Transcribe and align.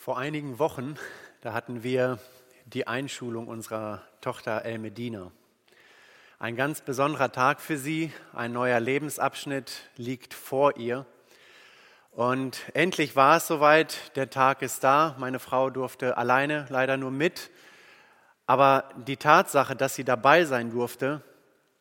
Vor 0.00 0.16
einigen 0.16 0.60
Wochen, 0.60 0.96
da 1.40 1.52
hatten 1.52 1.82
wir 1.82 2.20
die 2.66 2.86
Einschulung 2.86 3.48
unserer 3.48 4.00
Tochter 4.20 4.64
Elmedina. 4.64 5.32
Ein 6.38 6.54
ganz 6.54 6.82
besonderer 6.82 7.32
Tag 7.32 7.60
für 7.60 7.76
sie, 7.76 8.12
ein 8.32 8.52
neuer 8.52 8.78
Lebensabschnitt 8.78 9.72
liegt 9.96 10.34
vor 10.34 10.76
ihr. 10.76 11.04
Und 12.12 12.62
endlich 12.74 13.16
war 13.16 13.38
es 13.38 13.48
soweit, 13.48 14.16
der 14.16 14.30
Tag 14.30 14.62
ist 14.62 14.84
da. 14.84 15.16
Meine 15.18 15.40
Frau 15.40 15.68
durfte 15.68 16.16
alleine 16.16 16.66
leider 16.68 16.96
nur 16.96 17.10
mit. 17.10 17.50
Aber 18.46 18.88
die 19.04 19.16
Tatsache, 19.16 19.74
dass 19.74 19.96
sie 19.96 20.04
dabei 20.04 20.44
sein 20.44 20.70
durfte, 20.70 21.22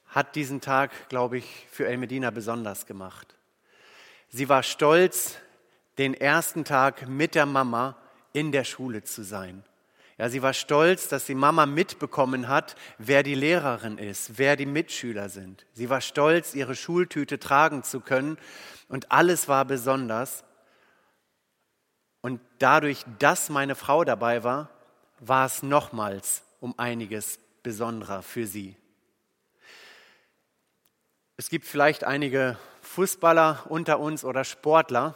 hat 0.07 0.35
diesen 0.35 0.59
Tag, 0.59 1.07
glaube 1.09 1.37
ich, 1.37 1.67
für 1.69 1.87
Elmedina 1.87 2.31
besonders 2.31 2.87
gemacht. 2.87 3.35
Sie 4.29 4.49
war 4.49 4.63
stolz, 4.63 5.37
den 5.99 6.15
ersten 6.15 6.65
Tag 6.65 7.07
mit 7.07 7.35
der 7.35 7.45
Mama 7.45 7.95
in 8.37 8.51
der 8.51 8.65
Schule 8.65 9.03
zu 9.03 9.23
sein. 9.23 9.63
Ja, 10.19 10.29
sie 10.29 10.43
war 10.43 10.53
stolz, 10.53 11.07
dass 11.07 11.25
die 11.25 11.33
Mama 11.33 11.65
mitbekommen 11.65 12.47
hat, 12.47 12.75
wer 12.99 13.23
die 13.23 13.33
Lehrerin 13.33 13.97
ist, 13.97 14.37
wer 14.37 14.55
die 14.55 14.67
Mitschüler 14.67 15.29
sind. 15.29 15.65
Sie 15.73 15.89
war 15.89 16.01
stolz, 16.01 16.53
ihre 16.53 16.75
Schultüte 16.75 17.39
tragen 17.39 17.81
zu 17.81 17.99
können 17.99 18.37
und 18.89 19.11
alles 19.11 19.47
war 19.47 19.65
besonders. 19.65 20.43
Und 22.21 22.39
dadurch, 22.59 23.05
dass 23.17 23.49
meine 23.49 23.73
Frau 23.73 24.03
dabei 24.03 24.43
war, 24.43 24.69
war 25.19 25.47
es 25.47 25.63
nochmals 25.63 26.43
um 26.59 26.77
einiges 26.77 27.39
besonderer 27.63 28.21
für 28.21 28.45
sie. 28.45 28.75
Es 31.37 31.49
gibt 31.49 31.65
vielleicht 31.65 32.03
einige 32.03 32.59
Fußballer 32.81 33.65
unter 33.69 33.99
uns 33.99 34.23
oder 34.23 34.43
Sportler, 34.43 35.15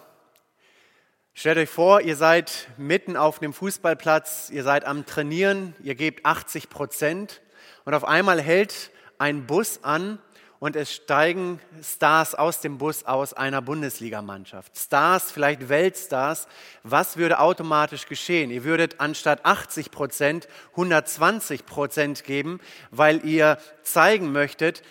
Stellt 1.34 1.58
euch 1.58 1.70
vor, 1.70 2.02
ihr 2.02 2.17
seid 2.17 2.67
mitten 2.77 3.16
auf 3.16 3.40
dem 3.40 3.53
Fußballplatz, 3.53 4.49
ihr 4.51 4.63
seid 4.63 4.85
am 4.85 5.05
Trainieren, 5.05 5.73
ihr 5.82 5.96
gebt 5.96 6.26
80 6.26 6.70
Prozent 6.70 7.41
und 7.85 7.93
auf 7.93 8.04
einmal 8.04 8.41
hält 8.41 8.91
ein 9.18 9.48
Bus 9.48 9.79
an 9.82 10.20
und 10.60 10.76
es 10.76 10.93
steigen 10.93 11.60
Stars 11.82 12.35
aus 12.35 12.60
dem 12.60 12.77
Bus 12.77 13.05
aus 13.05 13.34
einer 13.34 13.62
Bundesligamannschaft. 13.62 14.77
Stars, 14.77 15.32
vielleicht 15.32 15.70
Weltstars. 15.70 16.48
Was 16.84 17.15
würde 17.15 17.40
automatisch 17.40 18.07
geschehen? 18.07 18.51
Ihr 18.51 18.66
würdet 18.66 18.99
anstatt 18.99 19.45
80 19.45 19.90
Prozent 19.90 20.49
120 20.71 21.66
Prozent 21.66 22.26
geben, 22.26 22.60
weil 22.91 23.26
ihr 23.26 23.57
zeigen 23.84 24.34
möchtet, 24.34 24.84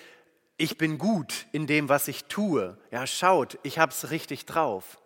ich 0.57 0.79
bin 0.79 0.97
gut 0.97 1.47
in 1.53 1.67
dem, 1.67 1.89
was 1.91 2.09
ich 2.09 2.25
tue. 2.25 2.79
Ja, 2.91 3.07
schaut, 3.07 3.59
ich 3.63 3.79
hab's 3.79 4.11
richtig 4.11 4.47
drauf. 4.47 4.97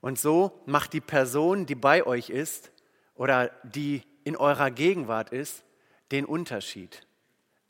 Und 0.00 0.18
so 0.18 0.60
macht 0.66 0.92
die 0.92 1.00
Person, 1.00 1.66
die 1.66 1.74
bei 1.74 2.06
euch 2.06 2.30
ist 2.30 2.70
oder 3.14 3.50
die 3.64 4.02
in 4.24 4.36
eurer 4.36 4.70
Gegenwart 4.70 5.30
ist, 5.30 5.64
den 6.12 6.24
Unterschied 6.24 7.06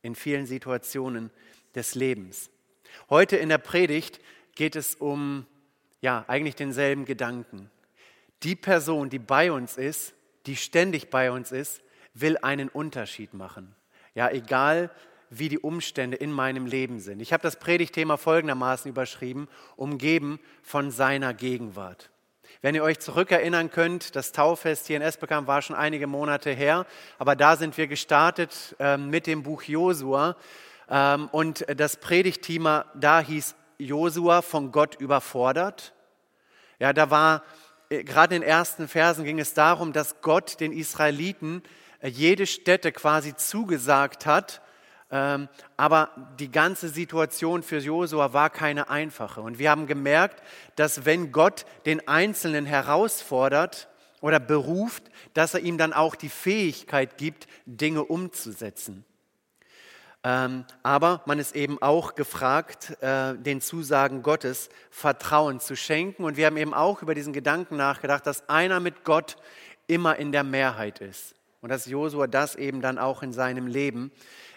in 0.03 0.15
vielen 0.15 0.47
Situationen 0.47 1.31
des 1.75 1.95
Lebens. 1.95 2.51
Heute 3.11 3.37
in 3.37 3.49
der 3.49 3.59
Predigt 3.59 4.21
geht 4.55 4.77
es 4.77 4.95
um 4.95 5.47
ja, 6.01 6.25
eigentlich 6.29 6.57
denselben 6.57 7.05
Gedanken. 7.05 7.71
Die 8.43 8.57
Person, 8.57 9.11
die 9.11 9.19
bei 9.19 9.51
uns 9.51 9.77
ist, 9.77 10.15
die 10.47 10.57
ständig 10.57 11.11
bei 11.11 11.31
uns 11.31 11.53
ist, 11.53 11.83
will 12.15 12.39
einen 12.39 12.69
Unterschied 12.69 13.35
machen. 13.35 13.75
Ja, 14.15 14.31
egal 14.31 14.91
wie 15.29 15.49
die 15.49 15.59
Umstände 15.59 16.17
in 16.17 16.31
meinem 16.31 16.67
Leben 16.67 17.01
sind. 17.01 17.21
Ich 17.21 17.33
habe 17.33 17.43
das 17.43 17.59
Predigtthema 17.59 18.17
folgendermaßen 18.17 18.89
überschrieben, 18.89 19.49
umgeben 19.77 20.39
von 20.63 20.91
seiner 20.91 21.35
Gegenwart. 21.35 22.11
Wenn 22.63 22.75
ihr 22.75 22.83
euch 22.83 22.99
zurückerinnern 23.01 23.71
könnt, 23.71 24.17
das 24.17 24.33
Taufest 24.33 24.87
hier 24.87 24.97
in 24.97 25.03
Esbekamp 25.03 25.47
war 25.47 25.61
schon 25.61 25.77
einige 25.77 26.07
Monate 26.07 26.51
her, 26.51 26.87
aber 27.19 27.37
da 27.37 27.57
sind 27.57 27.77
wir 27.77 27.87
gestartet 27.87 28.75
äh, 28.79 28.97
mit 28.97 29.27
dem 29.27 29.43
Buch 29.43 29.63
Josua 29.63 30.37
ähm, 30.89 31.29
und 31.33 31.67
das 31.77 31.99
Predigtthema 31.99 32.87
da 32.95 33.21
hieß 33.21 33.57
Josua 33.79 34.41
von 34.41 34.73
Gott 34.73 34.95
überfordert. 34.95 35.93
Ja, 36.79 36.95
da 36.95 37.11
war 37.11 37.43
äh, 37.91 38.05
gerade 38.05 38.35
in 38.35 38.41
den 38.41 38.49
ersten 38.49 38.89
Versen 38.89 39.25
ging 39.25 39.39
es 39.39 39.53
darum, 39.53 39.93
dass 39.93 40.23
Gott 40.23 40.59
den 40.59 40.73
Israeliten 40.73 41.63
äh, 42.01 42.09
jede 42.09 42.47
Stätte 42.47 42.91
quasi 42.91 43.37
zugesagt 43.37 44.25
hat 44.25 44.63
ähm, 44.63 44.66
aber 45.09 46.11
die 46.39 46.51
ganze 46.51 46.89
Situation 46.89 47.63
für 47.63 47.79
Josua 47.79 48.33
war 48.33 48.51
keine 48.51 48.91
einfache. 48.91 49.41
Und 49.41 49.59
wir 49.59 49.71
haben 49.71 49.87
gemerkt, 49.87 50.43
dass 50.75 51.05
wenn 51.05 51.31
Gott 51.31 51.65
den 51.85 52.09
Einzelnen 52.09 52.67
herausfordert 52.67 53.89
oder 54.21 54.41
beruft, 54.41 55.05
dass 55.35 55.55
er 55.55 55.61
ihm 55.61 55.79
dann 55.79 55.93
auch 55.93 56.17
die 56.17 56.29
Fähigkeit 56.29 57.19
gibt, 57.19 57.47
Dinge 57.67 58.05
umzusetzen. 58.05 59.05
Ähm, 60.25 60.65
aber 60.83 61.23
man 61.27 61.39
ist 61.39 61.55
eben 61.55 61.81
auch 61.81 62.17
gefragt, 62.17 63.01
äh, 63.01 63.37
den 63.37 63.61
Zusagen 63.61 64.25
Gottes 64.25 64.71
Vertrauen 64.91 65.61
zu 65.61 65.77
schenken. 65.77 66.25
Und 66.25 66.37
wir 66.37 66.47
haben 66.47 66.57
eben 66.57 66.75
auch 66.75 67.01
über 67.03 67.15
diesen 67.15 67.33
Gedanken 67.33 67.77
nachgedacht, 67.77 68.27
dass 68.27 68.49
einer 68.49 68.81
mit 68.81 69.05
Gott 69.05 69.37
immer 69.87 70.17
in 70.17 70.33
der 70.33 70.43
Mehrheit 70.43 70.99
ist. 70.99 71.37
Und 71.61 71.69
dass 71.69 71.87
Josua 71.87 72.27
das 72.27 72.57
eben 72.57 72.81
dann 72.81 72.99
auch 72.99 73.23
in 73.23 73.33
seinem 73.33 73.69
Leben 73.69 74.11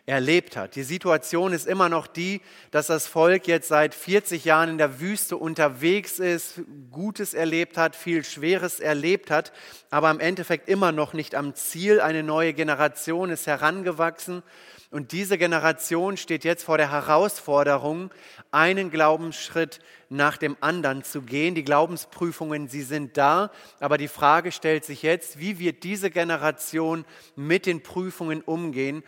erlebt 0.06 0.58
hat. 0.58 0.76
Die 0.76 0.84
Situation 0.84 1.54
ist 1.54 1.68
immer 1.68 1.90
noch 1.90 2.08
die, 2.08 2.42
dass 2.72 2.88
das 2.88 3.08
Volk 3.08 3.48
jetzt 3.48 3.68
seit 3.68 3.94
40 3.94 4.46
Jahren 4.46 4.70
in 4.70 4.78
der 4.78 5.00
Wüste 5.00 5.38
unterwegs 5.38 6.20
ist, 6.20 6.62
Gutes 6.92 7.34
erlebt 7.34 7.78
hat, 7.78 7.96
viel 7.96 8.24
Schweres 8.24 8.80
erlebt 8.80 9.32
hat, 9.32 9.52
aber 9.90 10.10
im 10.12 10.20
Endeffekt 10.20 10.70
immer 10.70 10.92
noch 10.92 11.14
nicht 11.14 11.36
am 11.36 11.56
Ziel. 11.56 12.02
Eine 12.02 12.24
neue 12.24 12.54
Generation 12.54 13.30
ist 13.30 13.48
herangewachsen 13.48 14.44
und 14.92 15.12
diese 15.12 15.38
Generation 15.38 16.18
steht 16.18 16.44
jetzt 16.44 16.64
vor 16.64 16.78
der 16.78 16.92
Herausforderung, 16.92 18.10
einen 18.50 18.90
Glaubensschritt 18.90 19.82
nach 20.10 20.38
dem 20.38 20.58
anderen 20.62 21.04
zu 21.04 21.22
gehen. 21.22 21.54
Die 21.54 21.64
Glaubensprüfungen, 21.64 22.68
sie 22.68 22.82
sind 22.82 23.16
da, 23.16 23.52
aber 23.80 24.00
die 24.00 24.08
Frage 24.08 24.52
stellt 24.52 24.86
sich 24.86 25.04
jetzt, 25.04 25.38
wie 25.38 25.60
wird 25.60 25.84
diese 25.84 26.10
Generation 26.10 27.06
mit 27.36 27.68
den 27.68 27.84
Prüfungen 27.84 28.42
umgehen? 28.42 29.04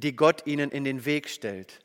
Die 0.00 0.16
Gott 0.16 0.46
ihnen 0.46 0.70
in 0.70 0.84
den 0.84 1.04
Weg 1.04 1.28
stellt. 1.28 1.80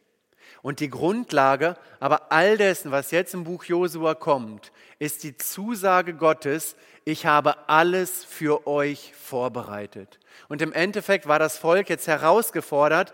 Und 0.61 0.79
die 0.79 0.89
Grundlage 0.89 1.77
aber 1.99 2.31
all 2.31 2.57
dessen, 2.57 2.91
was 2.91 3.11
jetzt 3.11 3.33
im 3.33 3.43
Buch 3.43 3.63
Josua 3.63 4.15
kommt, 4.15 4.71
ist 4.97 5.23
die 5.23 5.37
Zusage 5.37 6.13
Gottes, 6.13 6.75
ich 7.05 7.25
habe 7.25 7.69
alles 7.69 8.25
für 8.25 8.67
euch 8.67 9.13
vorbereitet. 9.15 10.19
Und 10.47 10.61
im 10.61 10.73
Endeffekt 10.73 11.27
war 11.27 11.39
das 11.39 11.57
Volk 11.57 11.89
jetzt 11.89 12.07
herausgefordert, 12.07 13.13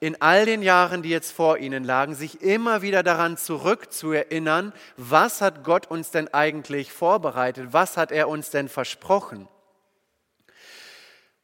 in 0.00 0.20
all 0.20 0.44
den 0.44 0.62
Jahren, 0.62 1.02
die 1.02 1.08
jetzt 1.08 1.32
vor 1.32 1.58
ihnen 1.58 1.82
lagen, 1.82 2.14
sich 2.14 2.42
immer 2.42 2.82
wieder 2.82 3.02
daran 3.02 3.36
zurückzuerinnern, 3.36 4.72
was 4.96 5.40
hat 5.40 5.64
Gott 5.64 5.86
uns 5.90 6.10
denn 6.10 6.32
eigentlich 6.34 6.92
vorbereitet, 6.92 7.68
was 7.70 7.96
hat 7.96 8.12
er 8.12 8.28
uns 8.28 8.50
denn 8.50 8.68
versprochen. 8.68 9.48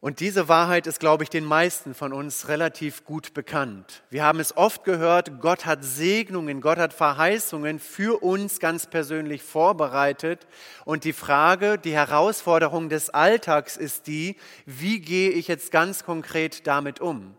Und 0.03 0.21
diese 0.21 0.49
Wahrheit 0.49 0.87
ist, 0.87 0.99
glaube 0.99 1.25
ich, 1.25 1.29
den 1.29 1.45
meisten 1.45 1.93
von 1.93 2.15
uns 2.15 2.49
relativ 2.49 3.05
gut 3.05 3.35
bekannt. 3.35 4.03
Wir 4.09 4.25
haben 4.25 4.41
es 4.41 4.57
oft 4.57 4.83
gehört, 4.85 5.43
Gott 5.43 5.67
hat 5.67 5.85
Segnungen, 5.85 6.63
Gott 6.63 6.79
hat 6.79 6.95
Verheißungen 6.95 7.79
für 7.79 8.23
uns 8.23 8.61
ganz 8.61 8.87
persönlich 8.87 9.43
vorbereitet. 9.43 10.47
Und 10.87 11.05
die 11.05 11.13
Frage, 11.13 11.77
die 11.77 11.93
Herausforderung 11.93 12.89
des 12.89 13.11
Alltags 13.11 13.77
ist 13.77 14.07
die, 14.07 14.37
wie 14.65 15.01
gehe 15.01 15.31
ich 15.33 15.49
jetzt 15.49 15.71
ganz 15.71 16.03
konkret 16.03 16.67
damit 16.67 17.01
um? 17.01 17.37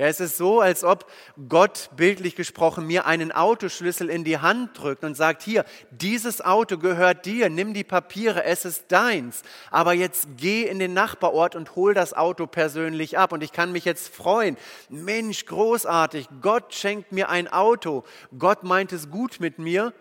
Ja, 0.00 0.06
es 0.06 0.20
ist 0.20 0.36
so, 0.36 0.60
als 0.60 0.84
ob 0.84 1.10
Gott 1.48 1.90
bildlich 1.96 2.36
gesprochen 2.36 2.86
mir 2.86 3.04
einen 3.04 3.32
Autoschlüssel 3.32 4.08
in 4.08 4.22
die 4.22 4.38
Hand 4.38 4.78
drückt 4.78 5.02
und 5.02 5.16
sagt, 5.16 5.42
hier, 5.42 5.64
dieses 5.90 6.40
Auto 6.40 6.78
gehört 6.78 7.26
dir, 7.26 7.50
nimm 7.50 7.74
die 7.74 7.82
Papiere, 7.82 8.44
es 8.44 8.64
ist 8.64 8.92
deins. 8.92 9.42
Aber 9.72 9.94
jetzt 9.94 10.28
geh 10.36 10.62
in 10.62 10.78
den 10.78 10.94
Nachbarort 10.94 11.56
und 11.56 11.74
hol 11.74 11.94
das 11.94 12.14
Auto 12.14 12.46
persönlich 12.46 13.18
ab. 13.18 13.32
Und 13.32 13.42
ich 13.42 13.50
kann 13.50 13.72
mich 13.72 13.84
jetzt 13.84 14.14
freuen. 14.14 14.56
Mensch, 14.88 15.46
großartig, 15.46 16.28
Gott 16.42 16.72
schenkt 16.72 17.10
mir 17.10 17.28
ein 17.28 17.48
Auto. 17.48 18.04
Gott 18.38 18.62
meint 18.62 18.92
es 18.92 19.10
gut 19.10 19.40
mit 19.40 19.58
mir. 19.58 19.92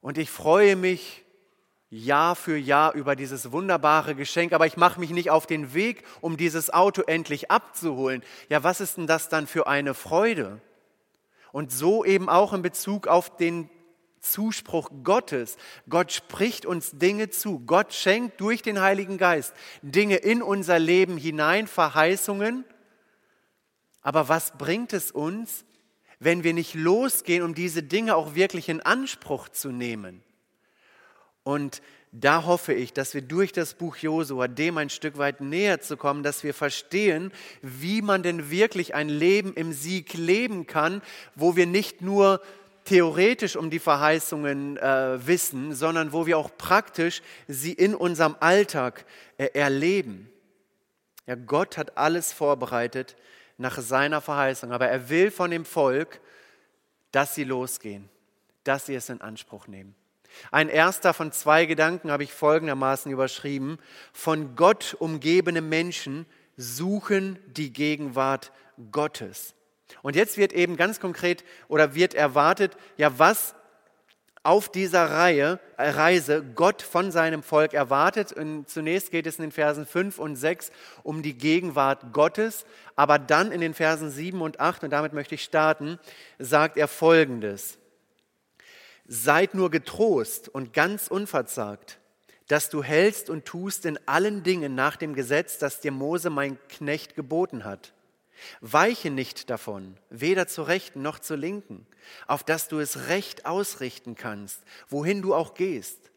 Und 0.00 0.18
ich 0.18 0.30
freue 0.30 0.76
mich 0.76 1.24
Jahr 1.90 2.36
für 2.36 2.56
Jahr 2.56 2.94
über 2.94 3.16
dieses 3.16 3.50
wunderbare 3.50 4.14
Geschenk, 4.14 4.52
aber 4.52 4.66
ich 4.66 4.76
mache 4.76 5.00
mich 5.00 5.10
nicht 5.10 5.30
auf 5.30 5.46
den 5.46 5.72
Weg, 5.72 6.04
um 6.20 6.36
dieses 6.36 6.70
Auto 6.70 7.02
endlich 7.02 7.50
abzuholen. 7.50 8.22
Ja, 8.50 8.62
was 8.62 8.80
ist 8.80 8.98
denn 8.98 9.06
das 9.06 9.28
dann 9.28 9.46
für 9.46 9.66
eine 9.66 9.94
Freude? 9.94 10.60
Und 11.50 11.72
so 11.72 12.04
eben 12.04 12.28
auch 12.28 12.52
in 12.52 12.60
Bezug 12.60 13.06
auf 13.06 13.36
den 13.36 13.70
Zuspruch 14.20 14.90
Gottes. 15.02 15.56
Gott 15.88 16.12
spricht 16.12 16.66
uns 16.66 16.92
Dinge 16.92 17.30
zu. 17.30 17.60
Gott 17.60 17.94
schenkt 17.94 18.40
durch 18.40 18.62
den 18.62 18.80
Heiligen 18.80 19.16
Geist 19.16 19.54
Dinge 19.80 20.16
in 20.16 20.42
unser 20.42 20.78
Leben 20.78 21.16
hinein, 21.16 21.66
Verheißungen. 21.66 22.64
Aber 24.02 24.28
was 24.28 24.52
bringt 24.58 24.92
es 24.92 25.10
uns, 25.10 25.64
wenn 26.18 26.44
wir 26.44 26.52
nicht 26.52 26.74
losgehen, 26.74 27.42
um 27.42 27.54
diese 27.54 27.82
Dinge 27.82 28.16
auch 28.16 28.34
wirklich 28.34 28.68
in 28.68 28.80
Anspruch 28.80 29.48
zu 29.48 29.70
nehmen? 29.70 30.22
Und 31.48 31.80
da 32.12 32.44
hoffe 32.44 32.74
ich, 32.74 32.92
dass 32.92 33.14
wir 33.14 33.22
durch 33.22 33.52
das 33.52 33.72
Buch 33.72 33.96
Josua 33.96 34.48
dem 34.48 34.76
ein 34.76 34.90
Stück 34.90 35.16
weit 35.16 35.40
näher 35.40 35.80
zu 35.80 35.96
kommen, 35.96 36.22
dass 36.22 36.44
wir 36.44 36.52
verstehen, 36.52 37.32
wie 37.62 38.02
man 38.02 38.22
denn 38.22 38.50
wirklich 38.50 38.94
ein 38.94 39.08
Leben 39.08 39.54
im 39.54 39.72
Sieg 39.72 40.12
leben 40.12 40.66
kann, 40.66 41.00
wo 41.34 41.56
wir 41.56 41.64
nicht 41.64 42.02
nur 42.02 42.42
theoretisch 42.84 43.56
um 43.56 43.70
die 43.70 43.78
Verheißungen 43.78 44.76
äh, 44.76 45.26
wissen, 45.26 45.74
sondern 45.74 46.12
wo 46.12 46.26
wir 46.26 46.36
auch 46.36 46.50
praktisch 46.58 47.22
sie 47.46 47.72
in 47.72 47.94
unserem 47.94 48.36
Alltag 48.40 49.06
äh, 49.38 49.46
erleben. 49.54 50.30
Ja, 51.26 51.34
Gott 51.34 51.78
hat 51.78 51.96
alles 51.96 52.30
vorbereitet 52.30 53.16
nach 53.56 53.78
seiner 53.78 54.20
Verheißung, 54.20 54.70
aber 54.70 54.88
er 54.88 55.08
will 55.08 55.30
von 55.30 55.50
dem 55.50 55.64
Volk, 55.64 56.20
dass 57.10 57.34
sie 57.34 57.44
losgehen, 57.44 58.10
dass 58.64 58.84
sie 58.84 58.96
es 58.96 59.08
in 59.08 59.22
Anspruch 59.22 59.66
nehmen. 59.66 59.94
Ein 60.50 60.68
erster 60.68 61.14
von 61.14 61.32
zwei 61.32 61.66
Gedanken 61.66 62.10
habe 62.10 62.24
ich 62.24 62.32
folgendermaßen 62.32 63.10
überschrieben. 63.10 63.78
Von 64.12 64.56
Gott 64.56 64.96
umgebene 64.98 65.60
Menschen 65.60 66.26
suchen 66.56 67.38
die 67.46 67.72
Gegenwart 67.72 68.52
Gottes. 68.90 69.54
Und 70.02 70.16
jetzt 70.16 70.36
wird 70.36 70.52
eben 70.52 70.76
ganz 70.76 71.00
konkret 71.00 71.44
oder 71.68 71.94
wird 71.94 72.14
erwartet, 72.14 72.76
ja, 72.96 73.18
was 73.18 73.54
auf 74.42 74.70
dieser 74.70 75.10
Reihe, 75.10 75.60
äh, 75.76 75.90
Reise 75.90 76.42
Gott 76.54 76.80
von 76.82 77.10
seinem 77.10 77.42
Volk 77.42 77.74
erwartet. 77.74 78.32
Und 78.32 78.68
zunächst 78.68 79.10
geht 79.10 79.26
es 79.26 79.36
in 79.36 79.42
den 79.42 79.52
Versen 79.52 79.84
5 79.84 80.18
und 80.18 80.36
6 80.36 80.70
um 81.02 81.22
die 81.22 81.36
Gegenwart 81.36 82.12
Gottes, 82.12 82.64
aber 82.96 83.18
dann 83.18 83.52
in 83.52 83.60
den 83.60 83.74
Versen 83.74 84.10
7 84.10 84.40
und 84.40 84.60
8, 84.60 84.84
und 84.84 84.90
damit 84.90 85.12
möchte 85.12 85.34
ich 85.34 85.44
starten, 85.44 85.98
sagt 86.38 86.76
er 86.76 86.88
Folgendes. 86.88 87.78
Seid 89.08 89.54
nur 89.54 89.70
getrost 89.70 90.48
und 90.48 90.74
ganz 90.74 91.08
unverzagt, 91.08 91.98
dass 92.46 92.68
du 92.68 92.82
hältst 92.82 93.30
und 93.30 93.46
tust 93.46 93.86
in 93.86 93.98
allen 94.06 94.42
Dingen 94.42 94.74
nach 94.74 94.96
dem 94.96 95.14
Gesetz, 95.14 95.58
das 95.58 95.80
dir 95.80 95.92
Mose, 95.92 96.30
mein 96.30 96.58
Knecht, 96.68 97.14
geboten 97.14 97.64
hat. 97.64 97.94
Weiche 98.60 99.10
nicht 99.10 99.50
davon, 99.50 99.96
weder 100.10 100.46
zur 100.46 100.68
rechten 100.68 101.02
noch 101.02 101.18
zur 101.18 101.36
linken, 101.36 101.86
auf 102.26 102.44
dass 102.44 102.68
du 102.68 102.78
es 102.78 103.08
recht 103.08 103.46
ausrichten 103.46 104.14
kannst, 104.14 104.62
wohin 104.88 105.22
du 105.22 105.34
auch 105.34 105.54
gehst. 105.54 106.10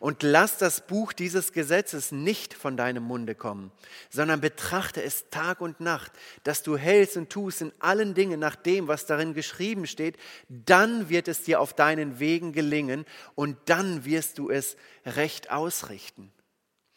Und 0.00 0.22
lass 0.22 0.58
das 0.58 0.86
Buch 0.86 1.12
dieses 1.12 1.52
Gesetzes 1.52 2.12
nicht 2.12 2.54
von 2.54 2.76
deinem 2.76 3.02
Munde 3.02 3.34
kommen, 3.34 3.70
sondern 4.10 4.40
betrachte 4.40 5.02
es 5.02 5.30
Tag 5.30 5.60
und 5.60 5.80
Nacht, 5.80 6.12
dass 6.44 6.62
du 6.62 6.76
hältst 6.76 7.16
und 7.16 7.30
tust 7.30 7.62
in 7.62 7.72
allen 7.78 8.14
Dingen 8.14 8.40
nach 8.40 8.56
dem, 8.56 8.88
was 8.88 9.06
darin 9.06 9.34
geschrieben 9.34 9.86
steht, 9.86 10.16
dann 10.48 11.08
wird 11.08 11.28
es 11.28 11.42
dir 11.42 11.60
auf 11.60 11.74
deinen 11.74 12.18
Wegen 12.18 12.52
gelingen 12.52 13.04
und 13.34 13.56
dann 13.66 14.04
wirst 14.04 14.38
du 14.38 14.50
es 14.50 14.76
recht 15.04 15.50
ausrichten. 15.50 16.32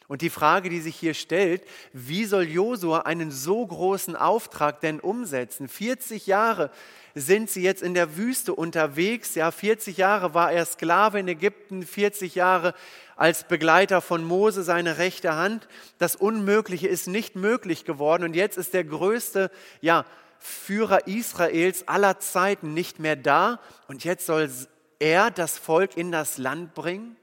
Und 0.09 0.23
die 0.23 0.31
Frage, 0.31 0.69
die 0.69 0.81
sich 0.81 0.95
hier 0.95 1.13
stellt, 1.13 1.61
wie 1.93 2.25
soll 2.25 2.49
Josua 2.49 3.01
einen 3.01 3.29
so 3.29 3.63
großen 3.63 4.15
Auftrag 4.15 4.81
denn 4.81 4.99
umsetzen? 4.99 5.67
40 5.67 6.25
Jahre 6.25 6.71
sind 7.13 7.51
sie 7.51 7.61
jetzt 7.61 7.83
in 7.83 7.93
der 7.93 8.17
Wüste 8.17 8.55
unterwegs. 8.55 9.35
Ja, 9.35 9.51
40 9.51 9.97
Jahre 9.97 10.33
war 10.33 10.51
er 10.51 10.65
Sklave 10.65 11.19
in 11.19 11.27
Ägypten, 11.27 11.83
40 11.85 12.33
Jahre 12.33 12.73
als 13.17 13.47
Begleiter 13.47 14.01
von 14.01 14.23
Mose 14.23 14.63
seine 14.63 14.97
rechte 14.97 15.35
Hand. 15.35 15.67
Das 15.99 16.15
Unmögliche 16.15 16.87
ist 16.87 17.07
nicht 17.07 17.35
möglich 17.35 17.85
geworden 17.85 18.23
und 18.23 18.35
jetzt 18.35 18.57
ist 18.57 18.73
der 18.73 18.85
größte, 18.85 19.51
ja, 19.79 20.05
Führer 20.39 21.05
Israels 21.05 21.87
aller 21.87 22.19
Zeiten 22.19 22.73
nicht 22.73 22.97
mehr 22.97 23.15
da 23.15 23.59
und 23.87 24.05
jetzt 24.05 24.25
soll 24.25 24.49
er 24.97 25.29
das 25.29 25.59
Volk 25.59 25.97
in 25.97 26.11
das 26.11 26.39
Land 26.39 26.73
bringen? 26.73 27.15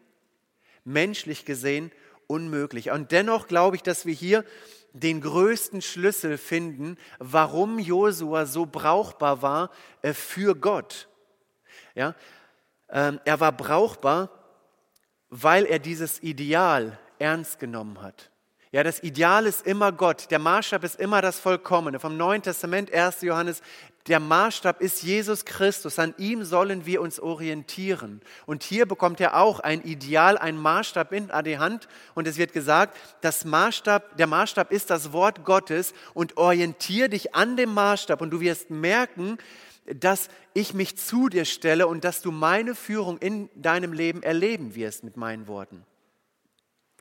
Menschlich 0.85 1.45
gesehen 1.45 1.91
unmöglich. 2.27 2.91
Und 2.91 3.13
dennoch 3.13 3.47
glaube 3.47 3.77
ich, 3.77 3.83
dass 3.83 4.07
wir 4.07 4.15
hier 4.15 4.45
den 4.93 5.21
größten 5.21 5.83
Schlüssel 5.83 6.39
finden, 6.39 6.97
warum 7.19 7.79
Josua 7.79 8.47
so 8.47 8.67
brauchbar 8.67 9.43
war 9.43 9.71
äh, 10.03 10.13
für 10.13 10.55
Gott. 10.55 11.09
Ja, 11.95 12.15
ähm, 12.89 13.21
er 13.25 13.41
war 13.41 13.53
brauchbar, 13.53 14.31
weil 15.29 15.67
er 15.67 15.79
dieses 15.79 16.23
Ideal 16.23 16.99
ernst 17.19 17.59
genommen 17.59 18.01
hat. 18.03 18.31
Ja, 18.73 18.83
das 18.83 19.03
Ideal 19.03 19.47
ist 19.47 19.67
immer 19.67 19.93
Gott. 19.93 20.31
Der 20.31 20.39
Maßstab 20.39 20.85
ist 20.85 21.01
immer 21.01 21.23
das 21.23 21.41
Vollkommene. 21.41 21.99
Vom 21.99 22.17
Neuen 22.17 22.43
Testament, 22.43 22.93
1. 22.93 23.23
Johannes, 23.23 23.63
der 24.09 24.21
Maßstab 24.21 24.81
ist 24.81 25.03
Jesus 25.03 25.45
Christus. 25.45 25.99
An 25.99 26.15
ihm 26.19 26.45
sollen 26.45 26.87
wir 26.87 27.01
uns 27.01 27.19
orientieren. 27.19 28.21
Und 28.47 28.63
hier 28.63 28.87
bekommt 28.87 29.21
er 29.21 29.37
auch 29.37 29.61
ein 29.61 29.83
Ideal, 29.83 30.39
ein 30.39 30.57
Maßstab 30.57 31.13
in 31.13 31.31
die 31.45 31.59
Hand. 31.59 31.89
Und 32.15 32.29
es 32.29 32.37
wird 32.37 32.53
gesagt, 32.53 32.97
das 33.21 33.45
Maßstab, 33.45 34.17
der 34.17 34.27
Maßstab 34.27 34.71
ist 34.71 34.91
das 34.91 35.13
Wort 35.13 35.45
Gottes 35.45 35.93
und 36.15 36.37
orientiere 36.37 37.09
dich 37.09 37.35
an 37.35 37.57
dem 37.57 37.75
Maßstab. 37.75 38.21
Und 38.21 38.31
du 38.31 38.41
wirst 38.41 38.71
merken, 38.71 39.39
dass 39.87 40.29
ich 40.55 40.75
mich 40.75 40.97
zu 40.97 41.29
dir 41.29 41.45
stelle 41.45 41.87
und 41.87 42.05
dass 42.05 42.23
du 42.23 42.31
meine 42.31 42.75
Führung 42.75 43.19
in 43.19 43.51
deinem 43.55 43.93
Leben 43.93 44.23
erleben 44.23 44.75
wirst 44.75 45.05
mit 45.05 45.17
meinen 45.17 45.47
Worten. 45.47 45.85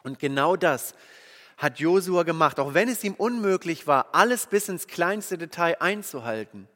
Und 0.03 0.19
genau 0.19 0.55
das 0.55 0.93
hat 1.57 1.79
Josua 1.79 2.23
gemacht, 2.23 2.59
auch 2.59 2.73
wenn 2.73 2.89
es 2.89 3.03
ihm 3.03 3.13
unmöglich 3.13 3.87
war, 3.87 4.13
alles 4.13 4.47
bis 4.47 4.69
ins 4.69 4.87
kleinste 4.87 5.37
Detail 5.37 5.77
einzuhalten, 5.79 6.67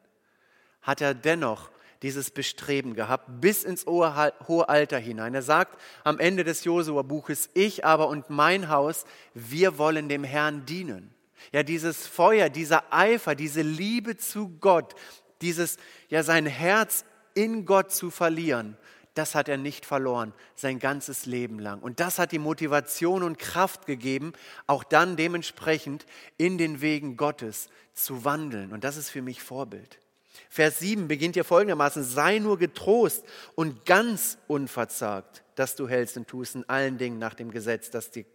hat 0.82 1.00
er 1.00 1.14
dennoch 1.14 1.70
dieses 2.02 2.30
Bestreben 2.30 2.94
gehabt, 2.94 3.26
bis 3.40 3.62
ins 3.62 3.84
hohe 3.86 4.68
Alter 4.68 4.98
hinein. 4.98 5.34
Er 5.34 5.42
sagt 5.42 5.78
am 6.02 6.18
Ende 6.18 6.44
des 6.44 6.64
Josua-Buches, 6.64 7.50
ich 7.54 7.84
aber 7.84 8.08
und 8.08 8.30
mein 8.30 8.68
Haus, 8.70 9.04
wir 9.34 9.76
wollen 9.76 10.08
dem 10.08 10.24
Herrn 10.24 10.64
dienen. 10.64 11.14
Ja, 11.52 11.62
dieses 11.62 12.06
Feuer, 12.06 12.48
dieser 12.48 12.92
Eifer, 12.92 13.34
diese 13.34 13.62
Liebe 13.62 14.16
zu 14.16 14.48
Gott, 14.60 14.94
dieses, 15.42 15.76
ja, 16.08 16.22
sein 16.22 16.46
Herz 16.46 17.04
in 17.34 17.64
Gott 17.66 17.92
zu 17.92 18.10
verlieren, 18.10 18.76
das 19.14 19.34
hat 19.34 19.48
er 19.48 19.56
nicht 19.56 19.84
verloren, 19.84 20.32
sein 20.54 20.78
ganzes 20.78 21.26
Leben 21.26 21.58
lang. 21.58 21.80
Und 21.80 22.00
das 22.00 22.18
hat 22.18 22.32
die 22.32 22.38
Motivation 22.38 23.22
und 23.22 23.38
Kraft 23.38 23.84
gegeben, 23.86 24.32
auch 24.66 24.84
dann 24.84 25.16
dementsprechend 25.16 26.06
in 26.38 26.58
den 26.58 26.80
Wegen 26.80 27.16
Gottes 27.16 27.68
zu 27.92 28.24
wandeln. 28.24 28.72
Und 28.72 28.84
das 28.84 28.96
ist 28.96 29.10
für 29.10 29.22
mich 29.22 29.42
Vorbild. 29.42 29.99
Vers 30.48 30.80
7 30.80 31.08
beginnt 31.08 31.34
hier 31.34 31.44
folgendermaßen, 31.44 32.02
sei 32.02 32.38
nur 32.38 32.58
getrost 32.58 33.24
und 33.54 33.84
ganz 33.84 34.38
unverzagt, 34.46 35.44
dass 35.54 35.76
du 35.76 35.88
hältst 35.88 36.16
und 36.16 36.28
tust 36.28 36.54
in 36.54 36.68
allen 36.68 36.98
Dingen 36.98 37.18
nach 37.18 37.34
dem 37.34 37.50
Gesetz, 37.50 37.90
das 37.90 38.10
die 38.10 38.26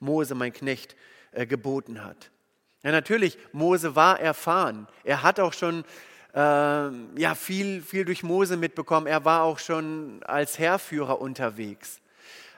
Mose, 0.00 0.34
mein 0.34 0.52
Knecht, 0.52 0.96
äh, 1.32 1.46
geboten 1.46 2.04
hat. 2.04 2.30
Ja, 2.82 2.90
natürlich, 2.90 3.38
Mose 3.52 3.94
war 3.94 4.18
erfahren. 4.20 4.88
Er 5.04 5.22
hat 5.22 5.38
auch 5.40 5.52
schon 5.52 5.84
äh, 6.34 6.38
ja, 6.38 7.34
viel, 7.34 7.80
viel 7.80 8.04
durch 8.04 8.22
Mose 8.22 8.56
mitbekommen. 8.56 9.06
Er 9.06 9.24
war 9.24 9.42
auch 9.42 9.58
schon 9.58 10.22
als 10.24 10.58
Heerführer 10.58 11.20
unterwegs. 11.20 12.00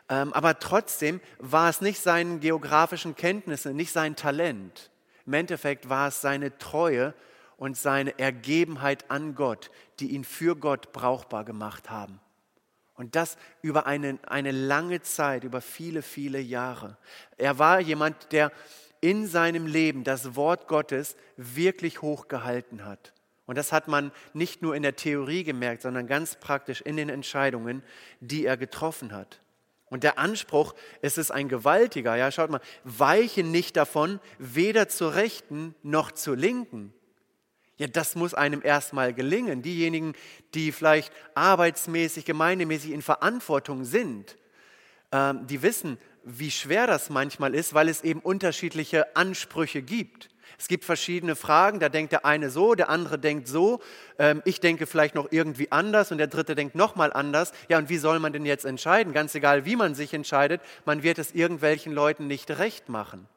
Ähm, 0.09 0.33
aber 0.33 0.59
trotzdem 0.59 1.21
war 1.39 1.69
es 1.69 1.81
nicht 1.81 2.01
seine 2.01 2.39
geografischen 2.39 3.17
Kenntnisse, 3.17 3.73
nicht 3.73 3.93
sein 3.93 4.17
Talent. 4.17 4.91
Im 5.27 5.33
Endeffekt 5.33 5.89
war 5.89 6.09
es 6.09 6.21
seine 6.21 6.57
Treue 6.59 7.15
und 7.57 7.77
seine 7.77 8.19
Ergebenheit 8.19 9.11
an 9.11 9.35
Gott, 9.35 9.71
die 10.01 10.13
ihn 10.13 10.25
für 10.25 10.57
Gott 10.57 10.93
brauchbar 10.93 11.45
gemacht 11.45 11.91
haben. 11.91 12.21
Und 12.95 13.17
das 13.17 13.37
über 13.61 13.87
eine, 13.87 14.19
eine 14.27 14.53
lange 14.53 15.03
Zeit, 15.03 15.45
über 15.45 15.61
viele, 15.61 16.03
viele 16.03 16.41
Jahre. 16.41 16.97
Er 17.37 17.59
war 17.59 17.81
jemand, 17.81 18.33
der 18.33 18.53
in 19.01 19.27
seinem 19.27 19.67
Leben 19.67 20.05
das 20.05 20.37
Wort 20.37 20.69
Gottes 20.69 21.17
wirklich 21.37 22.03
hochgehalten 22.03 22.85
hat. 22.85 23.13
Und 23.47 23.59
das 23.59 23.73
hat 23.73 23.89
man 23.89 24.13
nicht 24.33 24.63
nur 24.63 24.75
in 24.75 24.83
der 24.83 24.97
Theorie 24.97 25.45
gemerkt, 25.45 25.83
sondern 25.83 26.07
ganz 26.07 26.37
praktisch 26.37 26.81
in 26.81 26.97
den 26.97 27.11
Entscheidungen, 27.11 27.83
die 28.21 28.47
er 28.47 28.57
getroffen 28.57 29.13
hat. 29.13 29.41
Und 29.91 30.03
der 30.03 30.19
Anspruch, 30.19 30.75
es 31.03 31.19
ist 31.19 31.31
ein 31.31 31.49
gewaltiger, 31.49 32.17
ja, 32.17 32.31
schaut 32.31 32.51
mal, 32.51 32.61
weiche 32.85 33.45
nicht 33.45 33.77
davon, 33.77 34.19
weder 34.39 34.89
zur 34.89 35.15
Rechten 35.15 35.75
noch 35.83 36.11
zur 36.11 36.37
Linken. 36.37 36.95
Ja, 37.85 37.91
das 37.91 38.15
muss 38.15 38.33
einem 38.33 38.63
erstmal 38.65 39.13
gelingen. 39.13 39.61
Diejenigen, 39.61 40.15
die 40.55 40.73
vielleicht 40.73 41.13
arbeitsmäßig, 41.35 42.25
gemeindemäßig 42.25 42.93
in 42.93 43.03
Verantwortung 43.03 43.85
sind, 43.85 44.39
ähm, 45.13 45.47
die 45.47 45.61
wissen, 45.61 45.99
wie 46.25 46.51
schwer 46.51 46.87
das 46.87 47.11
manchmal 47.11 47.55
ist, 47.55 47.75
weil 47.75 47.91
es 47.91 48.03
eben 48.03 48.21
unterschiedliche 48.21 49.15
Ansprüche 49.15 49.83
gibt. 49.83 50.31
Es 50.59 50.67
gibt 50.67 50.87
verschiedene 50.87 51.37
Fragen, 51.37 51.79
da 51.79 51.91
denkt 51.91 52.13
der 52.13 52.25
eine 52.25 52.49
so, 52.49 52.75
der 52.75 52.89
andere 52.89 53.19
denkt 53.19 53.49
so, 53.49 53.83
ähm, 54.19 54.41
ich 54.47 54.61
denke 54.61 54.87
vielleicht 54.87 55.15
noch 55.15 55.31
irgendwie 55.31 55.71
anders 55.71 56.11
und 56.11 56.17
der 56.17 56.29
dritte 56.29 56.55
denkt 56.55 56.75
nochmal 56.75 57.13
anders. 57.13 57.53
Ja, 57.69 57.77
und 57.77 57.91
wie 57.91 57.99
soll 57.99 58.19
man 58.19 58.33
denn 58.33 58.47
jetzt 58.47 58.65
entscheiden? 58.65 59.13
Ganz 59.13 59.35
egal, 59.35 59.67
wie 59.67 59.77
man 59.77 59.95
sich 59.95 60.15
entscheidet, 60.15 60.63
man 60.87 61.03
wird 61.03 61.19
es 61.19 61.35
irgendwelchen 61.35 61.93
Leuten 61.93 62.29
nicht 62.29 62.51
recht 62.51 62.89
machen. 62.89 63.29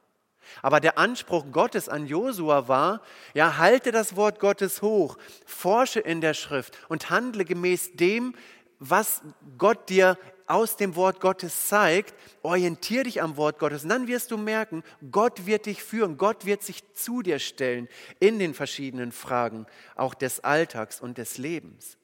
Aber 0.62 0.80
der 0.80 0.98
Anspruch 0.98 1.46
Gottes 1.52 1.90
an 1.90 2.08
Josua 2.08 2.68
war, 2.68 3.02
ja, 3.34 3.58
halte 3.58 3.92
das 3.92 4.16
Wort 4.16 4.40
Gottes 4.40 4.82
hoch, 4.82 5.18
forsche 5.46 6.00
in 6.00 6.22
der 6.22 6.34
Schrift 6.34 6.78
und 6.90 7.10
handle 7.10 7.46
gemäß 7.46 7.94
dem, 7.94 8.34
was 8.80 9.22
Gott 9.58 9.90
dir 9.90 10.18
aus 10.48 10.78
dem 10.78 10.96
Wort 10.96 11.20
Gottes 11.20 11.68
zeigt, 11.68 12.16
orientier 12.42 13.04
dich 13.04 13.22
am 13.22 13.36
Wort 13.36 13.60
Gottes 13.60 13.84
und 13.84 13.90
dann 13.90 14.08
wirst 14.08 14.32
du 14.32 14.38
merken, 14.38 14.84
Gott 15.12 15.46
wird 15.46 15.66
dich 15.66 15.84
führen, 15.84 16.18
Gott 16.18 16.46
wird 16.46 16.64
sich 16.64 16.84
zu 16.94 17.22
dir 17.22 17.40
stellen 17.40 17.90
in 18.20 18.40
den 18.40 18.54
verschiedenen 18.54 19.12
Fragen, 19.12 19.66
auch 19.96 20.14
des 20.14 20.40
Alltags 20.44 21.02
und 21.02 21.18
des 21.18 21.38
Lebens. 21.38 21.98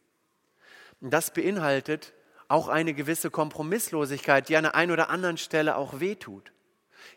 Und 0.99 1.11
das 1.11 1.31
beinhaltet 1.31 2.13
auch 2.49 2.67
eine 2.67 2.93
gewisse 2.93 3.31
Kompromisslosigkeit, 3.31 4.47
die 4.49 4.57
an 4.57 4.63
der 4.63 4.75
einen 4.75 4.91
oder 4.91 5.09
anderen 5.09 5.37
Stelle 5.37 5.75
auch 5.75 5.99
wehtut. 5.99 6.51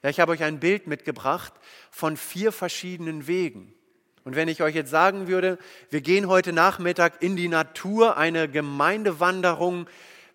Ja, 0.02 0.10
ich 0.10 0.20
habe 0.20 0.32
euch 0.32 0.42
ein 0.42 0.60
Bild 0.60 0.86
mitgebracht 0.86 1.52
von 1.90 2.16
vier 2.16 2.52
verschiedenen 2.52 3.26
Wegen. 3.26 3.72
Und 4.24 4.34
wenn 4.34 4.48
ich 4.48 4.62
euch 4.62 4.74
jetzt 4.74 4.90
sagen 4.90 5.28
würde, 5.28 5.56
wir 5.90 6.00
gehen 6.00 6.26
heute 6.26 6.52
Nachmittag 6.52 7.22
in 7.22 7.36
die 7.36 7.48
Natur, 7.48 8.16
eine 8.16 8.48
Gemeindewanderung, 8.48 9.86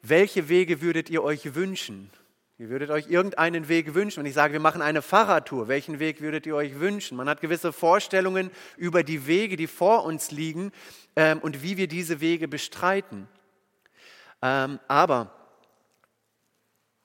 welche 0.01 0.48
Wege 0.48 0.81
würdet 0.81 1.10
ihr 1.10 1.24
euch 1.24 1.55
wünschen? 1.55 2.10
Ihr 2.58 2.70
würdet 2.70 2.91
euch 2.91 3.10
irgendeinen 3.10 3.67
Weg 3.70 3.96
wünschen. 3.96 4.20
Und 4.20 4.27
ich 4.27 4.36
sage, 4.36 4.53
wir 4.53 4.60
machen 4.60 4.84
eine 4.84 5.01
Fahrradtour. 5.01 5.67
Welchen 5.67 5.98
Weg 6.00 6.22
würdet 6.22 6.46
ihr 6.46 6.55
euch 6.55 6.79
wünschen? 6.79 7.17
Man 7.17 7.27
hat 7.27 7.41
gewisse 7.41 7.74
Vorstellungen 7.74 8.51
über 8.77 9.03
die 9.03 9.25
Wege, 9.25 9.58
die 9.58 9.67
vor 9.67 10.05
uns 10.05 10.29
liegen 10.29 10.72
ähm, 11.15 11.39
und 11.39 11.63
wie 11.63 11.77
wir 11.77 11.88
diese 11.88 12.22
Wege 12.22 12.48
bestreiten. 12.48 13.27
Ähm, 14.43 14.79
aber 14.88 15.40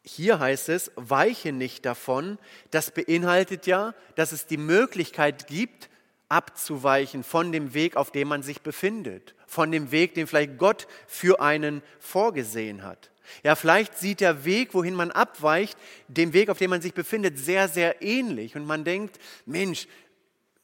hier 0.07 0.39
heißt 0.39 0.69
es, 0.69 0.93
weiche 0.95 1.53
nicht 1.53 1.85
davon. 1.85 2.39
Das 2.71 2.93
beinhaltet 2.93 3.67
ja, 3.67 3.95
dass 4.15 4.33
es 4.33 4.47
die 4.47 4.57
Möglichkeit 4.57 5.49
gibt, 5.49 5.91
abzuweichen 6.29 7.25
von 7.25 7.53
dem 7.53 7.75
Weg, 7.75 7.97
auf 7.97 8.11
dem 8.11 8.29
man 8.29 8.43
sich 8.43 8.63
befindet, 8.63 9.35
von 9.47 9.71
dem 9.71 9.91
Weg, 9.91 10.15
den 10.15 10.27
vielleicht 10.27 10.59
Gott 10.59 10.87
für 11.07 11.41
einen 11.41 11.83
vorgesehen 11.99 12.83
hat. 12.83 13.11
Ja, 13.43 13.57
vielleicht 13.57 13.99
sieht 13.99 14.21
der 14.21 14.45
Weg, 14.45 14.75
wohin 14.75 14.95
man 14.95 15.11
abweicht, 15.11 15.77
dem 16.07 16.33
Weg, 16.33 16.49
auf 16.49 16.59
dem 16.59 16.71
man 16.71 16.81
sich 16.81 16.95
befindet, 16.95 17.39
sehr, 17.39 17.69
sehr 17.69 18.01
ähnlich. 18.01 18.55
Und 18.55 18.67
man 18.67 18.85
denkt, 18.85 19.19
Mensch, 19.45 19.89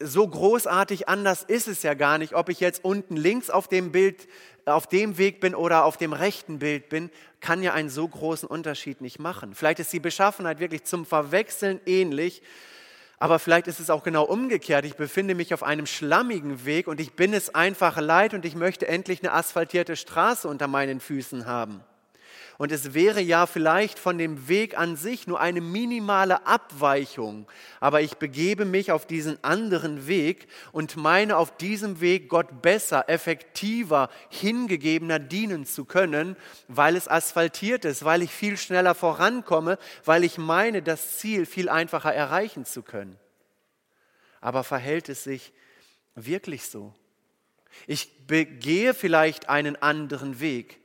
so 0.05 0.27
großartig 0.27 1.09
anders 1.09 1.43
ist 1.43 1.69
es 1.69 1.83
ja 1.83 1.95
gar 1.95 2.19
nicht, 2.19 2.35
ob 2.35 2.49
ich 2.49 2.61
jetzt 2.61 2.85
unten 2.85 3.17
links 3.17 3.51
auf 3.51 3.69
dem 3.69 3.93
Bild, 3.93 4.29
auf 4.65 4.87
dem 4.87 5.19
Weg 5.19 5.41
bin 5.41 5.55
oder 5.55 5.85
auf 5.85 5.97
dem 5.97 6.13
rechten 6.13 6.59
Bild 6.59 6.89
bin, 6.89 7.11
kann 7.41 7.63
ja 7.63 7.73
einen 7.73 7.91
so 7.91 8.07
großen 8.07 8.49
Unterschied 8.49 9.01
nicht 9.01 9.19
machen. 9.19 9.55
Vielleicht 9.55 9.81
ist 9.81 9.93
die 9.93 10.01
Beschaffenheit 10.01 10.61
wirklich 10.61 10.85
zum 10.85 11.05
Verwechseln 11.05 11.81
ähnlich, 11.87 12.43
aber 13.19 13.39
vielleicht 13.39 13.69
ist 13.69 13.81
es 13.81 13.91
auch 13.91 14.03
genau 14.03 14.25
umgekehrt. 14.25 14.85
Ich 14.85 14.97
befinde 14.97 15.35
mich 15.35 15.55
auf 15.55 15.63
einem 15.63 15.87
schlammigen 15.87 16.65
Weg 16.65 16.89
und 16.89 17.01
ich 17.01 17.13
bin 17.13 17.33
es 17.35 17.55
einfach 17.55 18.01
leid 18.01 18.35
und 18.35 18.45
ich 18.45 18.55
möchte 18.55 18.89
endlich 18.89 19.23
eine 19.23 19.33
asphaltierte 19.33 19.97
Straße 19.97 20.49
unter 20.49 20.67
meinen 20.67 21.01
Füßen 21.01 21.47
haben. 21.47 21.83
Und 22.63 22.71
es 22.71 22.95
wäre 22.95 23.21
ja 23.21 23.47
vielleicht 23.47 23.99
von 23.99 24.19
dem 24.19 24.47
Weg 24.47 24.79
an 24.79 24.95
sich 24.95 25.27
nur 25.27 25.41
eine 25.41 25.61
minimale 25.61 26.47
Abweichung. 26.47 27.49
Aber 27.81 28.03
ich 28.03 28.19
begebe 28.19 28.65
mich 28.65 28.93
auf 28.93 29.05
diesen 29.05 29.43
anderen 29.43 30.07
Weg 30.07 30.47
und 30.71 30.97
meine 30.97 31.39
auf 31.39 31.57
diesem 31.57 32.01
Weg 32.01 32.29
Gott 32.29 32.63
besser, 32.63 33.09
effektiver, 33.09 34.11
hingegebener 34.29 35.19
dienen 35.19 35.67
zu 35.67 35.85
können, 35.85 36.37
weil 36.69 36.95
es 36.95 37.09
asphaltiert 37.09 37.85
ist, 37.85 38.05
weil 38.05 38.23
ich 38.23 38.31
viel 38.31 38.57
schneller 38.57 38.95
vorankomme, 38.95 39.77
weil 40.05 40.23
ich 40.23 40.39
meine, 40.39 40.83
das 40.83 41.19
Ziel 41.19 41.47
viel 41.47 41.69
einfacher 41.69 42.15
erreichen 42.15 42.65
zu 42.65 42.85
können. 42.85 43.19
Aber 44.41 44.63
verhält 44.63 45.09
es 45.09 45.25
sich 45.25 45.53
wirklich 46.15 46.67
so? 46.67 46.95
Ich 47.89 48.29
begehe 48.29 48.95
vielleicht 48.95 49.49
einen 49.49 49.75
anderen 49.83 50.39
Weg, 50.39 50.79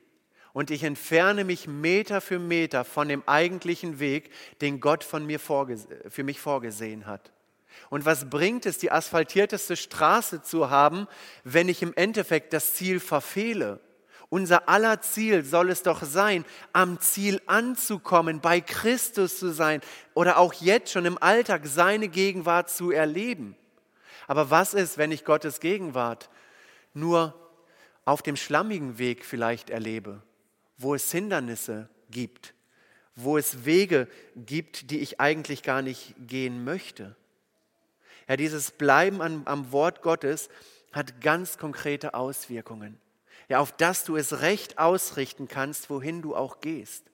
und 0.57 0.71
ich 0.71 0.83
entferne 0.83 1.43
mich 1.43 1.67
Meter 1.67 2.19
für 2.19 2.39
Meter 2.39 2.83
von 2.83 3.07
dem 3.07 3.21
eigentlichen 3.27 3.99
Weg, 3.99 4.31
den 4.59 4.79
Gott 4.79 5.03
von 5.03 5.23
mir 5.23 5.39
für 5.39 6.23
mich 6.23 6.39
vorgesehen 6.39 7.05
hat. 7.05 7.31
Und 7.91 8.05
was 8.05 8.27
bringt 8.27 8.65
es, 8.65 8.79
die 8.79 8.89
asphaltierteste 8.89 9.75
Straße 9.75 10.41
zu 10.41 10.71
haben, 10.71 11.07
wenn 11.43 11.69
ich 11.69 11.83
im 11.83 11.93
Endeffekt 11.93 12.53
das 12.53 12.73
Ziel 12.73 12.99
verfehle? 12.99 13.79
Unser 14.29 14.67
aller 14.67 14.99
Ziel 14.99 15.45
soll 15.45 15.69
es 15.69 15.83
doch 15.83 16.01
sein, 16.01 16.43
am 16.73 16.99
Ziel 16.99 17.39
anzukommen, 17.45 18.41
bei 18.41 18.59
Christus 18.59 19.37
zu 19.37 19.53
sein 19.53 19.81
oder 20.15 20.39
auch 20.39 20.53
jetzt 20.53 20.91
schon 20.91 21.05
im 21.05 21.21
Alltag 21.21 21.67
seine 21.67 22.07
Gegenwart 22.07 22.71
zu 22.71 22.89
erleben. 22.89 23.55
Aber 24.25 24.49
was 24.49 24.73
ist, 24.73 24.97
wenn 24.97 25.11
ich 25.11 25.23
Gottes 25.23 25.59
Gegenwart 25.59 26.31
nur 26.95 27.35
auf 28.05 28.23
dem 28.23 28.35
schlammigen 28.35 28.97
Weg 28.97 29.23
vielleicht 29.23 29.69
erlebe? 29.69 30.23
Wo 30.77 30.95
es 30.95 31.11
Hindernisse 31.11 31.89
gibt, 32.09 32.53
wo 33.15 33.37
es 33.37 33.65
Wege 33.65 34.07
gibt, 34.35 34.91
die 34.91 34.99
ich 34.99 35.19
eigentlich 35.19 35.63
gar 35.63 35.81
nicht 35.81 36.15
gehen 36.19 36.63
möchte. 36.63 37.15
Ja, 38.27 38.35
dieses 38.35 38.71
Bleiben 38.71 39.21
am, 39.21 39.43
am 39.45 39.71
Wort 39.71 40.01
Gottes 40.01 40.49
hat 40.91 41.21
ganz 41.21 41.57
konkrete 41.57 42.13
Auswirkungen. 42.13 42.99
Ja, 43.49 43.59
auf 43.59 43.71
das 43.71 44.03
du 44.03 44.17
es 44.17 44.41
recht 44.41 44.77
ausrichten 44.77 45.47
kannst, 45.47 45.89
wohin 45.89 46.21
du 46.21 46.35
auch 46.35 46.59
gehst. 46.59 47.05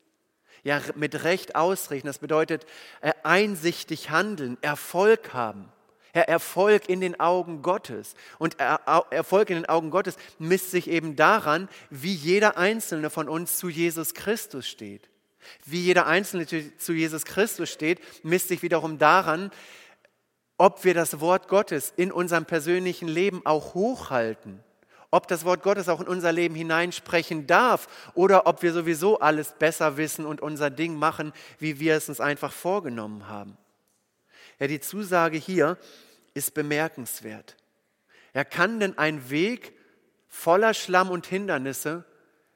Ja, 0.64 0.82
mit 0.96 1.24
Recht 1.24 1.56
ausrichten, 1.56 2.08
das 2.08 2.20
bedeutet 2.20 2.66
äh, 3.02 3.12
einsichtig 3.24 4.10
handeln, 4.10 4.58
Erfolg 4.62 5.34
haben. 5.34 5.70
Herr, 6.14 6.30
Erfolg 6.30 6.90
in 6.90 7.02
den 7.02 7.20
Augen 7.20 7.64
Gottes. 7.64 8.14
Und 8.38 8.58
Erfolg 8.60 9.50
in 9.50 9.56
den 9.56 9.66
Augen 9.66 9.90
Gottes 9.90 10.16
misst 10.38 10.70
sich 10.70 10.88
eben 10.88 11.16
daran, 11.16 11.68
wie 11.90 12.14
jeder 12.14 12.56
Einzelne 12.56 13.10
von 13.10 13.28
uns 13.28 13.58
zu 13.58 13.68
Jesus 13.68 14.14
Christus 14.14 14.68
steht. 14.68 15.10
Wie 15.66 15.82
jeder 15.82 16.06
Einzelne 16.06 16.46
zu 16.78 16.94
Jesus 16.94 17.26
Christus 17.26 17.70
steht, 17.70 18.00
misst 18.24 18.48
sich 18.48 18.62
wiederum 18.62 19.00
daran, 19.00 19.52
ob 20.60 20.84
wir 20.86 20.94
das 20.94 21.20
Wort 21.20 21.48
Gottes 21.48 21.92
in 21.98 22.12
unserem 22.12 22.46
persönlichen 22.46 23.08
Leben 23.08 23.42
auch 23.44 23.74
hochhalten, 23.74 24.64
ob 25.10 25.28
das 25.28 25.46
Wort 25.46 25.64
Gottes 25.64 25.90
auch 25.90 26.00
in 26.00 26.08
unser 26.08 26.32
Leben 26.32 26.54
hineinsprechen 26.54 27.48
darf 27.48 27.88
oder 28.14 28.46
ob 28.46 28.62
wir 28.62 28.72
sowieso 28.72 29.20
alles 29.20 29.54
besser 29.58 29.98
wissen 29.98 30.28
und 30.28 30.42
unser 30.42 30.70
Ding 30.70 30.96
machen, 30.96 31.34
wie 31.58 31.80
wir 31.80 31.96
es 31.96 32.08
uns 32.08 32.22
einfach 32.22 32.54
vorgenommen 32.54 33.28
haben. 33.28 33.58
Ja, 34.60 34.68
die 34.68 34.80
Zusage 34.80 35.38
hier 35.38 35.78
ist 36.34 36.54
bemerkenswert. 36.54 37.58
Er 38.34 38.46
kann 38.46 38.80
denn 38.80 38.98
ein 38.98 39.30
Weg 39.30 39.74
voller 40.28 40.74
Schlamm 40.74 41.10
und 41.10 41.28
Hindernisse 41.28 42.06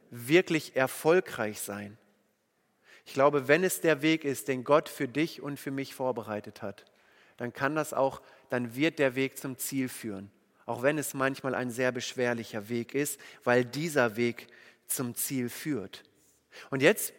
wirklich 0.09 0.75
erfolgreich 0.75 1.59
sein? 1.59 1.97
Ich 3.05 3.13
glaube, 3.13 3.47
wenn 3.47 3.63
es 3.63 3.79
der 3.81 4.01
Weg 4.01 4.25
ist, 4.25 4.47
den 4.47 4.63
Gott 4.63 4.89
für 4.89 5.07
dich 5.07 5.41
und 5.41 5.59
für 5.59 5.71
mich 5.71 5.95
vorbereitet 5.95 6.61
hat, 6.61 6.85
dann 7.37 7.53
kann 7.53 7.75
das 7.75 7.93
auch, 7.93 8.21
dann 8.49 8.75
wird 8.75 8.99
der 8.99 9.15
Weg 9.15 9.37
zum 9.37 9.57
Ziel 9.57 9.87
führen. 9.87 10.31
Auch 10.65 10.83
wenn 10.83 10.97
es 10.97 11.13
manchmal 11.13 11.55
ein 11.55 11.71
sehr 11.71 11.91
beschwerlicher 11.91 12.67
Weg 12.67 12.93
ist, 12.93 13.19
weil 13.43 13.63
dieser 13.63 14.17
Weg 14.17 14.47
zum 14.87 15.15
Ziel 15.15 15.49
führt. 15.49 16.03
Und 16.69 16.81
jetzt 16.81 17.13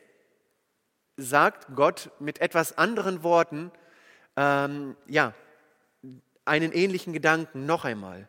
sagt 1.17 1.75
Gott 1.75 2.11
mit 2.19 2.41
etwas 2.41 2.77
anderen 2.77 3.23
Worten, 3.23 3.73
ähm, 4.38 4.97
ja, 5.09 5.35
einen 6.45 6.73
ähnlichen 6.73 7.12
Gedanken 7.12 7.66
noch 7.66 7.85
einmal. 7.85 8.28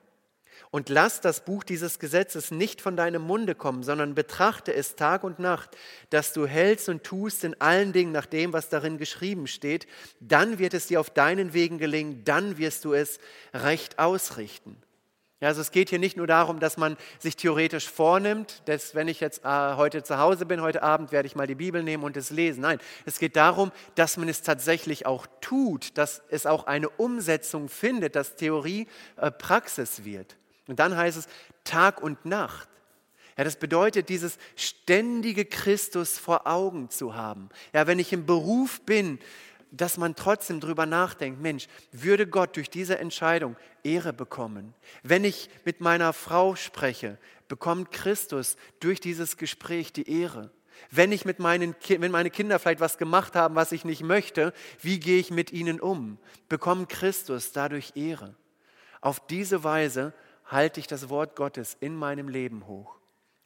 Und 0.72 0.90
lass 0.90 1.22
das 1.22 1.46
Buch 1.46 1.64
dieses 1.64 2.00
Gesetzes 2.00 2.52
nicht 2.52 2.82
von 2.82 2.98
deinem 2.98 3.22
Munde 3.22 3.56
kommen, 3.56 3.82
sondern 3.84 4.14
betrachte 4.14 4.74
es 4.74 4.96
Tag 4.96 5.24
und 5.24 5.40
Nacht, 5.40 5.76
dass 6.10 6.34
du 6.34 6.46
hältst 6.46 6.90
und 6.90 7.04
tust 7.04 7.44
in 7.44 7.60
allen 7.62 7.94
Dingen 7.94 8.12
nach 8.12 8.26
dem, 8.26 8.54
was 8.54 8.70
darin 8.70 8.98
geschrieben 8.98 9.48
steht. 9.48 9.88
Dann 10.20 10.60
wird 10.60 10.74
es 10.74 10.88
dir 10.88 11.00
auf 11.00 11.10
deinen 11.12 11.54
Wegen 11.54 11.78
gelingen, 11.78 12.24
dann 12.24 12.58
wirst 12.58 12.86
du 12.86 12.94
es 12.94 13.20
recht 13.54 14.00
ausrichten. 14.00 14.76
Ja, 15.42 15.48
also 15.48 15.62
es 15.62 15.72
geht 15.72 15.90
hier 15.90 16.00
nicht 16.00 16.18
nur 16.18 16.28
darum, 16.28 16.60
dass 16.60 16.76
man 16.76 16.98
sich 17.18 17.38
theoretisch 17.38 17.88
vornimmt, 17.90 18.62
dass 18.66 18.94
wenn 18.94 19.08
ich 19.08 19.22
jetzt 19.22 19.46
äh, 19.46 19.76
heute 19.76 20.04
zu 20.04 20.18
Hause 20.18 20.46
bin, 20.46 20.62
heute 20.62 20.84
Abend 20.84 21.14
werde 21.14 21.28
ich 21.28 21.36
mal 21.36 21.48
die 21.48 21.56
Bibel 21.56 21.82
nehmen 21.82 22.04
und 22.04 22.18
es 22.18 22.30
lesen. 22.30 22.60
Nein, 22.62 22.80
es 23.06 23.20
geht 23.20 23.38
darum, 23.38 23.72
dass 23.96 24.18
man 24.18 24.28
es 24.28 24.42
tatsächlich 24.42 25.06
auch 25.06 25.28
tut, 25.40 25.98
dass 25.98 26.22
es 26.30 26.46
auch 26.46 26.68
eine 26.68 26.90
Umsetzung 26.90 27.70
findet, 27.70 28.18
dass 28.18 28.36
Theorie 28.36 28.88
äh, 29.16 29.32
Praxis 29.32 30.04
wird. 30.04 30.36
Und 30.68 30.80
dann 30.80 30.98
heißt 30.98 31.18
es 31.18 31.28
Tag 31.64 32.04
und 32.04 32.26
Nacht. 32.26 32.68
Ja, 33.38 33.46
das 33.46 33.56
bedeutet, 33.56 34.10
dieses 34.10 34.38
ständige 34.58 35.46
Christus 35.46 36.20
vor 36.20 36.46
Augen 36.48 36.90
zu 36.90 37.16
haben. 37.16 37.48
Ja, 37.72 37.88
wenn 37.88 37.98
ich 37.98 38.12
im 38.12 38.26
Beruf 38.26 38.82
bin, 38.82 39.20
dass 39.72 39.98
man 39.98 40.16
trotzdem 40.16 40.60
drüber 40.60 40.86
nachdenkt, 40.86 41.42
Mensch, 41.42 41.68
würde 41.92 42.28
Gott 42.28 42.56
durch 42.56 42.70
diese 42.70 42.98
Entscheidung 42.98 43.56
Ehre 43.84 44.14
bekommen? 44.14 44.74
Wenn 45.04 45.24
ich 45.24 45.50
mit 45.66 45.82
meiner 45.82 46.14
Frau 46.14 46.56
spreche, 46.56 47.18
bekommt 47.48 47.92
Christus 47.92 48.58
durch 48.80 49.00
dieses 49.00 49.38
Gespräch 49.38 49.94
die 49.94 50.10
Ehre? 50.10 50.52
Wenn 50.92 51.12
ich 51.12 51.26
mit 51.26 51.40
meinen, 51.40 51.76
wenn 51.88 52.12
meine 52.12 52.30
Kinder 52.30 52.58
vielleicht 52.58 52.80
was 52.80 52.98
gemacht 52.98 53.36
haben, 53.36 53.56
was 53.56 53.72
ich 53.72 53.86
nicht 53.86 54.02
möchte, 54.02 54.54
wie 54.82 55.00
gehe 55.00 55.20
ich 55.20 55.30
mit 55.30 55.52
ihnen 55.52 55.82
um? 55.82 56.18
Bekommt 56.48 56.90
Christus 56.90 57.52
dadurch 57.52 57.94
Ehre? 57.96 58.36
Auf 59.02 59.26
diese 59.28 59.64
Weise 59.64 60.14
halte 60.46 60.80
ich 60.80 60.88
das 60.88 61.10
Wort 61.10 61.36
Gottes 61.36 61.78
in 61.80 61.96
meinem 61.96 62.28
Leben 62.28 62.66
hoch. 62.66 62.99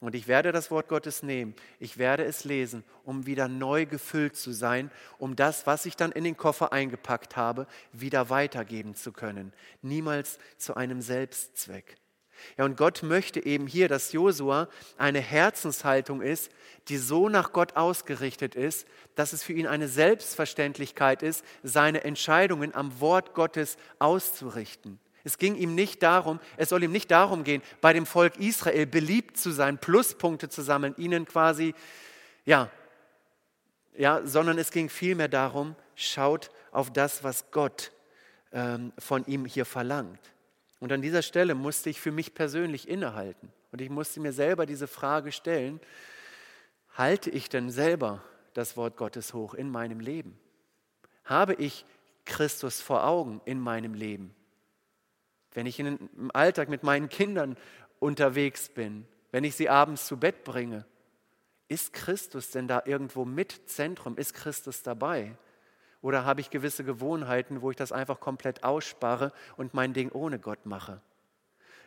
Und 0.04 0.14
ich 0.14 0.28
werde 0.28 0.52
das 0.52 0.70
Wort 0.70 0.88
Gottes 0.88 1.22
nehmen, 1.22 1.54
ich 1.80 1.96
werde 1.96 2.24
es 2.24 2.44
lesen, 2.44 2.84
um 3.04 3.24
wieder 3.24 3.48
neu 3.48 3.86
gefüllt 3.86 4.36
zu 4.36 4.52
sein, 4.52 4.90
um 5.16 5.34
das, 5.34 5.66
was 5.66 5.86
ich 5.86 5.96
dann 5.96 6.12
in 6.12 6.24
den 6.24 6.36
Koffer 6.36 6.74
eingepackt 6.74 7.36
habe, 7.36 7.66
wieder 7.90 8.28
weitergeben 8.28 8.94
zu 8.94 9.12
können. 9.12 9.54
Niemals 9.80 10.38
zu 10.58 10.76
einem 10.76 11.00
Selbstzweck. 11.00 11.96
Ja, 12.58 12.66
und 12.66 12.76
Gott 12.76 13.02
möchte 13.02 13.46
eben 13.46 13.66
hier, 13.66 13.88
dass 13.88 14.12
Josua 14.12 14.68
eine 14.98 15.20
Herzenshaltung 15.20 16.20
ist, 16.20 16.50
die 16.88 16.98
so 16.98 17.30
nach 17.30 17.54
Gott 17.54 17.74
ausgerichtet 17.74 18.56
ist, 18.56 18.86
dass 19.14 19.32
es 19.32 19.42
für 19.42 19.54
ihn 19.54 19.66
eine 19.66 19.88
Selbstverständlichkeit 19.88 21.22
ist, 21.22 21.46
seine 21.62 22.04
Entscheidungen 22.04 22.74
am 22.74 23.00
Wort 23.00 23.32
Gottes 23.32 23.78
auszurichten. 23.98 24.98
Es 25.24 25.38
ging 25.38 25.56
ihm 25.56 25.74
nicht 25.74 26.02
darum, 26.02 26.38
es 26.58 26.68
soll 26.68 26.82
ihm 26.82 26.92
nicht 26.92 27.10
darum 27.10 27.44
gehen, 27.44 27.62
bei 27.80 27.94
dem 27.94 28.04
Volk 28.04 28.36
Israel 28.38 28.86
beliebt 28.86 29.38
zu 29.38 29.50
sein, 29.50 29.78
Pluspunkte 29.78 30.50
zu 30.50 30.60
sammeln, 30.62 30.94
ihnen 30.98 31.24
quasi, 31.24 31.74
ja, 32.44 32.70
ja, 33.96 34.20
sondern 34.26 34.58
es 34.58 34.70
ging 34.70 34.90
vielmehr 34.90 35.28
darum, 35.28 35.76
schaut 35.94 36.50
auf 36.72 36.92
das, 36.92 37.24
was 37.24 37.50
Gott 37.50 37.92
ähm, 38.52 38.92
von 38.98 39.24
ihm 39.26 39.46
hier 39.46 39.64
verlangt. 39.64 40.20
Und 40.80 40.92
an 40.92 41.00
dieser 41.00 41.22
Stelle 41.22 41.54
musste 41.54 41.88
ich 41.88 42.00
für 42.00 42.12
mich 42.12 42.34
persönlich 42.34 42.88
innehalten. 42.88 43.50
Und 43.72 43.80
ich 43.80 43.88
musste 43.88 44.20
mir 44.20 44.32
selber 44.32 44.66
diese 44.66 44.86
Frage 44.86 45.32
stellen, 45.32 45.80
halte 46.96 47.30
ich 47.30 47.48
denn 47.48 47.70
selber 47.70 48.22
das 48.52 48.76
Wort 48.76 48.96
Gottes 48.96 49.32
hoch 49.32 49.54
in 49.54 49.70
meinem 49.70 50.00
Leben? 50.00 50.38
Habe 51.24 51.54
ich 51.54 51.86
Christus 52.26 52.80
vor 52.80 53.04
Augen 53.04 53.40
in 53.46 53.58
meinem 53.58 53.94
Leben? 53.94 54.34
Wenn 55.54 55.66
ich 55.66 55.80
im 55.80 56.30
Alltag 56.32 56.68
mit 56.68 56.82
meinen 56.82 57.08
Kindern 57.08 57.56
unterwegs 58.00 58.68
bin, 58.68 59.06
wenn 59.30 59.44
ich 59.44 59.54
sie 59.54 59.68
abends 59.68 60.06
zu 60.06 60.18
Bett 60.18 60.44
bringe, 60.44 60.84
ist 61.68 61.92
Christus 61.92 62.50
denn 62.50 62.68
da 62.68 62.82
irgendwo 62.84 63.24
mit 63.24 63.68
Zentrum? 63.68 64.18
Ist 64.18 64.34
Christus 64.34 64.82
dabei? 64.82 65.36
Oder 66.02 66.24
habe 66.24 66.40
ich 66.40 66.50
gewisse 66.50 66.84
Gewohnheiten, 66.84 67.62
wo 67.62 67.70
ich 67.70 67.76
das 67.76 67.90
einfach 67.90 68.20
komplett 68.20 68.62
ausspare 68.62 69.32
und 69.56 69.72
mein 69.72 69.94
Ding 69.94 70.10
ohne 70.12 70.38
Gott 70.38 70.66
mache? 70.66 71.00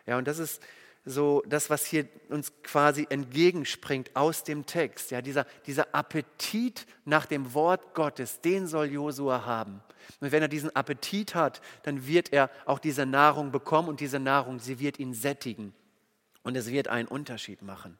Ja, 0.07 0.17
und 0.17 0.27
das 0.27 0.39
ist 0.39 0.63
so 1.07 1.41
das, 1.47 1.69
was 1.69 1.85
hier 1.85 2.07
uns 2.29 2.51
quasi 2.63 3.07
entgegenspringt 3.09 4.15
aus 4.15 4.43
dem 4.43 4.65
Text. 4.65 5.11
Ja, 5.11 5.21
dieser, 5.21 5.45
dieser 5.65 5.95
Appetit 5.95 6.85
nach 7.05 7.25
dem 7.25 7.53
Wort 7.53 7.93
Gottes, 7.93 8.41
den 8.41 8.67
soll 8.67 8.91
Josua 8.91 9.45
haben. 9.45 9.81
Und 10.19 10.31
wenn 10.31 10.41
er 10.41 10.47
diesen 10.47 10.75
Appetit 10.75 11.33
hat, 11.33 11.61
dann 11.83 12.07
wird 12.07 12.33
er 12.33 12.49
auch 12.65 12.79
diese 12.79 13.05
Nahrung 13.05 13.51
bekommen 13.51 13.89
und 13.89 13.99
diese 13.99 14.19
Nahrung, 14.19 14.59
sie 14.59 14.79
wird 14.79 14.99
ihn 14.99 15.13
sättigen. 15.13 15.73
Und 16.43 16.55
es 16.55 16.71
wird 16.71 16.87
einen 16.87 17.07
Unterschied 17.07 17.61
machen. 17.61 17.97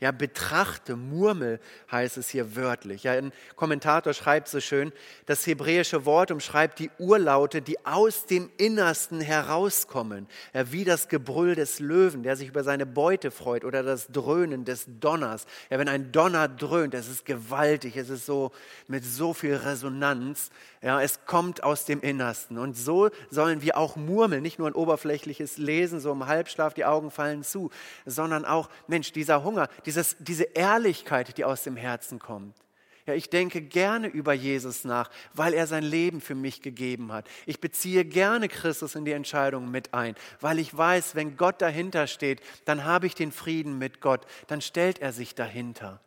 Ja, 0.00 0.12
betrachte, 0.12 0.96
murmel 0.96 1.60
heißt 1.90 2.16
es 2.16 2.28
hier 2.28 2.56
wörtlich. 2.56 3.04
Ja, 3.04 3.12
ein 3.12 3.32
Kommentator 3.56 4.12
schreibt 4.14 4.48
so 4.48 4.60
schön, 4.60 4.92
das 5.26 5.46
hebräische 5.46 6.04
Wort 6.04 6.30
umschreibt 6.30 6.78
die 6.78 6.90
Urlaute, 6.98 7.62
die 7.62 7.84
aus 7.84 8.26
dem 8.26 8.50
Innersten 8.56 9.20
herauskommen. 9.20 10.26
Ja, 10.52 10.72
wie 10.72 10.84
das 10.84 11.08
Gebrüll 11.08 11.54
des 11.54 11.80
Löwen, 11.80 12.22
der 12.22 12.36
sich 12.36 12.48
über 12.48 12.64
seine 12.64 12.86
Beute 12.86 13.30
freut 13.30 13.64
oder 13.64 13.82
das 13.82 14.08
Dröhnen 14.08 14.64
des 14.64 14.86
Donners. 14.86 15.46
Ja, 15.70 15.78
wenn 15.78 15.88
ein 15.88 16.12
Donner 16.12 16.48
dröhnt, 16.48 16.94
es 16.94 17.08
ist 17.08 17.24
gewaltig, 17.24 17.96
es 17.96 18.10
ist 18.10 18.26
so 18.26 18.52
mit 18.88 19.04
so 19.04 19.34
viel 19.34 19.54
Resonanz. 19.54 20.50
Ja, 20.82 21.02
es 21.02 21.26
kommt 21.26 21.62
aus 21.62 21.84
dem 21.84 22.00
Innersten. 22.00 22.56
Und 22.56 22.74
so 22.74 23.10
sollen 23.28 23.60
wir 23.60 23.76
auch 23.76 23.96
murmeln, 23.96 24.42
nicht 24.42 24.58
nur 24.58 24.66
ein 24.66 24.74
oberflächliches 24.74 25.58
Lesen, 25.58 26.00
so 26.00 26.10
im 26.10 26.26
Halbschlaf, 26.26 26.72
die 26.72 26.86
Augen 26.86 27.10
fallen 27.10 27.42
zu, 27.42 27.70
sondern 28.06 28.46
auch, 28.46 28.70
Mensch, 28.86 29.12
dieser 29.12 29.44
Hunger, 29.44 29.68
dieses, 29.84 30.16
diese 30.20 30.44
Ehrlichkeit, 30.44 31.36
die 31.36 31.44
aus 31.44 31.64
dem 31.64 31.76
Herzen 31.76 32.18
kommt. 32.18 32.56
Ja, 33.04 33.14
ich 33.14 33.28
denke 33.28 33.60
gerne 33.60 34.08
über 34.08 34.32
Jesus 34.32 34.84
nach, 34.84 35.10
weil 35.34 35.52
er 35.52 35.66
sein 35.66 35.82
Leben 35.82 36.20
für 36.20 36.34
mich 36.34 36.62
gegeben 36.62 37.12
hat. 37.12 37.28
Ich 37.44 37.60
beziehe 37.60 38.04
gerne 38.04 38.48
Christus 38.48 38.94
in 38.94 39.04
die 39.04 39.12
Entscheidung 39.12 39.70
mit 39.70 39.92
ein, 39.92 40.14
weil 40.40 40.58
ich 40.58 40.74
weiß, 40.74 41.14
wenn 41.14 41.36
Gott 41.36 41.60
dahinter 41.60 42.06
steht, 42.06 42.40
dann 42.64 42.84
habe 42.84 43.06
ich 43.06 43.14
den 43.14 43.32
Frieden 43.32 43.78
mit 43.78 44.00
Gott, 44.00 44.26
dann 44.46 44.60
stellt 44.60 45.00
er 45.00 45.12
sich 45.12 45.34
dahinter. 45.34 46.00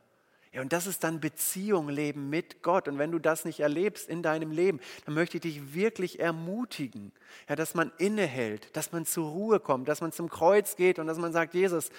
Ja, 0.54 0.62
und 0.62 0.72
das 0.72 0.86
ist 0.86 1.04
dann 1.04 1.20
Beziehung, 1.20 1.90
Leben 1.90 2.30
mit 2.30 2.62
Gott. 2.62 2.88
Und 2.88 3.00
wenn 3.00 3.12
du 3.12 3.18
das 3.18 3.44
nicht 3.44 3.60
erlebst 3.60 4.08
in 4.08 4.22
deinem 4.22 4.52
Leben, 4.52 4.80
dann 5.06 5.16
möchte 5.16 5.38
ich 5.38 5.42
dich 5.42 5.74
wirklich 5.74 6.20
ermutigen, 6.20 7.12
ja, 7.50 7.56
dass 7.56 7.74
man 7.74 7.92
innehält, 7.98 8.76
dass 8.78 8.92
man 8.92 9.08
zur 9.08 9.30
Ruhe 9.30 9.60
kommt, 9.60 9.88
dass 9.88 10.02
man 10.02 10.12
zum 10.12 10.30
Kreuz 10.30 10.76
geht 10.76 11.00
und 11.00 11.08
dass 11.08 11.18
man 11.18 11.34
sagt, 11.34 11.56
Jesus, 11.56 11.90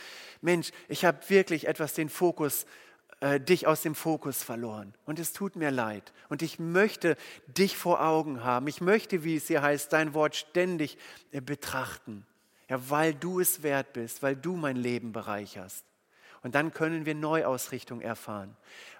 Mensch, 0.40 0.70
ich 0.88 1.04
habe 1.04 1.18
wirklich 1.28 1.66
etwas 1.66 1.94
den 1.94 2.08
Fokus, 2.08 2.64
äh, 3.18 3.40
dich 3.40 3.66
aus 3.66 3.82
dem 3.82 3.96
Fokus 3.96 4.44
verloren. 4.44 4.94
Und 5.04 5.18
es 5.18 5.32
tut 5.32 5.56
mir 5.56 5.72
leid. 5.72 6.12
Und 6.28 6.40
ich 6.40 6.60
möchte 6.60 7.16
dich 7.48 7.76
vor 7.76 8.04
Augen 8.06 8.44
haben. 8.44 8.68
Ich 8.68 8.80
möchte, 8.80 9.24
wie 9.24 9.34
es 9.34 9.48
hier 9.48 9.62
heißt, 9.62 9.92
dein 9.92 10.14
Wort 10.14 10.36
ständig 10.36 10.96
äh, 11.32 11.40
betrachten. 11.40 12.24
Ja, 12.68 12.88
weil 12.88 13.14
du 13.14 13.40
es 13.40 13.64
wert 13.64 13.92
bist, 13.94 14.22
weil 14.22 14.36
du 14.36 14.54
mein 14.54 14.76
Leben 14.76 15.12
bereicherst. 15.12 15.84
Und 16.44 16.54
dann 16.54 16.74
können 16.74 17.06
wir 17.06 17.14
Neuausrichtung 17.14 18.02
erfahren, 18.02 18.54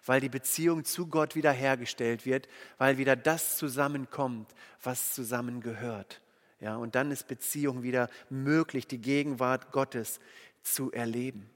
weil 0.07 0.21
die 0.23 0.31
Beziehung 0.31 0.85
zu 0.85 1.09
Gott 1.09 1.37
wiederhergestellt 1.37 2.25
wird, 2.25 2.49
weil 2.79 2.97
wieder 2.97 3.17
das 3.17 3.59
zusammenkommt, 3.59 4.53
was 4.83 5.13
zusammengehört. 5.13 6.23
Ja, 6.59 6.77
und 6.77 6.95
dann 6.95 7.11
ist 7.11 7.29
Beziehung 7.29 7.83
wieder 7.83 8.09
möglich, 8.31 8.87
die 8.87 9.01
Gegenwart 9.01 9.73
Gottes 9.73 10.21
zu 10.63 10.91
erleben. 10.91 11.51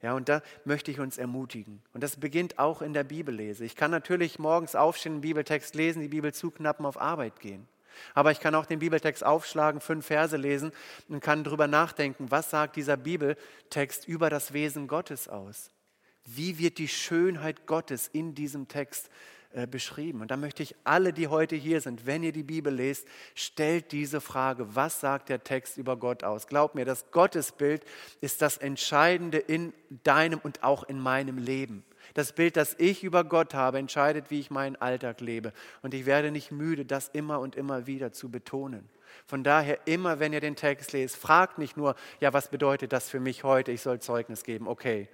Ja, 0.00 0.14
und 0.14 0.28
da 0.28 0.42
möchte 0.64 0.92
ich 0.92 1.00
uns 1.00 1.18
ermutigen. 1.18 1.82
Und 1.92 2.04
das 2.04 2.16
beginnt 2.16 2.60
auch 2.60 2.80
in 2.80 2.92
der 2.92 3.02
Bibellese. 3.02 3.64
Ich 3.64 3.74
kann 3.74 3.90
natürlich 3.90 4.38
morgens 4.38 4.76
aufstehen, 4.76 5.14
einen 5.14 5.20
Bibeltext 5.22 5.74
lesen, 5.74 6.02
die 6.02 6.08
Bibel 6.08 6.32
zuknappen, 6.32 6.86
auf 6.86 7.00
Arbeit 7.00 7.40
gehen. 7.40 7.66
Aber 8.14 8.30
ich 8.30 8.40
kann 8.40 8.54
auch 8.54 8.66
den 8.66 8.78
Bibeltext 8.78 9.24
aufschlagen, 9.24 9.80
fünf 9.80 10.06
Verse 10.06 10.36
lesen 10.36 10.72
und 11.08 11.20
kann 11.20 11.44
darüber 11.44 11.66
nachdenken, 11.66 12.30
was 12.30 12.50
sagt 12.50 12.76
dieser 12.76 12.96
Bibeltext 12.96 14.06
über 14.06 14.30
das 14.30 14.52
Wesen 14.52 14.88
Gottes 14.88 15.28
aus? 15.28 15.70
Wie 16.24 16.58
wird 16.58 16.78
die 16.78 16.88
Schönheit 16.88 17.66
Gottes 17.66 18.08
in 18.08 18.34
diesem 18.34 18.68
Text 18.68 19.10
äh, 19.52 19.66
beschrieben? 19.66 20.20
Und 20.20 20.30
da 20.30 20.36
möchte 20.36 20.62
ich 20.62 20.76
alle, 20.84 21.12
die 21.12 21.28
heute 21.28 21.56
hier 21.56 21.80
sind, 21.80 22.06
wenn 22.06 22.22
ihr 22.22 22.32
die 22.32 22.42
Bibel 22.42 22.72
lest, 22.72 23.06
stellt 23.34 23.90
diese 23.92 24.20
Frage, 24.20 24.76
was 24.76 25.00
sagt 25.00 25.28
der 25.28 25.42
Text 25.42 25.76
über 25.76 25.96
Gott 25.96 26.22
aus? 26.22 26.46
Glaub 26.46 26.74
mir, 26.74 26.84
das 26.84 27.10
Gottesbild 27.10 27.84
ist 28.20 28.42
das 28.42 28.58
Entscheidende 28.58 29.38
in 29.38 29.72
deinem 30.04 30.38
und 30.38 30.62
auch 30.62 30.84
in 30.84 31.00
meinem 31.00 31.38
Leben. 31.38 31.84
Das 32.14 32.32
Bild, 32.32 32.56
das 32.56 32.74
ich 32.78 33.04
über 33.04 33.24
Gott 33.24 33.54
habe, 33.54 33.78
entscheidet, 33.78 34.30
wie 34.30 34.40
ich 34.40 34.50
meinen 34.50 34.76
Alltag 34.76 35.20
lebe. 35.20 35.52
Und 35.82 35.94
ich 35.94 36.06
werde 36.06 36.30
nicht 36.30 36.50
müde, 36.50 36.84
das 36.84 37.08
immer 37.08 37.40
und 37.40 37.56
immer 37.56 37.86
wieder 37.86 38.12
zu 38.12 38.30
betonen. 38.30 38.88
Von 39.26 39.44
daher 39.44 39.78
immer, 39.86 40.18
wenn 40.20 40.32
ihr 40.32 40.40
den 40.40 40.56
Text 40.56 40.92
lest, 40.92 41.16
fragt 41.16 41.58
nicht 41.58 41.76
nur, 41.76 41.94
ja, 42.20 42.32
was 42.32 42.48
bedeutet 42.48 42.92
das 42.92 43.10
für 43.10 43.20
mich 43.20 43.44
heute? 43.44 43.72
Ich 43.72 43.82
soll 43.82 44.00
Zeugnis 44.00 44.44
geben. 44.44 44.68
Okay, 44.68 45.08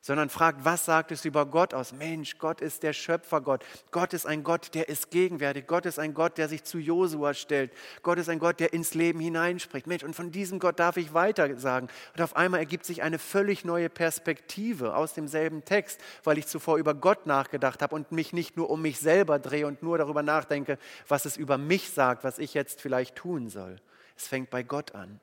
sondern 0.00 0.30
fragt, 0.30 0.64
was 0.64 0.86
sagt 0.86 1.12
es 1.12 1.24
über 1.24 1.44
Gott 1.44 1.74
aus? 1.74 1.92
Mensch, 1.92 2.38
Gott 2.38 2.62
ist 2.62 2.82
der 2.82 2.94
Schöpfergott. 2.94 3.64
Gott 3.90 4.14
ist 4.14 4.26
ein 4.26 4.42
Gott, 4.42 4.74
der 4.74 4.88
ist 4.88 5.10
gegenwärtig. 5.10 5.66
Gott 5.66 5.84
ist 5.84 5.98
ein 5.98 6.14
Gott, 6.14 6.38
der 6.38 6.48
sich 6.48 6.64
zu 6.64 6.78
Josua 6.78 7.34
stellt. 7.34 7.70
Gott 8.02 8.18
ist 8.18 8.30
ein 8.30 8.38
Gott, 8.38 8.60
der 8.60 8.72
ins 8.72 8.94
Leben 8.94 9.20
hineinspricht. 9.20 9.86
Mensch, 9.86 10.02
und 10.02 10.16
von 10.16 10.32
diesem 10.32 10.58
Gott 10.58 10.80
darf 10.80 10.96
ich 10.96 11.12
weiter 11.12 11.54
sagen. 11.58 11.88
Und 12.14 12.22
auf 12.22 12.34
einmal 12.34 12.60
ergibt 12.60 12.86
sich 12.86 13.02
eine 13.02 13.18
völlig 13.18 13.64
neue 13.64 13.90
Perspektive 13.90 14.94
aus 14.94 15.12
demselben 15.12 15.66
Text, 15.66 16.00
weil 16.24 16.38
ich 16.38 16.46
zuvor 16.46 16.78
über 16.78 16.94
Gott 16.94 17.26
nachgedacht 17.26 17.82
habe 17.82 17.94
und 17.94 18.10
mich 18.10 18.32
nicht 18.32 18.56
nur 18.56 18.70
um 18.70 18.80
mich 18.80 18.98
selber 19.00 19.38
drehe 19.38 19.66
und 19.66 19.82
nur 19.82 19.98
darüber 19.98 20.22
nachdenke, 20.22 20.78
was 21.08 21.26
es 21.26 21.36
über 21.36 21.58
mich 21.58 21.90
sagt, 21.90 22.24
was 22.24 22.38
ich 22.38 22.54
jetzt 22.54 22.80
vielleicht 22.80 23.16
tun 23.16 23.50
soll. 23.50 23.76
Es 24.16 24.26
fängt 24.26 24.48
bei 24.48 24.62
Gott 24.62 24.94
an. 24.94 25.20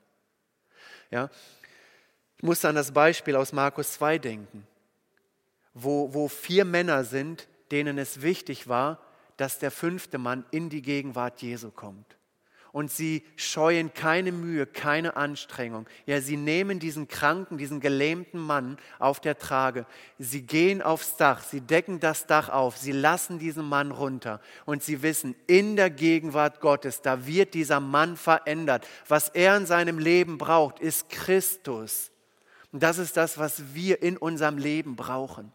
Ja, 1.10 1.30
ich 2.38 2.44
musste 2.44 2.68
an 2.68 2.76
das 2.76 2.92
Beispiel 2.92 3.34
aus 3.34 3.52
Markus 3.52 3.92
2 3.94 4.18
denken, 4.18 4.66
wo, 5.74 6.14
wo 6.14 6.28
vier 6.28 6.64
Männer 6.64 7.02
sind, 7.02 7.48
denen 7.72 7.98
es 7.98 8.22
wichtig 8.22 8.68
war, 8.68 9.00
dass 9.36 9.58
der 9.58 9.72
fünfte 9.72 10.18
Mann 10.18 10.44
in 10.52 10.70
die 10.70 10.82
Gegenwart 10.82 11.42
Jesu 11.42 11.70
kommt. 11.70 12.16
Und 12.70 12.92
sie 12.92 13.24
scheuen 13.34 13.92
keine 13.92 14.30
Mühe, 14.30 14.66
keine 14.66 15.16
Anstrengung. 15.16 15.88
Ja, 16.06 16.20
sie 16.20 16.36
nehmen 16.36 16.78
diesen 16.78 17.08
kranken, 17.08 17.58
diesen 17.58 17.80
gelähmten 17.80 18.38
Mann 18.38 18.76
auf 19.00 19.18
der 19.18 19.38
Trage. 19.38 19.84
Sie 20.18 20.42
gehen 20.42 20.80
aufs 20.80 21.16
Dach, 21.16 21.42
sie 21.42 21.60
decken 21.60 21.98
das 21.98 22.26
Dach 22.26 22.50
auf, 22.50 22.76
sie 22.76 22.92
lassen 22.92 23.40
diesen 23.40 23.64
Mann 23.64 23.90
runter. 23.90 24.40
Und 24.64 24.84
sie 24.84 25.02
wissen, 25.02 25.34
in 25.48 25.74
der 25.74 25.90
Gegenwart 25.90 26.60
Gottes, 26.60 27.00
da 27.00 27.26
wird 27.26 27.54
dieser 27.54 27.80
Mann 27.80 28.16
verändert. 28.16 28.86
Was 29.08 29.28
er 29.30 29.56
in 29.56 29.66
seinem 29.66 29.98
Leben 29.98 30.38
braucht, 30.38 30.78
ist 30.78 31.08
Christus. 31.08 32.12
Und 32.72 32.82
das 32.82 32.98
ist 32.98 33.16
das, 33.16 33.38
was 33.38 33.74
wir 33.74 34.02
in 34.02 34.16
unserem 34.16 34.58
Leben 34.58 34.96
brauchen. 34.96 35.52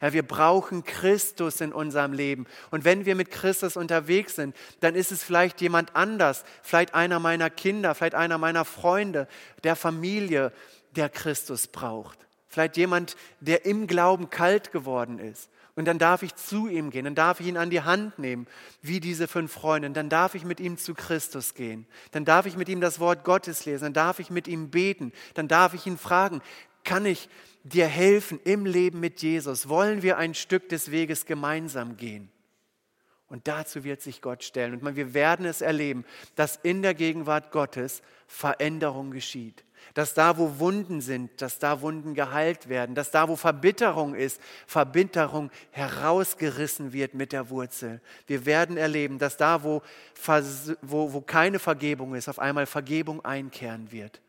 Ja, 0.00 0.12
wir 0.12 0.22
brauchen 0.22 0.84
Christus 0.84 1.60
in 1.60 1.72
unserem 1.72 2.12
Leben. 2.12 2.46
Und 2.70 2.84
wenn 2.84 3.04
wir 3.04 3.14
mit 3.14 3.30
Christus 3.30 3.76
unterwegs 3.76 4.36
sind, 4.36 4.56
dann 4.80 4.94
ist 4.94 5.12
es 5.12 5.22
vielleicht 5.22 5.60
jemand 5.60 5.94
anders, 5.94 6.44
vielleicht 6.62 6.94
einer 6.94 7.18
meiner 7.18 7.50
Kinder, 7.50 7.94
vielleicht 7.94 8.14
einer 8.14 8.38
meiner 8.38 8.64
Freunde, 8.64 9.28
der 9.62 9.76
Familie, 9.76 10.52
der 10.96 11.10
Christus 11.10 11.66
braucht. 11.66 12.18
Vielleicht 12.48 12.76
jemand, 12.76 13.16
der 13.40 13.64
im 13.66 13.86
Glauben 13.86 14.30
kalt 14.30 14.72
geworden 14.72 15.18
ist. 15.18 15.50
Und 15.80 15.86
dann 15.86 15.98
darf 15.98 16.22
ich 16.22 16.34
zu 16.34 16.68
ihm 16.68 16.90
gehen, 16.90 17.06
dann 17.06 17.14
darf 17.14 17.40
ich 17.40 17.46
ihn 17.46 17.56
an 17.56 17.70
die 17.70 17.80
Hand 17.80 18.18
nehmen, 18.18 18.46
wie 18.82 19.00
diese 19.00 19.26
fünf 19.26 19.50
Freunde. 19.50 19.88
Dann 19.88 20.10
darf 20.10 20.34
ich 20.34 20.44
mit 20.44 20.60
ihm 20.60 20.76
zu 20.76 20.92
Christus 20.92 21.54
gehen. 21.54 21.86
Dann 22.10 22.26
darf 22.26 22.44
ich 22.44 22.54
mit 22.54 22.68
ihm 22.68 22.82
das 22.82 23.00
Wort 23.00 23.24
Gottes 23.24 23.64
lesen. 23.64 23.84
Dann 23.84 23.94
darf 23.94 24.18
ich 24.18 24.28
mit 24.28 24.46
ihm 24.46 24.68
beten. 24.68 25.10
Dann 25.32 25.48
darf 25.48 25.72
ich 25.72 25.86
ihn 25.86 25.96
fragen, 25.96 26.42
kann 26.84 27.06
ich 27.06 27.30
dir 27.64 27.86
helfen 27.86 28.38
im 28.44 28.66
Leben 28.66 29.00
mit 29.00 29.22
Jesus? 29.22 29.70
Wollen 29.70 30.02
wir 30.02 30.18
ein 30.18 30.34
Stück 30.34 30.68
des 30.68 30.90
Weges 30.90 31.24
gemeinsam 31.24 31.96
gehen? 31.96 32.30
Und 33.28 33.48
dazu 33.48 33.82
wird 33.82 34.02
sich 34.02 34.20
Gott 34.20 34.44
stellen. 34.44 34.74
Und 34.74 34.96
wir 34.96 35.14
werden 35.14 35.46
es 35.46 35.62
erleben, 35.62 36.04
dass 36.34 36.56
in 36.56 36.82
der 36.82 36.92
Gegenwart 36.92 37.52
Gottes 37.52 38.02
Veränderung 38.26 39.12
geschieht. 39.12 39.64
Dass 39.94 40.14
da, 40.14 40.38
wo 40.38 40.58
Wunden 40.58 41.00
sind, 41.00 41.42
dass 41.42 41.58
da 41.58 41.80
Wunden 41.80 42.14
geheilt 42.14 42.68
werden. 42.68 42.94
Dass 42.94 43.10
da, 43.10 43.28
wo 43.28 43.36
Verbitterung 43.36 44.14
ist, 44.14 44.40
Verbitterung 44.66 45.50
herausgerissen 45.70 46.92
wird 46.92 47.14
mit 47.14 47.32
der 47.32 47.50
Wurzel. 47.50 48.00
Wir 48.26 48.46
werden 48.46 48.76
erleben, 48.76 49.18
dass 49.18 49.36
da, 49.36 49.62
wo, 49.62 49.82
wo, 50.82 51.12
wo 51.12 51.20
keine 51.20 51.58
Vergebung 51.58 52.14
ist, 52.14 52.28
auf 52.28 52.38
einmal 52.38 52.66
Vergebung 52.66 53.24
einkehren 53.24 53.90
wird. 53.90 54.20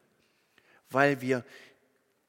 Weil 0.89 1.21
wir 1.21 1.43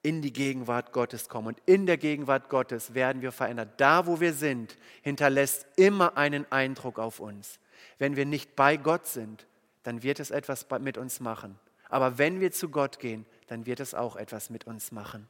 in 0.02 0.20
die 0.20 0.32
Gegenwart 0.32 0.92
Gottes 0.92 1.28
kommen. 1.28 1.48
Und 1.48 1.58
in 1.66 1.86
der 1.86 1.96
Gegenwart 1.96 2.48
Gottes 2.48 2.94
werden 2.94 3.22
wir 3.22 3.32
verändert. 3.32 3.80
Da, 3.80 4.06
wo 4.06 4.20
wir 4.20 4.32
sind, 4.32 4.76
hinterlässt 5.02 5.66
immer 5.76 6.16
einen 6.16 6.50
Eindruck 6.50 6.98
auf 6.98 7.20
uns. 7.20 7.60
Wenn 7.98 8.16
wir 8.16 8.26
nicht 8.26 8.56
bei 8.56 8.76
Gott 8.76 9.06
sind, 9.06 9.46
dann 9.84 10.02
wird 10.02 10.20
es 10.20 10.30
etwas 10.30 10.66
mit 10.80 10.98
uns 10.98 11.20
machen. 11.20 11.58
Aber 11.92 12.16
wenn 12.16 12.40
wir 12.40 12.52
zu 12.52 12.70
Gott 12.70 12.98
gehen, 13.00 13.26
dann 13.48 13.66
wird 13.66 13.78
es 13.78 13.92
auch 13.92 14.16
etwas 14.16 14.48
mit 14.48 14.66
uns 14.66 14.92
machen. 14.92 15.28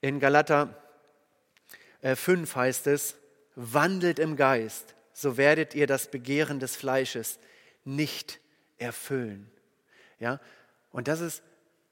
In 0.00 0.20
Galater 0.20 0.80
5 2.00 2.28
äh, 2.28 2.56
heißt 2.56 2.86
es, 2.86 3.16
wandelt 3.56 4.20
im 4.20 4.36
Geist, 4.36 4.94
so 5.12 5.36
werdet 5.36 5.74
ihr 5.74 5.88
das 5.88 6.12
Begehren 6.12 6.60
des 6.60 6.76
Fleisches 6.76 7.40
nicht 7.84 8.38
erfüllen. 8.76 9.50
Ja? 10.20 10.38
Und 10.92 11.08
das 11.08 11.18
ist 11.18 11.42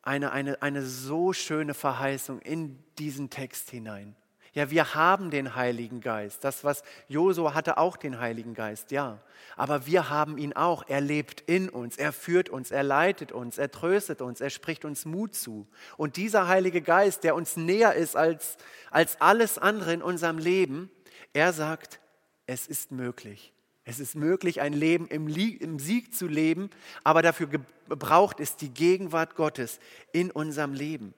eine, 0.03 0.31
eine, 0.31 0.63
eine 0.63 0.83
so 0.83 1.33
schöne 1.33 1.75
Verheißung 1.75 2.41
in 2.43 2.79
diesen 2.99 3.31
Text 3.31 3.71
hinein. 3.71 4.15
Ja, 4.57 4.71
wir 4.71 4.95
haben 4.95 5.31
den 5.31 5.55
Heiligen 5.55 6.01
Geist. 6.01 6.43
Das, 6.43 6.65
was 6.65 6.83
Josua 7.09 7.53
hatte, 7.53 7.77
auch 7.77 7.99
den 7.99 8.21
Heiligen 8.21 8.55
Geist, 8.55 8.91
ja. 8.91 9.19
Aber 9.55 9.85
wir 9.85 10.09
haben 10.09 10.39
ihn 10.39 10.55
auch. 10.55 10.85
Er 10.89 11.03
lebt 11.03 11.43
in 11.43 11.69
uns, 11.69 11.99
er 11.99 12.11
führt 12.11 12.49
uns, 12.49 12.71
er 12.71 12.83
leitet 12.83 13.33
uns, 13.33 13.59
er 13.59 13.71
tröstet 13.71 14.23
uns, 14.23 14.41
er 14.41 14.49
spricht 14.49 14.87
uns 14.87 15.05
Mut 15.05 15.35
zu. 15.35 15.67
Und 15.99 16.17
dieser 16.17 16.49
Heilige 16.49 16.81
Geist, 16.81 17.23
der 17.23 17.35
uns 17.35 17.59
näher 17.59 17.93
ist 17.93 18.17
als, 18.17 18.57
als 18.91 19.21
alles 19.21 19.59
andere 19.59 19.93
in 19.93 20.01
unserem 20.01 20.39
Leben, 20.39 20.91
er 21.35 21.53
sagt, 21.53 22.01
es 22.47 22.67
ist 22.67 22.93
möglich. 22.93 23.53
Es 23.85 24.01
ist 24.01 24.15
möglich, 24.15 24.63
ein 24.63 24.73
Leben 24.73 25.07
im 25.07 25.79
Sieg 25.79 26.15
zu 26.15 26.27
leben, 26.27 26.71
aber 27.05 27.21
dafür 27.21 27.49
braucht 27.91 28.41
es 28.41 28.57
die 28.57 28.71
Gegenwart 28.71 29.37
Gottes 29.37 29.81
in 30.13 30.31
unserem 30.31 30.73
Leben. 30.73 31.13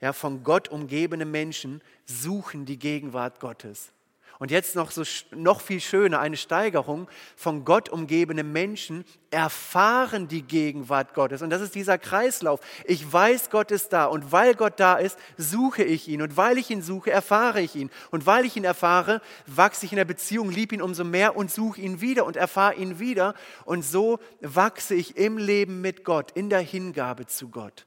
Ja, 0.00 0.12
von 0.12 0.42
Gott 0.44 0.68
umgebene 0.68 1.24
Menschen 1.24 1.82
suchen 2.06 2.66
die 2.66 2.78
Gegenwart 2.78 3.40
Gottes. 3.40 3.92
Und 4.40 4.50
jetzt 4.50 4.74
noch, 4.74 4.90
so, 4.90 5.02
noch 5.34 5.60
viel 5.60 5.80
schöner, 5.80 6.18
eine 6.18 6.36
Steigerung. 6.36 7.08
Von 7.36 7.64
Gott 7.64 7.88
umgebene 7.88 8.42
Menschen 8.42 9.04
erfahren 9.30 10.26
die 10.26 10.42
Gegenwart 10.42 11.14
Gottes. 11.14 11.40
Und 11.40 11.50
das 11.50 11.62
ist 11.62 11.74
dieser 11.74 11.98
Kreislauf. 11.98 12.60
Ich 12.84 13.10
weiß, 13.10 13.50
Gott 13.50 13.70
ist 13.70 13.92
da. 13.92 14.06
Und 14.06 14.32
weil 14.32 14.54
Gott 14.54 14.74
da 14.78 14.96
ist, 14.96 15.18
suche 15.36 15.84
ich 15.84 16.08
ihn. 16.08 16.20
Und 16.20 16.36
weil 16.36 16.58
ich 16.58 16.68
ihn 16.70 16.82
suche, 16.82 17.12
erfahre 17.12 17.60
ich 17.60 17.76
ihn. 17.76 17.90
Und 18.10 18.26
weil 18.26 18.44
ich 18.44 18.56
ihn 18.56 18.64
erfahre, 18.64 19.22
wachse 19.46 19.86
ich 19.86 19.92
in 19.92 19.96
der 19.96 20.04
Beziehung, 20.04 20.50
liebe 20.50 20.74
ihn 20.74 20.82
umso 20.82 21.04
mehr 21.04 21.36
und 21.36 21.50
suche 21.50 21.80
ihn 21.80 22.00
wieder 22.00 22.26
und 22.26 22.36
erfahre 22.36 22.74
ihn 22.74 22.98
wieder. 22.98 23.34
Und 23.64 23.84
so 23.84 24.18
wachse 24.40 24.94
ich 24.94 25.16
im 25.16 25.38
Leben 25.38 25.80
mit 25.80 26.04
Gott, 26.04 26.32
in 26.32 26.50
der 26.50 26.60
Hingabe 26.60 27.26
zu 27.26 27.48
Gott. 27.48 27.86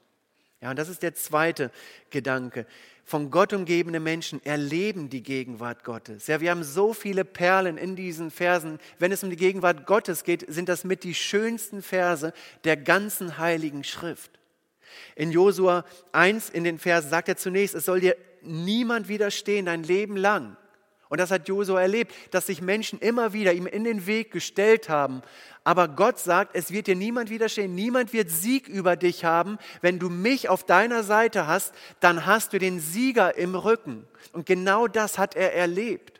Ja, 0.60 0.70
und 0.70 0.78
das 0.78 0.88
ist 0.88 1.02
der 1.02 1.14
zweite 1.14 1.70
Gedanke 2.10 2.66
von 3.08 3.30
Gott 3.30 3.54
umgebene 3.54 4.00
Menschen 4.00 4.44
erleben 4.44 5.08
die 5.08 5.22
Gegenwart 5.22 5.82
Gottes. 5.82 6.26
Ja, 6.26 6.42
wir 6.42 6.50
haben 6.50 6.62
so 6.62 6.92
viele 6.92 7.24
Perlen 7.24 7.78
in 7.78 7.96
diesen 7.96 8.30
Versen. 8.30 8.78
Wenn 8.98 9.12
es 9.12 9.24
um 9.24 9.30
die 9.30 9.36
Gegenwart 9.36 9.86
Gottes 9.86 10.24
geht, 10.24 10.44
sind 10.46 10.68
das 10.68 10.84
mit 10.84 11.04
die 11.04 11.14
schönsten 11.14 11.80
Verse 11.80 12.34
der 12.64 12.76
ganzen 12.76 13.38
heiligen 13.38 13.82
Schrift. 13.82 14.38
In 15.16 15.32
Josua 15.32 15.86
1 16.12 16.50
in 16.50 16.64
den 16.64 16.78
Versen 16.78 17.08
sagt 17.08 17.30
er 17.30 17.38
zunächst, 17.38 17.74
es 17.74 17.86
soll 17.86 18.00
dir 18.00 18.14
niemand 18.42 19.08
widerstehen 19.08 19.64
dein 19.64 19.84
Leben 19.84 20.18
lang. 20.18 20.58
Und 21.08 21.18
das 21.18 21.30
hat 21.30 21.48
Josua 21.48 21.80
erlebt, 21.80 22.12
dass 22.32 22.46
sich 22.46 22.60
Menschen 22.60 22.98
immer 22.98 23.32
wieder 23.32 23.52
ihm 23.52 23.66
in 23.66 23.84
den 23.84 24.06
Weg 24.06 24.30
gestellt 24.30 24.88
haben. 24.88 25.22
Aber 25.64 25.88
Gott 25.88 26.18
sagt, 26.18 26.54
es 26.54 26.70
wird 26.70 26.86
dir 26.86 26.96
niemand 26.96 27.30
widerstehen, 27.30 27.74
niemand 27.74 28.12
wird 28.12 28.30
Sieg 28.30 28.68
über 28.68 28.96
dich 28.96 29.24
haben. 29.24 29.58
Wenn 29.80 29.98
du 29.98 30.08
mich 30.08 30.48
auf 30.48 30.64
deiner 30.64 31.02
Seite 31.02 31.46
hast, 31.46 31.74
dann 32.00 32.26
hast 32.26 32.52
du 32.52 32.58
den 32.58 32.80
Sieger 32.80 33.36
im 33.36 33.54
Rücken. 33.54 34.06
Und 34.32 34.46
genau 34.46 34.86
das 34.86 35.18
hat 35.18 35.34
er 35.34 35.54
erlebt. 35.54 36.17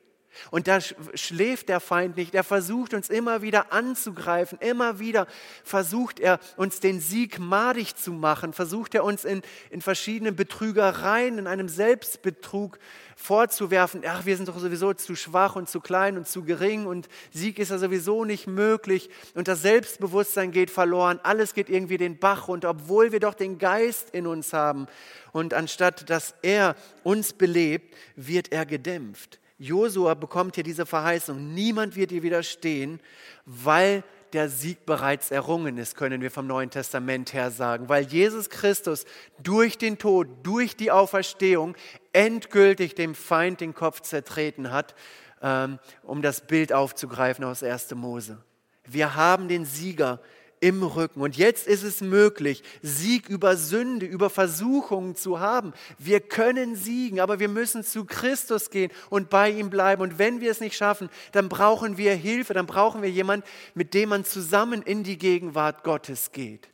Und 0.50 0.68
da 0.68 0.80
schläft 0.80 1.68
der 1.68 1.80
Feind 1.80 2.16
nicht. 2.16 2.34
Er 2.34 2.44
versucht 2.44 2.94
uns 2.94 3.08
immer 3.08 3.42
wieder 3.42 3.72
anzugreifen. 3.72 4.58
Immer 4.60 4.98
wieder 4.98 5.26
versucht 5.64 6.20
er 6.20 6.38
uns 6.56 6.80
den 6.80 7.00
Sieg 7.00 7.38
madig 7.38 7.96
zu 7.96 8.12
machen. 8.12 8.52
Versucht 8.52 8.94
er 8.94 9.04
uns 9.04 9.24
in, 9.24 9.42
in 9.70 9.82
verschiedenen 9.82 10.36
Betrügereien, 10.36 11.38
in 11.38 11.46
einem 11.46 11.68
Selbstbetrug 11.68 12.78
vorzuwerfen. 13.18 14.02
Ach, 14.06 14.26
wir 14.26 14.36
sind 14.36 14.48
doch 14.48 14.58
sowieso 14.58 14.92
zu 14.94 15.16
schwach 15.16 15.56
und 15.56 15.68
zu 15.68 15.80
klein 15.80 16.16
und 16.16 16.28
zu 16.28 16.44
gering 16.44 16.86
und 16.86 17.08
Sieg 17.32 17.58
ist 17.58 17.70
ja 17.70 17.78
sowieso 17.78 18.24
nicht 18.24 18.46
möglich. 18.46 19.10
Und 19.34 19.48
das 19.48 19.60
Selbstbewusstsein 19.62 20.52
geht 20.52 20.70
verloren. 20.70 21.18
Alles 21.24 21.52
geht 21.52 21.68
irgendwie 21.68 21.98
den 21.98 22.18
Bach 22.18 22.46
runter, 22.46 22.70
obwohl 22.70 23.10
wir 23.10 23.18
doch 23.18 23.34
den 23.34 23.58
Geist 23.58 24.10
in 24.10 24.28
uns 24.28 24.52
haben. 24.52 24.86
Und 25.32 25.52
anstatt 25.52 26.08
dass 26.08 26.34
er 26.42 26.76
uns 27.02 27.32
belebt, 27.32 27.96
wird 28.14 28.52
er 28.52 28.64
gedämpft. 28.64 29.40
Josua 29.58 30.14
bekommt 30.14 30.54
hier 30.54 30.64
diese 30.64 30.86
Verheißung, 30.86 31.52
niemand 31.52 31.96
wird 31.96 32.12
ihr 32.12 32.22
widerstehen, 32.22 33.00
weil 33.44 34.04
der 34.32 34.48
Sieg 34.48 34.84
bereits 34.86 35.30
errungen 35.30 35.78
ist, 35.78 35.96
können 35.96 36.20
wir 36.20 36.30
vom 36.30 36.46
Neuen 36.46 36.70
Testament 36.70 37.32
her 37.32 37.50
sagen, 37.50 37.88
weil 37.88 38.04
Jesus 38.04 38.50
Christus 38.50 39.04
durch 39.42 39.78
den 39.78 39.98
Tod, 39.98 40.28
durch 40.42 40.76
die 40.76 40.90
Auferstehung 40.90 41.76
endgültig 42.12 42.94
dem 42.94 43.14
Feind 43.14 43.60
den 43.60 43.74
Kopf 43.74 44.00
zertreten 44.02 44.70
hat, 44.70 44.94
ähm, 45.42 45.78
um 46.02 46.22
das 46.22 46.46
Bild 46.46 46.72
aufzugreifen 46.72 47.44
aus 47.44 47.62
1. 47.62 47.94
Mose. 47.94 48.38
Wir 48.84 49.14
haben 49.14 49.48
den 49.48 49.64
Sieger 49.64 50.20
im 50.60 50.82
Rücken. 50.82 51.20
Und 51.20 51.36
jetzt 51.36 51.66
ist 51.66 51.82
es 51.82 52.00
möglich, 52.00 52.62
Sieg 52.82 53.28
über 53.28 53.56
Sünde, 53.56 54.06
über 54.06 54.30
Versuchungen 54.30 55.16
zu 55.16 55.40
haben. 55.40 55.72
Wir 55.98 56.20
können 56.20 56.76
siegen, 56.76 57.20
aber 57.20 57.38
wir 57.38 57.48
müssen 57.48 57.84
zu 57.84 58.04
Christus 58.04 58.70
gehen 58.70 58.90
und 59.10 59.30
bei 59.30 59.50
ihm 59.50 59.70
bleiben. 59.70 60.02
Und 60.02 60.18
wenn 60.18 60.40
wir 60.40 60.50
es 60.50 60.60
nicht 60.60 60.76
schaffen, 60.76 61.08
dann 61.32 61.48
brauchen 61.48 61.96
wir 61.96 62.14
Hilfe, 62.14 62.54
dann 62.54 62.66
brauchen 62.66 63.02
wir 63.02 63.10
jemanden, 63.10 63.46
mit 63.74 63.94
dem 63.94 64.10
man 64.10 64.24
zusammen 64.24 64.82
in 64.82 65.04
die 65.04 65.18
Gegenwart 65.18 65.84
Gottes 65.84 66.32
geht. 66.32 66.68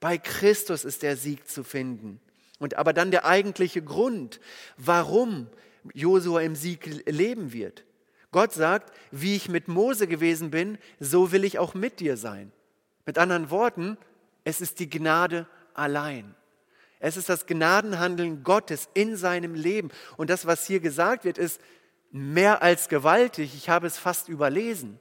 Bei 0.00 0.18
Christus 0.18 0.84
ist 0.84 1.02
der 1.02 1.16
Sieg 1.16 1.48
zu 1.48 1.64
finden. 1.64 2.20
Und 2.58 2.76
aber 2.76 2.92
dann 2.92 3.10
der 3.10 3.24
eigentliche 3.24 3.82
Grund, 3.82 4.40
warum 4.76 5.48
Josua 5.94 6.42
im 6.42 6.54
Sieg 6.54 7.02
leben 7.06 7.52
wird. 7.52 7.84
Gott 8.30 8.52
sagt, 8.52 8.92
wie 9.10 9.36
ich 9.36 9.48
mit 9.48 9.68
Mose 9.68 10.06
gewesen 10.06 10.50
bin, 10.50 10.78
so 10.98 11.32
will 11.32 11.44
ich 11.44 11.58
auch 11.58 11.74
mit 11.74 12.00
dir 12.00 12.16
sein. 12.16 12.50
Mit 13.06 13.18
anderen 13.18 13.50
Worten, 13.50 13.98
es 14.44 14.60
ist 14.60 14.78
die 14.78 14.88
Gnade 14.88 15.46
allein. 15.74 16.34
Es 17.00 17.16
ist 17.16 17.28
das 17.28 17.46
Gnadenhandeln 17.46 18.44
Gottes 18.44 18.88
in 18.94 19.16
seinem 19.16 19.54
Leben. 19.54 19.90
Und 20.16 20.30
das, 20.30 20.46
was 20.46 20.66
hier 20.66 20.78
gesagt 20.78 21.24
wird, 21.24 21.36
ist 21.36 21.60
mehr 22.12 22.62
als 22.62 22.88
gewaltig. 22.88 23.54
Ich 23.56 23.68
habe 23.68 23.88
es 23.88 23.98
fast 23.98 24.28
überlesen. 24.28 25.00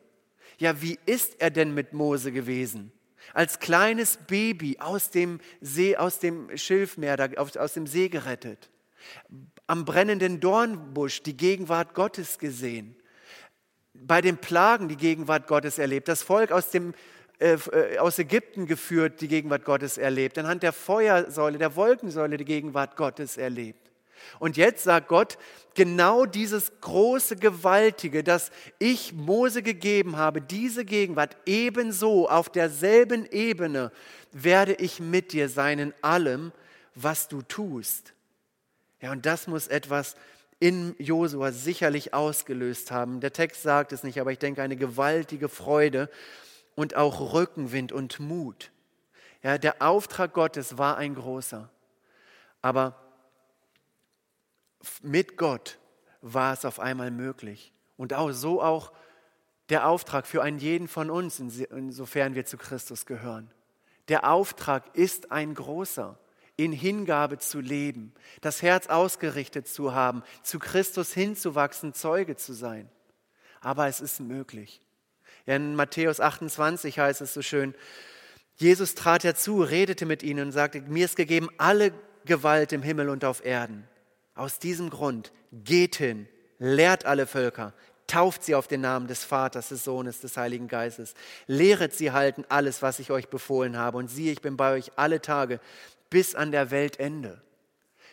Ja, 0.58 0.82
wie 0.82 0.98
ist 1.06 1.40
er 1.40 1.52
denn 1.52 1.74
mit 1.76 1.94
Mose 1.94 2.32
gewesen? 2.32 2.92
Als 3.34 3.60
kleines 3.60 4.18
Baby 4.18 4.78
aus 4.80 5.12
dem 5.12 5.40
See, 5.62 5.96
aus 5.96 6.18
dem 6.20 6.56
Schilfmeer, 6.58 7.34
aus 7.38 7.74
dem 7.74 7.86
See 7.86 8.10
gerettet. 8.10 8.72
Am 9.68 9.86
brennenden 9.86 10.40
Dornbusch 10.40 11.22
die 11.22 11.38
Gegenwart 11.38 11.94
Gottes 11.94 12.40
gesehen. 12.40 12.96
Bei 13.94 14.22
den 14.22 14.38
Plagen 14.38 14.88
die 14.88 14.98
Gegenwart 14.98 15.48
Gottes 15.48 15.78
erlebt. 15.78 16.08
Das 16.08 16.24
Volk 16.24 16.52
aus 16.52 16.72
dem 16.72 16.96
aus 18.00 18.20
Ägypten 18.20 18.68
geführt, 18.68 19.22
die 19.22 19.28
Gegenwart 19.28 19.66
Gottes 19.66 19.98
erlebt. 19.98 20.38
Anhand 20.38 20.64
der 20.64 20.74
Feuersäule, 20.74 21.58
der 21.58 21.76
Wolkensäule 21.76 22.38
die 22.38 22.46
Gegenwart 22.46 22.96
Gottes 22.96 23.38
erlebt. 23.38 23.92
Und 24.40 24.58
jetzt 24.58 24.84
sagt 24.84 25.08
Gott, 25.08 25.38
genau 25.74 26.26
dieses 26.26 26.72
große, 26.82 27.38
gewaltige, 27.38 28.24
das 28.24 28.52
ich 28.78 29.14
Mose 29.14 29.64
gegeben 29.64 30.18
habe, 30.18 30.42
diese 30.42 30.86
Gegenwart 30.86 31.36
ebenso 31.46 32.30
auf 32.30 32.50
derselben 32.50 33.26
Ebene 33.26 33.92
werde 34.32 34.74
ich 34.74 35.00
mit 35.00 35.34
dir 35.34 35.50
sein 35.50 35.80
in 35.80 35.94
allem, 36.02 36.52
was 36.94 37.28
du 37.28 37.42
tust. 37.42 38.14
Ja, 39.02 39.12
und 39.12 39.26
das 39.26 39.48
muss 39.48 39.68
etwas 39.68 40.16
in 40.60 40.96
Josua 41.00 41.52
sicherlich 41.52 42.14
ausgelöst 42.14 42.92
haben. 42.92 43.20
Der 43.20 43.34
Text 43.34 43.64
sagt 43.64 43.92
es 43.94 44.04
nicht, 44.04 44.22
aber 44.22 44.32
ich 44.32 44.38
denke 44.38 44.62
eine 44.62 44.76
gewaltige 44.76 45.50
Freude 45.50 46.08
und 46.82 46.96
auch 46.96 47.34
Rückenwind 47.34 47.92
und 47.92 48.20
Mut. 48.20 48.72
Ja, 49.44 49.60
der 49.60 49.84
Auftrag 49.84 50.34
Gottes 50.34 50.80
war 50.80 50.98
ein 50.98 51.14
großer, 51.14 51.70
aber 52.64 53.00
mit 55.04 55.38
Gott 55.38 55.78
war 56.22 56.54
es 56.54 56.66
auf 56.66 56.80
einmal 56.80 57.12
möglich. 57.12 57.72
Und 57.98 58.16
auch 58.16 58.32
so 58.32 58.64
auch 58.64 58.94
der 59.70 59.88
Auftrag 59.88 60.26
für 60.26 60.42
einen 60.42 60.58
jeden 60.58 60.88
von 60.88 61.12
uns, 61.12 61.40
insofern 61.40 62.34
wir 62.34 62.46
zu 62.46 62.58
Christus 62.58 63.06
gehören. 63.06 63.52
Der 64.08 64.28
Auftrag 64.28 64.96
ist 64.96 65.32
ein 65.32 65.54
großer 65.54 66.18
in 66.58 66.72
Hingabe 66.72 67.38
zu 67.38 67.60
leben, 67.60 68.12
das 68.42 68.64
Herz 68.64 68.88
ausgerichtet 68.88 69.68
zu 69.68 69.94
haben, 69.94 70.24
zu 70.42 70.58
Christus 70.58 71.14
hinzuwachsen, 71.14 71.94
Zeuge 71.94 72.38
zu 72.38 72.54
sein. 72.54 72.90
Aber 73.60 73.86
es 73.86 74.02
ist 74.02 74.20
möglich. 74.20 74.82
In 75.46 75.76
Matthäus 75.76 76.20
28 76.20 77.00
heißt 77.00 77.22
es 77.22 77.34
so 77.34 77.42
schön, 77.42 77.74
Jesus 78.56 78.94
trat 78.94 79.24
herzu, 79.24 79.64
redete 79.64 80.06
mit 80.06 80.24
ihnen 80.24 80.48
und 80.48 80.52
sagte, 80.52 80.82
mir 80.82 81.06
ist 81.06 81.16
gegeben 81.16 81.50
alle 81.58 81.94
Gewalt 82.26 82.74
im 82.74 82.84
Himmel 82.84 83.10
und 83.10 83.26
auf 83.26 83.44
Erden. 83.44 83.88
Aus 84.36 84.60
diesem 84.60 84.90
Grund 84.90 85.32
geht 85.52 85.96
hin, 85.96 86.28
lehrt 86.60 87.06
alle 87.06 87.26
Völker, 87.26 87.74
tauft 88.08 88.44
sie 88.44 88.56
auf 88.56 88.68
den 88.68 88.82
Namen 88.82 89.08
des 89.08 89.24
Vaters, 89.24 89.70
des 89.70 89.84
Sohnes, 89.84 90.20
des 90.20 90.38
Heiligen 90.38 90.68
Geistes, 90.68 91.16
lehret 91.48 91.94
sie 91.94 92.12
halten 92.12 92.46
alles, 92.50 92.82
was 92.82 93.00
ich 93.00 93.10
euch 93.10 93.30
befohlen 93.30 93.78
habe. 93.78 93.98
Und 93.98 94.10
siehe, 94.10 94.32
ich 94.32 94.42
bin 94.42 94.58
bei 94.58 94.74
euch 94.74 94.92
alle 94.96 95.22
Tage 95.22 95.60
bis 96.10 96.36
an 96.36 96.52
der 96.52 96.72
Weltende. 96.72 97.42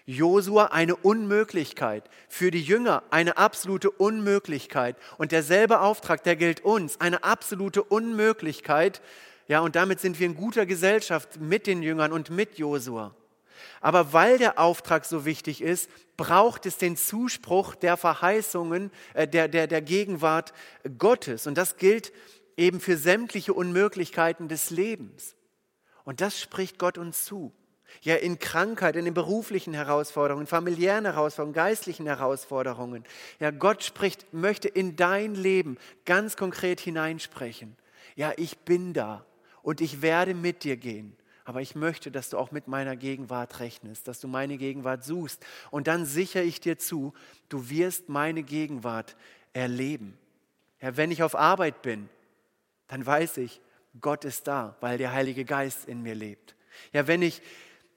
Josua 0.09 0.69
eine 0.69 0.97
Unmöglichkeit, 0.97 2.09
für 2.31 2.51
die 2.51 2.63
Jünger 2.63 3.03
eine 3.11 3.37
absolute 3.37 3.91
Unmöglichkeit. 3.91 4.97
Und 5.19 5.33
derselbe 5.33 5.81
Auftrag, 5.81 6.25
der 6.25 6.35
gilt 6.35 6.65
uns, 6.65 6.99
eine 6.99 7.25
absolute 7.25 7.83
Unmöglichkeit. 7.83 9.03
Ja, 9.49 9.61
und 9.61 9.77
damit 9.77 10.01
sind 10.01 10.19
wir 10.19 10.25
in 10.25 10.35
guter 10.35 10.65
Gesellschaft 10.65 11.39
mit 11.43 11.67
den 11.67 11.83
Jüngern 11.83 12.13
und 12.13 12.31
mit 12.31 12.57
Josua. 12.57 13.15
Aber 13.83 14.15
weil 14.15 14.39
der 14.39 14.59
Auftrag 14.59 15.05
so 15.05 15.27
wichtig 15.27 15.61
ist, 15.61 15.91
braucht 16.17 16.65
es 16.65 16.79
den 16.79 16.97
Zuspruch 16.97 17.75
der 17.75 17.99
Verheißungen, 17.99 18.91
äh, 19.13 19.29
der, 19.29 19.47
der, 19.47 19.67
der 19.67 19.83
Gegenwart 19.83 20.55
Gottes. 20.97 21.47
Und 21.47 21.59
das 21.59 21.77
gilt 21.77 22.15
eben 22.57 22.81
für 22.81 22.97
sämtliche 22.97 23.53
Unmöglichkeiten 23.53 24.49
des 24.49 24.71
Lebens. 24.71 25.37
Und 26.05 26.23
das 26.23 26.41
spricht 26.41 26.79
Gott 26.79 26.97
uns 26.97 27.27
zu. 27.27 27.53
Ja, 28.03 28.17
in 28.17 28.39
Krankheit, 28.39 28.97
in 28.97 29.05
den 29.05 29.15
beruflichen 29.15 29.75
Herausforderungen, 29.75 30.47
familiären 30.47 31.05
Herausforderungen, 31.05 31.55
geistlichen 31.55 32.07
Herausforderungen. 32.07 33.05
Ja, 33.41 33.51
Gott 33.51 33.83
spricht, 33.83 34.33
möchte 34.33 34.69
in 34.69 34.97
dein 34.97 35.35
Leben 35.35 35.79
ganz 36.05 36.37
konkret 36.37 36.81
hineinsprechen. 36.81 37.77
Ja, 38.15 38.33
ich 38.37 38.59
bin 38.59 38.93
da 38.93 39.25
und 39.63 39.81
ich 39.81 40.03
werde 40.03 40.35
mit 40.35 40.65
dir 40.65 40.77
gehen. 40.77 41.17
Aber 41.45 41.63
ich 41.63 41.75
möchte, 41.75 42.11
dass 42.11 42.29
du 42.29 42.37
auch 42.37 42.51
mit 42.51 42.69
meiner 42.69 42.95
Gegenwart 42.95 43.61
rechnest, 43.61 44.07
dass 44.07 44.21
du 44.21 44.29
meine 44.29 44.59
Gegenwart 44.59 45.03
suchst. 45.03 45.43
Und 45.71 45.87
dann 45.87 46.05
sichere 46.05 46.43
ich 46.43 46.61
dir 46.61 46.79
zu, 46.79 47.15
du 47.49 47.71
wirst 47.71 48.11
meine 48.11 48.43
Gegenwart 48.43 49.17
erleben. 49.55 50.19
Ja, 50.83 50.99
wenn 50.99 51.11
ich 51.11 51.23
auf 51.23 51.35
Arbeit 51.35 51.81
bin, 51.81 52.11
dann 52.89 53.05
weiß 53.05 53.39
ich, 53.39 53.63
Gott 54.01 54.27
ist 54.27 54.47
da, 54.47 54.77
weil 54.81 54.99
der 54.99 55.13
Heilige 55.13 55.47
Geist 55.47 55.89
in 55.89 56.03
mir 56.03 56.15
lebt. 56.15 56.55
Ja, 56.93 57.07
wenn 57.07 57.23
ich 57.23 57.41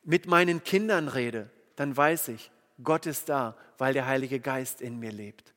mit 0.04 0.28
meinen 0.28 0.64
Kindern 0.64 1.08
rede, 1.08 1.50
dann 1.76 1.96
weiß 1.96 2.30
ich, 2.30 2.52
Gott 2.84 3.06
ist 3.06 3.30
da, 3.30 3.56
weil 3.78 3.94
der 3.94 4.08
Heilige 4.08 4.40
Geist 4.40 4.82
in 4.82 5.00
mir 5.00 5.12
lebt. 5.12 5.54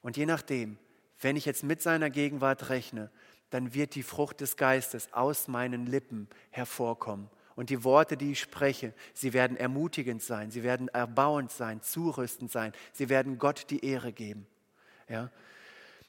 Und 0.00 0.16
je 0.16 0.26
nachdem, 0.26 0.78
wenn 1.20 1.36
ich 1.36 1.44
jetzt 1.44 1.62
mit 1.62 1.82
seiner 1.82 2.10
Gegenwart 2.10 2.68
rechne, 2.70 3.10
dann 3.50 3.74
wird 3.74 3.94
die 3.94 4.02
Frucht 4.02 4.40
des 4.40 4.56
Geistes 4.56 5.12
aus 5.12 5.46
meinen 5.46 5.86
Lippen 5.86 6.28
hervorkommen. 6.50 7.28
Und 7.54 7.68
die 7.68 7.84
Worte, 7.84 8.16
die 8.16 8.32
ich 8.32 8.40
spreche, 8.40 8.94
sie 9.12 9.34
werden 9.34 9.58
ermutigend 9.58 10.22
sein, 10.22 10.50
sie 10.50 10.62
werden 10.62 10.88
erbauend 10.88 11.50
sein, 11.50 11.82
zurüstend 11.82 12.50
sein, 12.50 12.72
sie 12.92 13.10
werden 13.10 13.38
Gott 13.38 13.66
die 13.68 13.84
Ehre 13.84 14.12
geben. 14.12 14.46
Ja? 15.06 15.30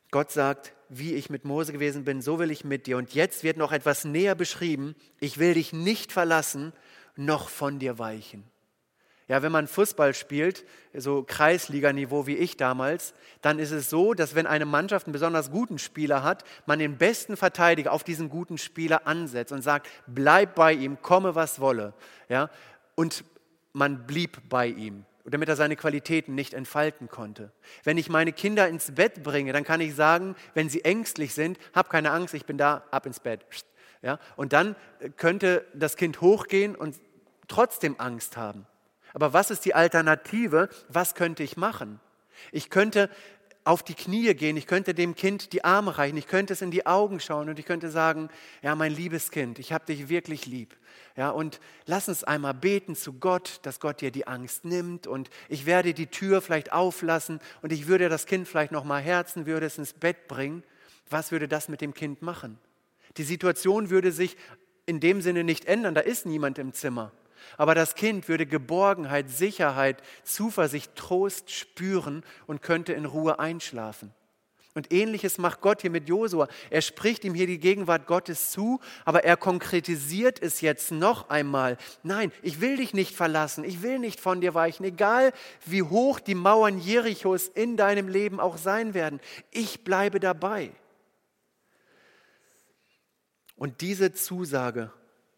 Gott 0.10 0.32
sagt, 0.32 0.74
wie 0.88 1.16
ich 1.16 1.30
mit 1.30 1.44
Mose 1.44 1.74
gewesen 1.74 2.06
bin, 2.06 2.22
so 2.22 2.40
will 2.40 2.52
ich 2.52 2.64
mit 2.64 2.88
dir. 2.88 2.98
Und 2.98 3.14
jetzt 3.14 3.44
wird 3.44 3.58
noch 3.58 3.72
etwas 3.72 4.06
näher 4.06 4.36
beschrieben. 4.36 4.96
Ich 5.20 5.38
will 5.38 5.56
dich 5.56 5.74
nicht 5.74 6.12
verlassen, 6.12 6.72
noch 7.16 7.50
von 7.50 7.80
dir 7.80 8.00
weichen. 8.00 8.44
Ja, 9.30 9.42
wenn 9.42 9.54
man 9.54 9.68
Fußball 9.68 10.14
spielt, 10.14 10.66
so 10.94 11.24
Kreisliganiveau 11.24 12.28
wie 12.28 12.36
ich 12.36 12.58
damals, 12.58 13.14
dann 13.42 13.58
ist 13.58 13.72
es 13.72 13.90
so, 13.90 14.14
dass 14.14 14.36
wenn 14.36 14.46
eine 14.46 14.66
Mannschaft 14.66 15.08
einen 15.08 15.14
besonders 15.14 15.50
guten 15.50 15.80
Spieler 15.80 16.24
hat, 16.24 16.44
man 16.66 16.80
den 16.80 16.98
besten 16.98 17.38
Verteidiger 17.38 17.94
auf 17.94 18.04
diesen 18.04 18.30
guten 18.30 18.58
Spieler 18.58 19.08
ansetzt 19.08 19.54
und 19.54 19.62
sagt, 19.62 19.88
bleib 20.08 20.56
bei 20.56 20.74
ihm, 20.74 21.02
komme 21.02 21.36
was 21.36 21.62
wolle. 21.62 21.94
Ja, 22.28 22.50
und 22.96 23.24
man 23.72 24.06
blieb 24.06 24.50
bei 24.50 24.68
ihm, 24.68 25.06
damit 25.24 25.48
er 25.48 25.56
seine 25.56 25.78
Qualitäten 25.78 26.36
nicht 26.36 26.54
entfalten 26.54 27.08
konnte. 27.08 27.54
Wenn 27.86 27.98
ich 27.98 28.10
meine 28.10 28.34
Kinder 28.34 28.68
ins 28.68 28.92
Bett 28.94 29.24
bringe, 29.24 29.54
dann 29.54 29.64
kann 29.64 29.80
ich 29.80 29.96
sagen, 29.96 30.36
wenn 30.54 30.68
sie 30.68 30.84
ängstlich 30.84 31.34
sind, 31.34 31.58
hab 31.74 31.90
keine 31.90 32.12
Angst, 32.12 32.34
ich 32.34 32.46
bin 32.46 32.58
da, 32.58 32.84
ab 32.92 33.06
ins 33.06 33.22
Bett. 33.22 33.46
Ja? 34.04 34.20
Und 34.36 34.54
dann 34.54 34.76
könnte 35.18 35.66
das 35.74 35.98
Kind 35.98 36.22
hochgehen 36.22 36.76
und 36.76 36.96
trotzdem 37.48 37.96
Angst 37.98 38.38
haben. 38.38 38.68
Aber 39.14 39.34
was 39.34 39.50
ist 39.50 39.66
die 39.66 39.74
Alternative? 39.74 40.70
Was 40.90 41.16
könnte 41.16 41.42
ich 41.42 41.58
machen? 41.58 42.00
Ich 42.52 42.70
könnte 42.70 43.10
auf 43.66 43.82
die 43.82 43.94
Knie 43.94 44.34
gehen, 44.34 44.58
ich 44.58 44.68
könnte 44.68 44.94
dem 44.94 45.16
Kind 45.16 45.54
die 45.54 45.64
Arme 45.64 45.98
reichen, 45.98 46.18
ich 46.18 46.28
könnte 46.28 46.52
es 46.52 46.62
in 46.62 46.72
die 46.72 46.86
Augen 46.86 47.22
schauen 47.22 47.48
und 47.48 47.60
ich 47.60 47.66
könnte 47.66 47.90
sagen, 47.90 48.30
ja, 48.62 48.76
mein 48.76 48.92
liebes 48.92 49.32
Kind, 49.32 49.58
ich 49.58 49.72
habe 49.72 49.86
dich 49.86 50.10
wirklich 50.10 50.46
lieb. 50.46 50.76
Ja, 51.16 51.30
und 51.30 51.62
lass 51.86 52.10
uns 52.10 52.26
einmal 52.26 52.54
beten 52.54 52.96
zu 52.96 53.14
Gott, 53.14 53.60
dass 53.62 53.80
Gott 53.80 54.02
dir 54.02 54.12
die 54.12 54.28
Angst 54.28 54.66
nimmt 54.66 55.08
und 55.08 55.30
ich 55.48 55.66
werde 55.66 55.94
die 55.94 56.08
Tür 56.08 56.42
vielleicht 56.42 56.74
auflassen 56.74 57.40
und 57.62 57.72
ich 57.72 57.88
würde 57.88 58.10
das 58.10 58.26
Kind 58.26 58.48
vielleicht 58.48 58.72
noch 58.74 58.84
mal 58.84 59.02
herzen, 59.02 59.46
würde 59.46 59.68
es 59.68 59.78
ins 59.78 59.94
Bett 59.94 60.28
bringen. 60.28 60.64
Was 61.10 61.32
würde 61.32 61.48
das 61.48 61.70
mit 61.70 61.80
dem 61.80 61.94
Kind 61.94 62.22
machen? 62.22 62.60
Die 63.18 63.24
Situation 63.24 63.90
würde 63.90 64.12
sich 64.12 64.38
in 64.86 65.00
dem 65.00 65.22
Sinne 65.22 65.44
nicht 65.44 65.66
ändern, 65.66 65.96
da 65.96 66.02
ist 66.02 66.26
niemand 66.26 66.60
im 66.60 66.74
Zimmer. 66.74 67.12
Aber 67.58 67.76
das 67.76 67.96
Kind 67.96 68.28
würde 68.28 68.46
Geborgenheit, 68.46 69.30
Sicherheit, 69.30 70.02
Zuversicht, 70.24 70.96
Trost 70.96 71.52
spüren 71.52 72.24
und 72.48 72.62
könnte 72.62 72.94
in 72.94 73.06
Ruhe 73.06 73.40
einschlafen. 73.40 74.14
Und 74.76 74.92
ähnliches 74.92 75.38
macht 75.38 75.62
Gott 75.62 75.82
hier 75.82 75.92
mit 75.92 76.10
Josua. 76.10 76.48
Er 76.72 76.82
spricht 76.82 77.24
ihm 77.26 77.36
hier 77.36 77.46
die 77.46 77.60
Gegenwart 77.60 78.08
Gottes 78.08 78.50
zu, 78.50 78.80
aber 79.06 79.24
er 79.24 79.38
konkretisiert 79.38 80.42
es 80.42 80.62
jetzt 80.62 80.92
noch 80.92 81.30
einmal. 81.30 81.78
Nein, 82.02 82.32
ich 82.42 82.60
will 82.60 82.78
dich 82.78 82.94
nicht 82.94 83.16
verlassen, 83.16 83.64
ich 83.64 83.84
will 83.84 84.00
nicht 84.00 84.20
von 84.20 84.42
dir 84.42 84.56
weichen, 84.56 84.84
egal 84.84 85.32
wie 85.64 85.84
hoch 85.84 86.20
die 86.20 86.34
Mauern 86.34 86.80
Jerichos 86.80 87.48
in 87.50 87.78
deinem 87.78 88.08
Leben 88.08 88.40
auch 88.40 88.58
sein 88.58 88.96
werden. 88.96 89.20
Ich 89.52 89.84
bleibe 89.84 90.20
dabei. 90.20 90.72
Und 93.56 93.82
diese 93.82 94.14
Zusage 94.14 94.92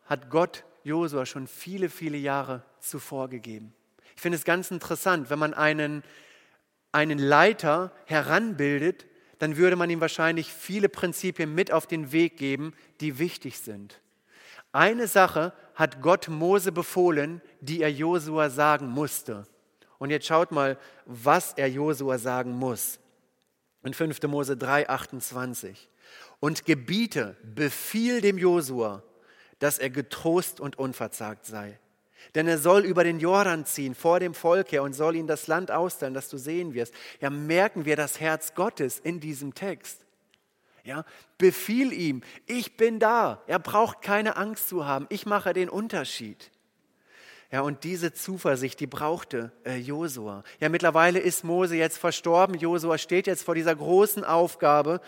hat 0.06 0.30
Gott 0.30 0.64
Josua 0.84 1.26
schon 1.26 1.48
viele, 1.48 1.90
viele 1.90 2.18
Jahre 2.18 2.64
zuvor 2.80 3.30
gegeben. 3.30 3.74
Ich 4.16 4.22
finde 4.22 4.38
es 4.38 4.46
ganz 4.46 4.72
interessant, 4.72 5.30
wenn 5.30 5.40
man 5.40 5.54
einen, 5.54 6.04
einen 6.92 7.20
Leiter 7.20 7.92
heranbildet, 8.06 9.06
dann 9.40 9.58
würde 9.58 9.76
man 9.76 9.90
ihm 9.90 10.00
wahrscheinlich 10.00 10.54
viele 10.54 10.88
Prinzipien 10.88 11.54
mit 11.54 11.72
auf 11.72 11.88
den 11.88 12.12
Weg 12.12 12.38
geben, 12.38 12.74
die 13.02 13.20
wichtig 13.20 13.60
sind. 13.60 14.02
Eine 14.72 15.08
Sache 15.08 15.54
hat 15.74 16.02
Gott 16.02 16.30
Mose 16.30 16.72
befohlen, 16.72 17.42
die 17.60 17.82
er 17.82 17.92
Josua 17.92 18.50
sagen 18.50 18.88
musste. 18.88 19.46
Und 19.98 20.10
jetzt 20.10 20.28
schaut 20.28 20.52
mal, 20.52 20.78
was 21.06 21.54
er 21.54 21.68
Josua 21.68 22.18
sagen 22.18 22.52
muss. 22.52 23.00
In 23.84 23.94
5. 23.94 24.22
Mose 24.24 24.58
3, 24.58 24.90
28 24.90 25.90
und 26.40 26.66
gebiete, 26.66 27.36
befiehl 27.44 28.22
dem 28.22 28.38
Josua, 28.38 29.04
dass 29.60 29.80
er 29.80 29.90
getrost 29.90 30.60
und 30.60 30.78
unverzagt 30.78 31.46
sei. 31.46 31.80
Denn 32.34 32.48
er 32.48 32.58
soll 32.58 32.86
über 32.86 33.04
den 33.04 33.20
Jordan 33.20 33.66
ziehen 33.66 33.96
vor 33.96 34.20
dem 34.20 34.34
Volk 34.34 34.72
her 34.72 34.84
und 34.84 34.94
soll 34.94 35.16
ihnen 35.16 35.28
das 35.28 35.48
Land 35.48 35.72
austeilen, 35.72 36.14
das 36.14 36.30
du 36.30 36.38
sehen 36.38 36.74
wirst. 36.74 36.94
Ja, 37.22 37.30
merken 37.30 37.86
wir 37.86 37.96
das 37.96 38.20
Herz 38.20 38.56
Gottes 38.56 39.00
in 39.00 39.20
diesem 39.20 39.54
Text. 39.54 40.06
Ja, 40.84 41.04
befiehl 41.38 41.92
ihm, 41.94 42.22
ich 42.46 42.78
bin 42.78 43.00
da. 43.00 43.42
Er 43.48 43.60
braucht 43.60 44.02
keine 44.02 44.38
Angst 44.38 44.70
zu 44.70 44.86
haben. 44.86 45.08
Ich 45.10 45.26
mache 45.26 45.54
den 45.54 45.70
Unterschied. 45.70 46.52
Ja, 47.52 47.62
und 47.62 47.84
diese 47.84 48.14
Zuversicht, 48.14 48.80
die 48.80 48.88
brauchte 48.88 49.52
äh, 49.66 49.78
Josua. 49.78 50.44
Ja, 50.60 50.70
mittlerweile 50.70 51.20
ist 51.20 51.44
Mose 51.44 51.76
jetzt 51.76 51.98
verstorben. 51.98 52.58
Josua 52.58 52.98
steht 52.98 53.28
jetzt 53.28 53.44
vor 53.44 53.56
dieser 53.56 53.76
großen 53.76 54.24
Aufgabe 54.24 55.00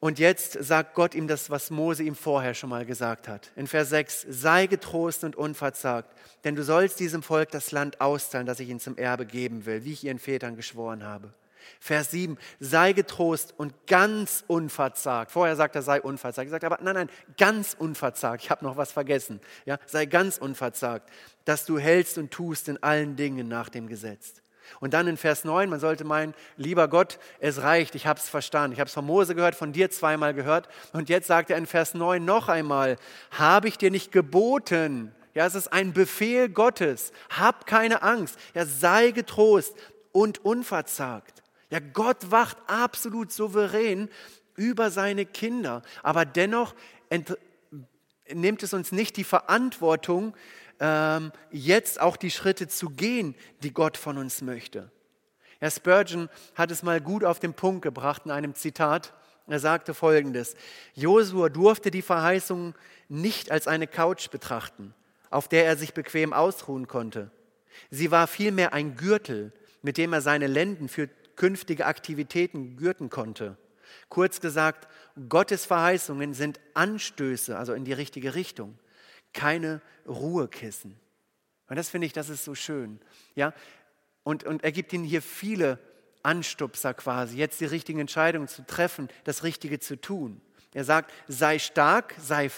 Und 0.00 0.20
jetzt 0.20 0.52
sagt 0.52 0.94
Gott 0.94 1.14
ihm 1.14 1.26
das, 1.26 1.50
was 1.50 1.70
Mose 1.70 2.04
ihm 2.04 2.14
vorher 2.14 2.54
schon 2.54 2.70
mal 2.70 2.86
gesagt 2.86 3.26
hat. 3.26 3.50
In 3.56 3.66
Vers 3.66 3.88
6, 3.88 4.26
sei 4.28 4.66
getrost 4.66 5.24
und 5.24 5.34
unverzagt, 5.34 6.14
denn 6.44 6.54
du 6.54 6.62
sollst 6.62 7.00
diesem 7.00 7.22
Volk 7.22 7.50
das 7.50 7.72
Land 7.72 8.00
austeilen, 8.00 8.46
das 8.46 8.60
ich 8.60 8.68
ihnen 8.68 8.78
zum 8.78 8.96
Erbe 8.96 9.26
geben 9.26 9.66
will, 9.66 9.84
wie 9.84 9.92
ich 9.92 10.04
ihren 10.04 10.20
Vätern 10.20 10.54
geschworen 10.54 11.04
habe. 11.04 11.34
Vers 11.80 12.12
7, 12.12 12.38
sei 12.60 12.92
getrost 12.92 13.54
und 13.56 13.74
ganz 13.86 14.44
unverzagt. 14.46 15.32
Vorher 15.32 15.56
sagt 15.56 15.74
er, 15.74 15.82
sei 15.82 16.00
unverzagt. 16.00 16.46
Ich 16.46 16.50
sage 16.50 16.66
aber, 16.66 16.78
nein, 16.82 16.94
nein, 16.94 17.10
ganz 17.36 17.74
unverzagt. 17.78 18.44
Ich 18.44 18.50
habe 18.50 18.64
noch 18.64 18.76
was 18.76 18.92
vergessen. 18.92 19.40
Ja, 19.64 19.78
sei 19.86 20.06
ganz 20.06 20.38
unverzagt, 20.38 21.10
dass 21.44 21.66
du 21.66 21.78
hältst 21.78 22.18
und 22.18 22.30
tust 22.30 22.68
in 22.68 22.82
allen 22.82 23.16
Dingen 23.16 23.48
nach 23.48 23.68
dem 23.68 23.88
Gesetz. 23.88 24.34
Und 24.80 24.94
dann 24.94 25.06
in 25.06 25.16
Vers 25.16 25.44
9, 25.44 25.68
man 25.68 25.80
sollte 25.80 26.04
meinen, 26.04 26.34
lieber 26.56 26.88
Gott, 26.88 27.18
es 27.40 27.62
reicht, 27.62 27.94
ich 27.94 28.06
habe 28.06 28.18
es 28.18 28.28
verstanden. 28.28 28.72
Ich 28.72 28.80
habe 28.80 28.88
es 28.88 28.94
von 28.94 29.06
Mose 29.06 29.34
gehört, 29.34 29.54
von 29.54 29.72
dir 29.72 29.90
zweimal 29.90 30.34
gehört. 30.34 30.68
Und 30.92 31.08
jetzt 31.08 31.26
sagt 31.26 31.50
er 31.50 31.56
in 31.56 31.66
Vers 31.66 31.94
9 31.94 32.24
noch 32.24 32.48
einmal, 32.48 32.96
habe 33.30 33.68
ich 33.68 33.78
dir 33.78 33.90
nicht 33.90 34.12
geboten? 34.12 35.12
Ja, 35.34 35.46
es 35.46 35.54
ist 35.54 35.72
ein 35.72 35.92
Befehl 35.92 36.48
Gottes. 36.48 37.12
Hab 37.30 37.66
keine 37.66 38.02
Angst. 38.02 38.38
Ja, 38.54 38.66
sei 38.66 39.10
getrost 39.12 39.76
und 40.12 40.44
unverzagt. 40.44 41.42
Ja, 41.70 41.78
Gott 41.80 42.30
wacht 42.30 42.56
absolut 42.66 43.30
souverän 43.30 44.08
über 44.56 44.90
seine 44.90 45.26
Kinder. 45.26 45.82
Aber 46.02 46.24
dennoch 46.24 46.74
nimmt 48.32 48.62
es 48.62 48.72
uns 48.74 48.92
nicht 48.92 49.16
die 49.16 49.24
Verantwortung, 49.24 50.34
ähm, 50.80 51.32
jetzt 51.50 52.00
auch 52.00 52.16
die 52.16 52.30
Schritte 52.30 52.68
zu 52.68 52.90
gehen, 52.90 53.34
die 53.62 53.72
Gott 53.72 53.96
von 53.96 54.18
uns 54.18 54.42
möchte. 54.42 54.90
Herr 55.60 55.70
Spurgeon 55.70 56.28
hat 56.54 56.70
es 56.70 56.82
mal 56.82 57.00
gut 57.00 57.24
auf 57.24 57.40
den 57.40 57.54
Punkt 57.54 57.82
gebracht 57.82 58.22
in 58.24 58.30
einem 58.30 58.54
Zitat. 58.54 59.12
Er 59.48 59.58
sagte 59.58 59.94
folgendes: 59.94 60.54
Josua 60.94 61.48
durfte 61.48 61.90
die 61.90 62.02
Verheißung 62.02 62.74
nicht 63.08 63.50
als 63.50 63.66
eine 63.66 63.86
Couch 63.86 64.30
betrachten, 64.30 64.94
auf 65.30 65.48
der 65.48 65.66
er 65.66 65.76
sich 65.76 65.94
bequem 65.94 66.32
ausruhen 66.32 66.86
konnte. 66.86 67.30
Sie 67.90 68.10
war 68.10 68.26
vielmehr 68.26 68.72
ein 68.72 68.96
Gürtel, 68.96 69.52
mit 69.82 69.96
dem 69.96 70.12
er 70.12 70.20
seine 70.20 70.46
Lenden 70.46 70.88
für 70.88 71.08
künftige 71.36 71.86
Aktivitäten 71.86 72.76
gürten 72.76 73.10
konnte. 73.10 73.56
Kurz 74.08 74.40
gesagt, 74.40 74.88
Gottes 75.28 75.64
Verheißungen 75.64 76.34
sind 76.34 76.60
Anstöße, 76.74 77.56
also 77.56 77.72
in 77.72 77.84
die 77.84 77.92
richtige 77.92 78.34
Richtung 78.34 78.78
keine 79.32 79.80
Ruhekissen. 80.06 80.98
Und 81.68 81.76
das 81.76 81.90
finde 81.90 82.06
ich, 82.06 82.12
das 82.12 82.28
ist 82.28 82.44
so 82.44 82.54
schön. 82.54 83.00
Ja? 83.34 83.52
Und, 84.22 84.44
und 84.44 84.64
er 84.64 84.72
gibt 84.72 84.92
ihnen 84.92 85.04
hier 85.04 85.22
viele 85.22 85.78
Anstupser 86.22 86.94
quasi, 86.94 87.36
jetzt 87.36 87.60
die 87.60 87.66
richtigen 87.66 88.00
Entscheidungen 88.00 88.48
zu 88.48 88.66
treffen, 88.66 89.08
das 89.24 89.44
Richtige 89.44 89.78
zu 89.78 90.00
tun. 90.00 90.40
Er 90.74 90.84
sagt, 90.84 91.12
sei 91.28 91.58
stark, 91.58 92.14
sei 92.18 92.50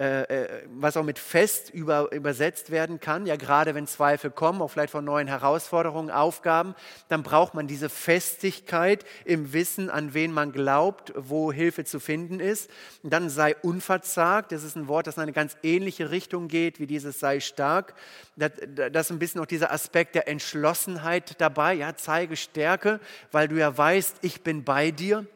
äh, 0.00 0.22
äh, 0.22 0.62
was 0.78 0.96
auch 0.96 1.02
mit 1.02 1.18
fest 1.18 1.68
über, 1.68 2.10
übersetzt 2.10 2.70
werden 2.70 3.00
kann. 3.00 3.26
Ja, 3.26 3.36
gerade 3.36 3.74
wenn 3.74 3.86
Zweifel 3.86 4.30
kommen, 4.30 4.62
auch 4.62 4.68
vielleicht 4.68 4.92
von 4.92 5.04
neuen 5.04 5.28
Herausforderungen, 5.28 6.10
Aufgaben, 6.10 6.74
dann 7.10 7.22
braucht 7.22 7.52
man 7.52 7.66
diese 7.66 7.90
Festigkeit 7.90 9.04
im 9.26 9.52
Wissen, 9.52 9.90
an 9.90 10.14
wen 10.14 10.32
man 10.32 10.52
glaubt, 10.52 11.12
wo 11.16 11.52
Hilfe 11.52 11.84
zu 11.84 12.00
finden 12.00 12.40
ist. 12.40 12.70
Und 13.02 13.12
dann 13.12 13.28
sei 13.28 13.54
unverzagt. 13.56 14.52
Das 14.52 14.64
ist 14.64 14.74
ein 14.74 14.88
Wort, 14.88 15.06
das 15.06 15.18
in 15.18 15.22
eine 15.22 15.34
ganz 15.34 15.58
ähnliche 15.62 16.10
Richtung 16.10 16.48
geht 16.48 16.80
wie 16.80 16.86
dieses 16.86 17.20
sei 17.20 17.38
stark. 17.38 17.92
Das, 18.36 18.52
ist 18.56 19.10
ein 19.10 19.18
bisschen 19.18 19.42
auch 19.42 19.46
dieser 19.46 19.70
Aspekt 19.70 20.14
der 20.14 20.28
Entschlossenheit 20.28 21.38
dabei. 21.42 21.74
Ja, 21.74 21.94
zeige 21.94 22.36
Stärke, 22.36 23.00
weil 23.32 23.48
du 23.48 23.56
ja 23.56 23.76
weißt, 23.76 24.16
ich 24.22 24.40
bin 24.40 24.64
bei 24.64 24.92
dir. 24.92 25.26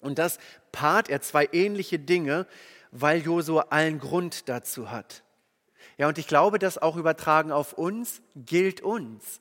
Und 0.00 0.18
das 0.18 0.38
paart 0.72 1.08
er 1.08 1.22
zwei 1.22 1.48
ähnliche 1.52 2.00
Dinge 2.00 2.48
weil 2.94 3.20
Josua 3.20 3.66
allen 3.70 3.98
Grund 3.98 4.48
dazu 4.48 4.90
hat. 4.90 5.24
Ja, 5.98 6.08
und 6.08 6.16
ich 6.16 6.28
glaube, 6.28 6.58
das 6.58 6.78
auch 6.78 6.96
übertragen 6.96 7.52
auf 7.52 7.72
uns 7.72 8.22
gilt 8.36 8.80
uns. 8.80 9.40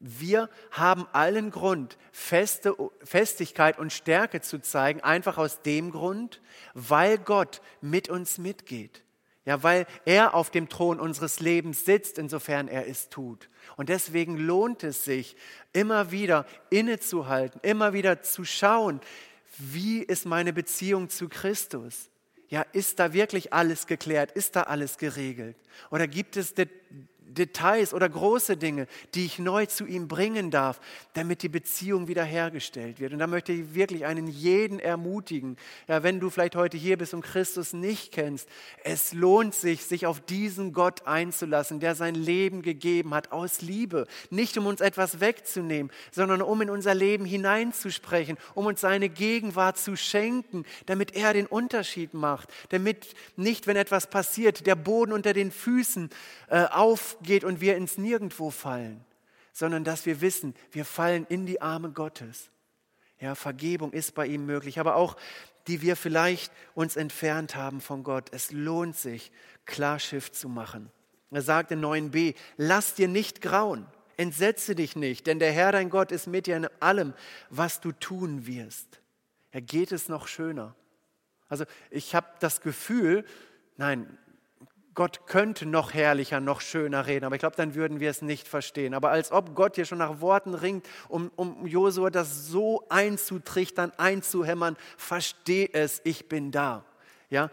Wir 0.00 0.48
haben 0.70 1.06
allen 1.12 1.50
Grund, 1.50 1.98
Feste, 2.12 2.74
Festigkeit 3.04 3.78
und 3.78 3.92
Stärke 3.92 4.40
zu 4.40 4.60
zeigen, 4.60 5.00
einfach 5.02 5.38
aus 5.38 5.62
dem 5.62 5.90
Grund, 5.90 6.40
weil 6.74 7.18
Gott 7.18 7.60
mit 7.80 8.08
uns 8.08 8.38
mitgeht. 8.38 9.04
Ja, 9.44 9.62
weil 9.62 9.86
er 10.04 10.34
auf 10.34 10.50
dem 10.50 10.68
Thron 10.68 11.00
unseres 11.00 11.40
Lebens 11.40 11.84
sitzt, 11.84 12.18
insofern 12.18 12.68
er 12.68 12.86
es 12.86 13.08
tut. 13.08 13.48
Und 13.76 13.88
deswegen 13.88 14.36
lohnt 14.36 14.82
es 14.82 15.04
sich, 15.04 15.36
immer 15.72 16.10
wieder 16.10 16.46
innezuhalten, 16.70 17.60
immer 17.62 17.92
wieder 17.92 18.22
zu 18.22 18.44
schauen, 18.44 19.00
wie 19.58 20.02
ist 20.02 20.26
meine 20.26 20.52
Beziehung 20.52 21.08
zu 21.08 21.28
Christus? 21.28 22.10
Ja, 22.48 22.62
ist 22.72 22.98
da 22.98 23.12
wirklich 23.12 23.52
alles 23.52 23.86
geklärt? 23.86 24.32
Ist 24.32 24.56
da 24.56 24.62
alles 24.62 24.98
geregelt? 24.98 25.56
Oder 25.90 26.06
gibt 26.06 26.36
es 26.36 26.54
Details 27.28 27.94
oder 27.94 28.08
große 28.08 28.56
Dinge, 28.56 28.86
die 29.14 29.26
ich 29.26 29.38
neu 29.38 29.66
zu 29.66 29.86
ihm 29.86 30.08
bringen 30.08 30.50
darf, 30.50 30.80
damit 31.12 31.42
die 31.42 31.48
Beziehung 31.48 32.08
wiederhergestellt 32.08 33.00
wird. 33.00 33.12
Und 33.12 33.18
da 33.18 33.26
möchte 33.26 33.52
ich 33.52 33.74
wirklich 33.74 34.06
einen 34.06 34.26
jeden 34.26 34.80
ermutigen, 34.80 35.56
ja, 35.86 36.02
wenn 36.02 36.20
du 36.20 36.30
vielleicht 36.30 36.56
heute 36.56 36.76
hier 36.76 36.96
bist 36.96 37.14
und 37.14 37.22
Christus 37.22 37.72
nicht 37.72 38.12
kennst, 38.12 38.48
es 38.84 39.12
lohnt 39.12 39.54
sich, 39.54 39.84
sich 39.84 40.06
auf 40.06 40.20
diesen 40.20 40.72
Gott 40.72 41.06
einzulassen, 41.06 41.80
der 41.80 41.94
sein 41.94 42.14
Leben 42.14 42.62
gegeben 42.62 43.14
hat 43.14 43.32
aus 43.32 43.60
Liebe, 43.60 44.06
nicht 44.30 44.56
um 44.58 44.66
uns 44.66 44.80
etwas 44.80 45.20
wegzunehmen, 45.20 45.92
sondern 46.10 46.42
um 46.42 46.60
in 46.62 46.70
unser 46.70 46.94
Leben 46.94 47.24
hineinzusprechen, 47.24 48.38
um 48.54 48.66
uns 48.66 48.80
seine 48.80 49.08
Gegenwart 49.08 49.78
zu 49.78 49.96
schenken, 49.96 50.64
damit 50.86 51.14
er 51.14 51.32
den 51.32 51.46
Unterschied 51.46 52.14
macht, 52.14 52.48
damit 52.70 53.14
nicht, 53.36 53.66
wenn 53.66 53.76
etwas 53.76 54.08
passiert, 54.08 54.66
der 54.66 54.74
Boden 54.74 55.12
unter 55.12 55.32
den 55.32 55.50
Füßen 55.50 56.10
äh, 56.48 56.64
aufgeht, 57.18 57.26
geht 57.26 57.44
und 57.44 57.60
wir 57.60 57.76
ins 57.76 57.98
Nirgendwo 57.98 58.50
fallen, 58.50 59.04
sondern 59.52 59.84
dass 59.84 60.06
wir 60.06 60.20
wissen, 60.20 60.54
wir 60.72 60.84
fallen 60.84 61.26
in 61.28 61.46
die 61.46 61.60
Arme 61.60 61.90
Gottes. 61.90 62.50
Ja, 63.20 63.34
Vergebung 63.34 63.92
ist 63.92 64.14
bei 64.14 64.26
ihm 64.26 64.46
möglich, 64.46 64.78
aber 64.78 64.96
auch 64.96 65.16
die 65.66 65.82
wir 65.82 65.96
vielleicht 65.96 66.50
uns 66.74 66.96
entfernt 66.96 67.54
haben 67.54 67.82
von 67.82 68.02
Gott. 68.02 68.30
Es 68.32 68.52
lohnt 68.52 68.96
sich, 68.96 69.30
Klarschiff 69.66 70.32
zu 70.32 70.48
machen. 70.48 70.90
Er 71.30 71.42
sagt 71.42 71.70
in 71.72 71.84
9b, 71.84 72.34
lass 72.56 72.94
dir 72.94 73.06
nicht 73.06 73.42
grauen, 73.42 73.86
entsetze 74.16 74.74
dich 74.74 74.96
nicht, 74.96 75.26
denn 75.26 75.38
der 75.38 75.52
Herr 75.52 75.72
dein 75.72 75.90
Gott 75.90 76.10
ist 76.10 76.26
mit 76.26 76.46
dir 76.46 76.56
in 76.56 76.68
allem, 76.80 77.12
was 77.50 77.80
du 77.80 77.92
tun 77.92 78.46
wirst. 78.46 79.02
Er 79.50 79.60
geht 79.60 79.92
es 79.92 80.08
noch 80.08 80.26
schöner. 80.26 80.74
Also 81.48 81.64
ich 81.90 82.14
habe 82.14 82.28
das 82.40 82.62
Gefühl, 82.62 83.26
nein, 83.76 84.18
Gott 84.98 85.28
könnte 85.28 85.64
noch 85.64 85.94
herrlicher, 85.94 86.40
noch 86.40 86.60
schöner 86.60 87.06
reden, 87.06 87.24
aber 87.24 87.36
ich 87.36 87.38
glaube, 87.38 87.54
dann 87.54 87.76
würden 87.76 88.00
wir 88.00 88.10
es 88.10 88.20
nicht 88.20 88.48
verstehen. 88.48 88.94
Aber 88.94 89.10
als 89.10 89.30
ob 89.30 89.54
Gott 89.54 89.76
hier 89.76 89.84
schon 89.84 89.98
nach 89.98 90.20
Worten 90.20 90.54
ringt, 90.54 90.84
um, 91.08 91.30
um 91.36 91.68
Josua 91.68 92.10
das 92.10 92.48
so 92.48 92.84
einzutrichtern, 92.88 93.92
einzuhämmern, 93.96 94.76
versteh 94.96 95.70
es, 95.72 96.00
ich 96.02 96.28
bin 96.28 96.50
da. 96.50 96.84
Ja, 97.30 97.48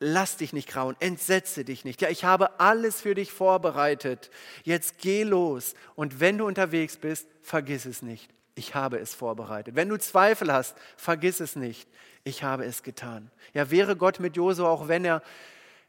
lass 0.00 0.38
dich 0.38 0.52
nicht 0.52 0.68
grauen, 0.68 0.96
entsetze 0.98 1.64
dich 1.64 1.84
nicht. 1.84 2.02
Ja, 2.02 2.08
ich 2.08 2.24
habe 2.24 2.58
alles 2.58 3.00
für 3.00 3.14
dich 3.14 3.30
vorbereitet. 3.30 4.28
Jetzt 4.64 4.98
geh 4.98 5.22
los. 5.22 5.74
Und 5.94 6.18
wenn 6.18 6.36
du 6.36 6.48
unterwegs 6.48 6.96
bist, 6.96 7.28
vergiss 7.42 7.86
es 7.86 8.02
nicht. 8.02 8.28
Ich 8.56 8.74
habe 8.74 8.98
es 8.98 9.14
vorbereitet. 9.14 9.76
Wenn 9.76 9.88
du 9.88 9.98
Zweifel 9.98 10.52
hast, 10.52 10.76
vergiss 10.96 11.38
es 11.38 11.54
nicht. 11.54 11.88
Ich 12.24 12.42
habe 12.42 12.64
es 12.64 12.82
getan. 12.82 13.30
Ja, 13.54 13.70
wäre 13.70 13.94
Gott 13.94 14.18
mit 14.18 14.34
Josua, 14.34 14.68
auch 14.68 14.88
wenn 14.88 15.04
er 15.04 15.22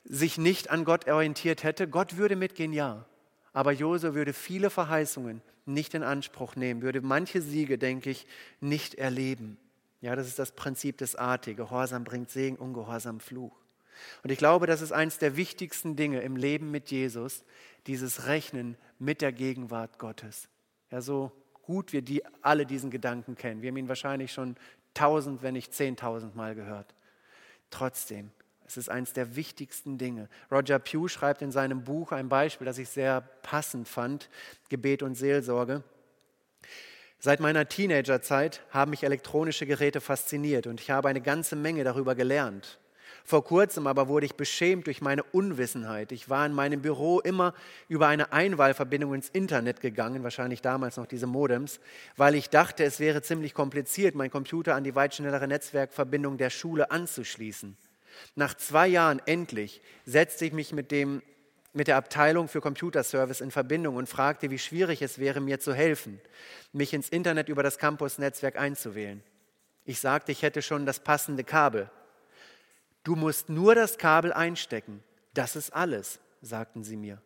sich 0.03 0.38
nicht 0.38 0.69
an 0.69 0.85
Gott 0.85 1.07
orientiert 1.07 1.63
hätte, 1.63 1.88
Gott 1.88 2.17
würde 2.17 2.35
mitgehen, 2.35 2.73
ja. 2.73 3.05
Aber 3.53 3.71
Jose 3.71 4.13
würde 4.15 4.33
viele 4.33 4.69
Verheißungen 4.69 5.41
nicht 5.65 5.93
in 5.93 6.03
Anspruch 6.03 6.55
nehmen, 6.55 6.81
würde 6.81 7.01
manche 7.01 7.41
Siege, 7.41 7.77
denke 7.77 8.09
ich, 8.09 8.25
nicht 8.59 8.95
erleben. 8.95 9.57
Ja, 10.01 10.15
das 10.15 10.27
ist 10.27 10.39
das 10.39 10.51
Prinzip 10.53 10.97
des 10.97 11.15
Arti. 11.15 11.53
Gehorsam 11.53 12.03
bringt 12.03 12.29
Segen, 12.29 12.55
Ungehorsam 12.55 13.19
Fluch. 13.19 13.55
Und 14.23 14.31
ich 14.31 14.38
glaube, 14.38 14.65
das 14.65 14.81
ist 14.81 14.93
eines 14.93 15.17
der 15.17 15.35
wichtigsten 15.35 15.95
Dinge 15.95 16.21
im 16.21 16.38
Leben 16.38 16.71
mit 16.71 16.89
Jesus, 16.89 17.43
dieses 17.88 18.27
Rechnen 18.27 18.77
mit 18.97 19.21
der 19.21 19.33
Gegenwart 19.33 20.00
Gottes. 20.00 20.47
Ja, 20.89 21.02
so 21.02 21.31
gut 21.63 21.91
wir 21.91 22.02
die, 22.02 22.23
alle 22.41 22.65
diesen 22.65 22.91
Gedanken 22.91 23.35
kennen. 23.35 23.62
Wir 23.62 23.69
haben 23.69 23.77
ihn 23.77 23.89
wahrscheinlich 23.89 24.31
schon 24.31 24.56
tausend, 24.93 25.43
wenn 25.43 25.54
nicht 25.54 25.73
zehntausend 25.73 26.35
Mal 26.35 26.56
gehört. 26.56 26.95
Trotzdem, 27.69 28.31
es 28.69 28.77
ist 28.77 28.89
eines 28.89 29.13
der 29.13 29.35
wichtigsten 29.35 29.97
Dinge. 29.97 30.29
Roger 30.51 30.77
Pugh 30.77 31.07
schreibt 31.07 31.41
in 31.41 31.51
seinem 31.51 31.83
Buch 31.83 32.11
ein 32.11 32.29
Beispiel, 32.29 32.65
das 32.65 32.77
ich 32.77 32.87
sehr 32.89 33.21
passend 33.41 33.87
fand, 33.87 34.29
Gebet 34.69 35.01
und 35.01 35.15
Seelsorge. 35.15 35.83
Seit 37.17 37.39
meiner 37.39 37.67
Teenagerzeit 37.67 38.61
haben 38.69 38.91
mich 38.91 39.03
elektronische 39.03 39.65
Geräte 39.65 40.01
fasziniert 40.01 40.67
und 40.67 40.79
ich 40.79 40.91
habe 40.91 41.09
eine 41.09 41.19
ganze 41.19 41.55
Menge 41.55 41.83
darüber 41.83 42.13
gelernt. 42.13 42.77
Vor 43.25 43.43
kurzem 43.43 43.87
aber 43.87 44.07
wurde 44.07 44.27
ich 44.27 44.35
beschämt 44.35 44.85
durch 44.85 45.01
meine 45.01 45.23
Unwissenheit. 45.23 46.11
Ich 46.11 46.29
war 46.29 46.45
in 46.45 46.53
meinem 46.53 46.83
Büro 46.83 47.19
immer 47.19 47.55
über 47.87 48.07
eine 48.07 48.31
Einwahlverbindung 48.33 49.15
ins 49.15 49.29
Internet 49.29 49.81
gegangen, 49.81 50.23
wahrscheinlich 50.23 50.61
damals 50.61 50.97
noch 50.97 51.07
diese 51.07 51.27
Modems, 51.27 51.79
weil 52.17 52.35
ich 52.35 52.51
dachte, 52.51 52.83
es 52.83 52.99
wäre 52.99 53.23
ziemlich 53.23 53.55
kompliziert, 53.55 54.13
meinen 54.13 54.29
Computer 54.29 54.75
an 54.75 54.83
die 54.83 54.93
weit 54.95 55.15
schnellere 55.15 55.47
Netzwerkverbindung 55.47 56.37
der 56.37 56.51
Schule 56.51 56.91
anzuschließen. 56.91 57.75
Nach 58.35 58.53
zwei 58.55 58.87
Jahren 58.87 59.21
endlich 59.25 59.81
setzte 60.05 60.45
ich 60.45 60.53
mich 60.53 60.73
mit, 60.73 60.91
dem, 60.91 61.21
mit 61.73 61.87
der 61.87 61.97
Abteilung 61.97 62.47
für 62.47 62.62
Computerservice 62.62 63.41
in 63.41 63.51
Verbindung 63.51 63.95
und 63.95 64.10
fragte, 64.10 64.49
wie 64.49 64.60
schwierig 64.60 65.01
es 65.01 65.19
wäre, 65.19 65.39
mir 65.39 65.60
zu 65.60 65.73
helfen, 65.73 66.21
mich 66.71 66.93
ins 66.93 67.10
Internet 67.10 67.49
über 67.49 67.63
das 67.63 67.77
Campus-Netzwerk 67.77 68.57
einzuwählen. 68.57 69.23
Ich 69.85 69.99
sagte, 69.99 70.31
ich 70.31 70.43
hätte 70.43 70.62
schon 70.62 70.85
das 70.85 70.99
passende 70.99 71.43
Kabel. 71.43 71.89
Du 73.03 73.15
musst 73.15 73.49
nur 73.49 73.75
das 73.75 73.97
Kabel 73.97 74.33
einstecken. 74.33 75.03
Das 75.33 75.55
ist 75.55 75.73
alles, 75.73 76.19
sagten 76.41 76.83
sie 76.83 76.97
mir. 76.97 77.21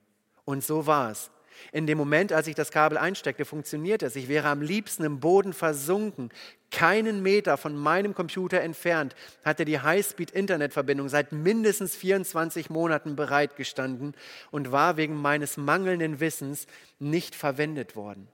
Und 0.45 0.63
so 0.63 0.85
war 0.85 1.11
es. 1.11 1.31
In 1.71 1.87
dem 1.87 1.97
Moment, 1.97 2.31
als 2.31 2.47
ich 2.47 2.55
das 2.55 2.71
Kabel 2.71 2.97
einsteckte, 2.97 3.45
funktionierte 3.45 4.05
es. 4.05 4.15
Ich 4.15 4.27
wäre 4.27 4.47
am 4.47 4.61
liebsten 4.61 5.03
im 5.03 5.19
Boden 5.19 5.53
versunken. 5.53 6.29
Keinen 6.71 7.21
Meter 7.21 7.57
von 7.57 7.75
meinem 7.75 8.15
Computer 8.15 8.61
entfernt 8.61 9.15
hatte 9.45 9.65
die 9.65 9.79
Highspeed-Internetverbindung 9.79 11.09
seit 11.09 11.31
mindestens 11.31 11.95
24 11.95 12.69
Monaten 12.69 13.15
bereitgestanden 13.15 14.15
und 14.51 14.71
war 14.71 14.97
wegen 14.97 15.15
meines 15.15 15.57
mangelnden 15.57 16.19
Wissens 16.19 16.67
nicht 16.99 17.35
verwendet 17.35 17.95
worden. 17.95 18.27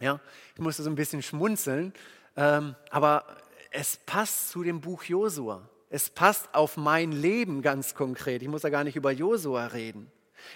Ja, 0.00 0.20
ich 0.54 0.60
musste 0.60 0.82
so 0.82 0.90
ein 0.90 0.96
bisschen 0.96 1.22
schmunzeln, 1.22 1.92
ähm, 2.36 2.76
aber 2.90 3.24
es 3.70 3.96
passt 4.06 4.50
zu 4.50 4.62
dem 4.62 4.80
Buch 4.80 5.02
Josua. 5.04 5.68
Es 5.90 6.10
passt 6.10 6.54
auf 6.54 6.76
mein 6.76 7.12
Leben 7.12 7.62
ganz 7.62 7.94
konkret. 7.94 8.42
Ich 8.42 8.48
muss 8.48 8.62
ja 8.62 8.68
gar 8.68 8.84
nicht 8.84 8.96
über 8.96 9.10
Josua 9.10 9.66
reden. 9.68 10.10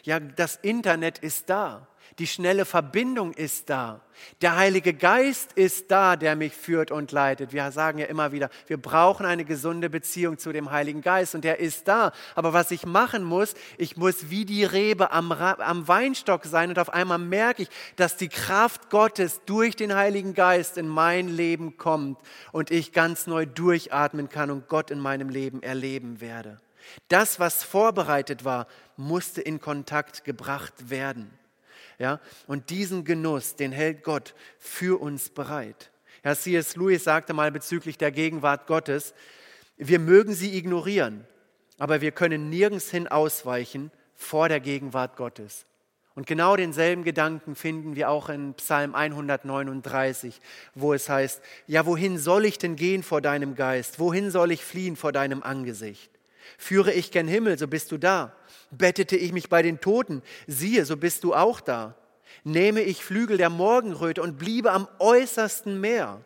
Ja, 0.04 0.20
das 0.20 0.56
Internet 0.56 1.18
ist 1.18 1.50
da. 1.50 1.86
Die 2.18 2.26
schnelle 2.26 2.66
Verbindung 2.66 3.32
ist 3.32 3.70
da. 3.70 4.02
Der 4.42 4.56
Heilige 4.56 4.92
Geist 4.92 5.54
ist 5.54 5.90
da, 5.90 6.16
der 6.16 6.36
mich 6.36 6.52
führt 6.52 6.90
und 6.90 7.10
leitet. 7.10 7.52
Wir 7.52 7.70
sagen 7.72 7.98
ja 7.98 8.06
immer 8.06 8.32
wieder, 8.32 8.50
wir 8.66 8.76
brauchen 8.76 9.24
eine 9.24 9.46
gesunde 9.46 9.88
Beziehung 9.88 10.36
zu 10.36 10.52
dem 10.52 10.70
Heiligen 10.70 11.00
Geist 11.00 11.34
und 11.34 11.42
der 11.42 11.58
ist 11.58 11.88
da. 11.88 12.12
Aber 12.34 12.52
was 12.52 12.70
ich 12.70 12.84
machen 12.84 13.24
muss, 13.24 13.54
ich 13.78 13.96
muss 13.96 14.28
wie 14.28 14.44
die 14.44 14.64
Rebe 14.64 15.10
am, 15.10 15.32
am 15.32 15.88
Weinstock 15.88 16.44
sein 16.44 16.68
und 16.68 16.78
auf 16.78 16.92
einmal 16.92 17.18
merke 17.18 17.62
ich, 17.62 17.70
dass 17.96 18.16
die 18.16 18.28
Kraft 18.28 18.90
Gottes 18.90 19.40
durch 19.46 19.74
den 19.74 19.94
Heiligen 19.94 20.34
Geist 20.34 20.76
in 20.76 20.88
mein 20.88 21.28
Leben 21.28 21.78
kommt 21.78 22.18
und 22.52 22.70
ich 22.70 22.92
ganz 22.92 23.26
neu 23.26 23.46
durchatmen 23.46 24.28
kann 24.28 24.50
und 24.50 24.68
Gott 24.68 24.90
in 24.90 24.98
meinem 24.98 25.30
Leben 25.30 25.62
erleben 25.62 26.20
werde. 26.20 26.60
Das, 27.08 27.38
was 27.40 27.64
vorbereitet 27.64 28.44
war, 28.44 28.66
musste 28.96 29.40
in 29.40 29.60
Kontakt 29.60 30.24
gebracht 30.24 30.90
werden. 30.90 31.30
Ja? 31.98 32.20
Und 32.46 32.70
diesen 32.70 33.04
Genuss, 33.04 33.56
den 33.56 33.72
hält 33.72 34.02
Gott 34.02 34.34
für 34.58 35.00
uns 35.00 35.30
bereit. 35.30 35.90
Herr 36.22 36.36
C.S. 36.36 36.76
Lewis 36.76 37.04
sagte 37.04 37.32
mal 37.32 37.50
bezüglich 37.50 37.98
der 37.98 38.12
Gegenwart 38.12 38.66
Gottes, 38.66 39.14
wir 39.76 39.98
mögen 39.98 40.34
sie 40.34 40.56
ignorieren, 40.56 41.26
aber 41.78 42.00
wir 42.00 42.12
können 42.12 42.48
nirgends 42.48 42.90
hin 42.90 43.08
ausweichen 43.08 43.90
vor 44.14 44.48
der 44.48 44.60
Gegenwart 44.60 45.16
Gottes. 45.16 45.66
Und 46.14 46.26
genau 46.26 46.56
denselben 46.56 47.04
Gedanken 47.04 47.56
finden 47.56 47.96
wir 47.96 48.10
auch 48.10 48.28
in 48.28 48.54
Psalm 48.54 48.94
139, 48.94 50.40
wo 50.74 50.92
es 50.92 51.08
heißt, 51.08 51.40
ja, 51.66 51.86
wohin 51.86 52.18
soll 52.18 52.44
ich 52.44 52.58
denn 52.58 52.76
gehen 52.76 53.02
vor 53.02 53.22
deinem 53.22 53.54
Geist? 53.54 53.98
Wohin 53.98 54.30
soll 54.30 54.52
ich 54.52 54.62
fliehen 54.62 54.94
vor 54.94 55.12
deinem 55.12 55.42
Angesicht? 55.42 56.11
Führe 56.58 56.92
ich 56.92 57.10
gen 57.10 57.28
Himmel, 57.28 57.58
so 57.58 57.68
bist 57.68 57.92
du 57.92 57.98
da. 57.98 58.34
Bettete 58.70 59.16
ich 59.16 59.32
mich 59.32 59.48
bei 59.48 59.62
den 59.62 59.80
Toten, 59.80 60.22
siehe, 60.46 60.84
so 60.84 60.96
bist 60.96 61.24
du 61.24 61.34
auch 61.34 61.60
da. 61.60 61.94
Nehme 62.44 62.80
ich 62.82 63.04
Flügel 63.04 63.36
der 63.36 63.50
Morgenröte 63.50 64.22
und 64.22 64.38
bliebe 64.38 64.72
am 64.72 64.88
äußersten 64.98 65.80
Meer, 65.80 66.24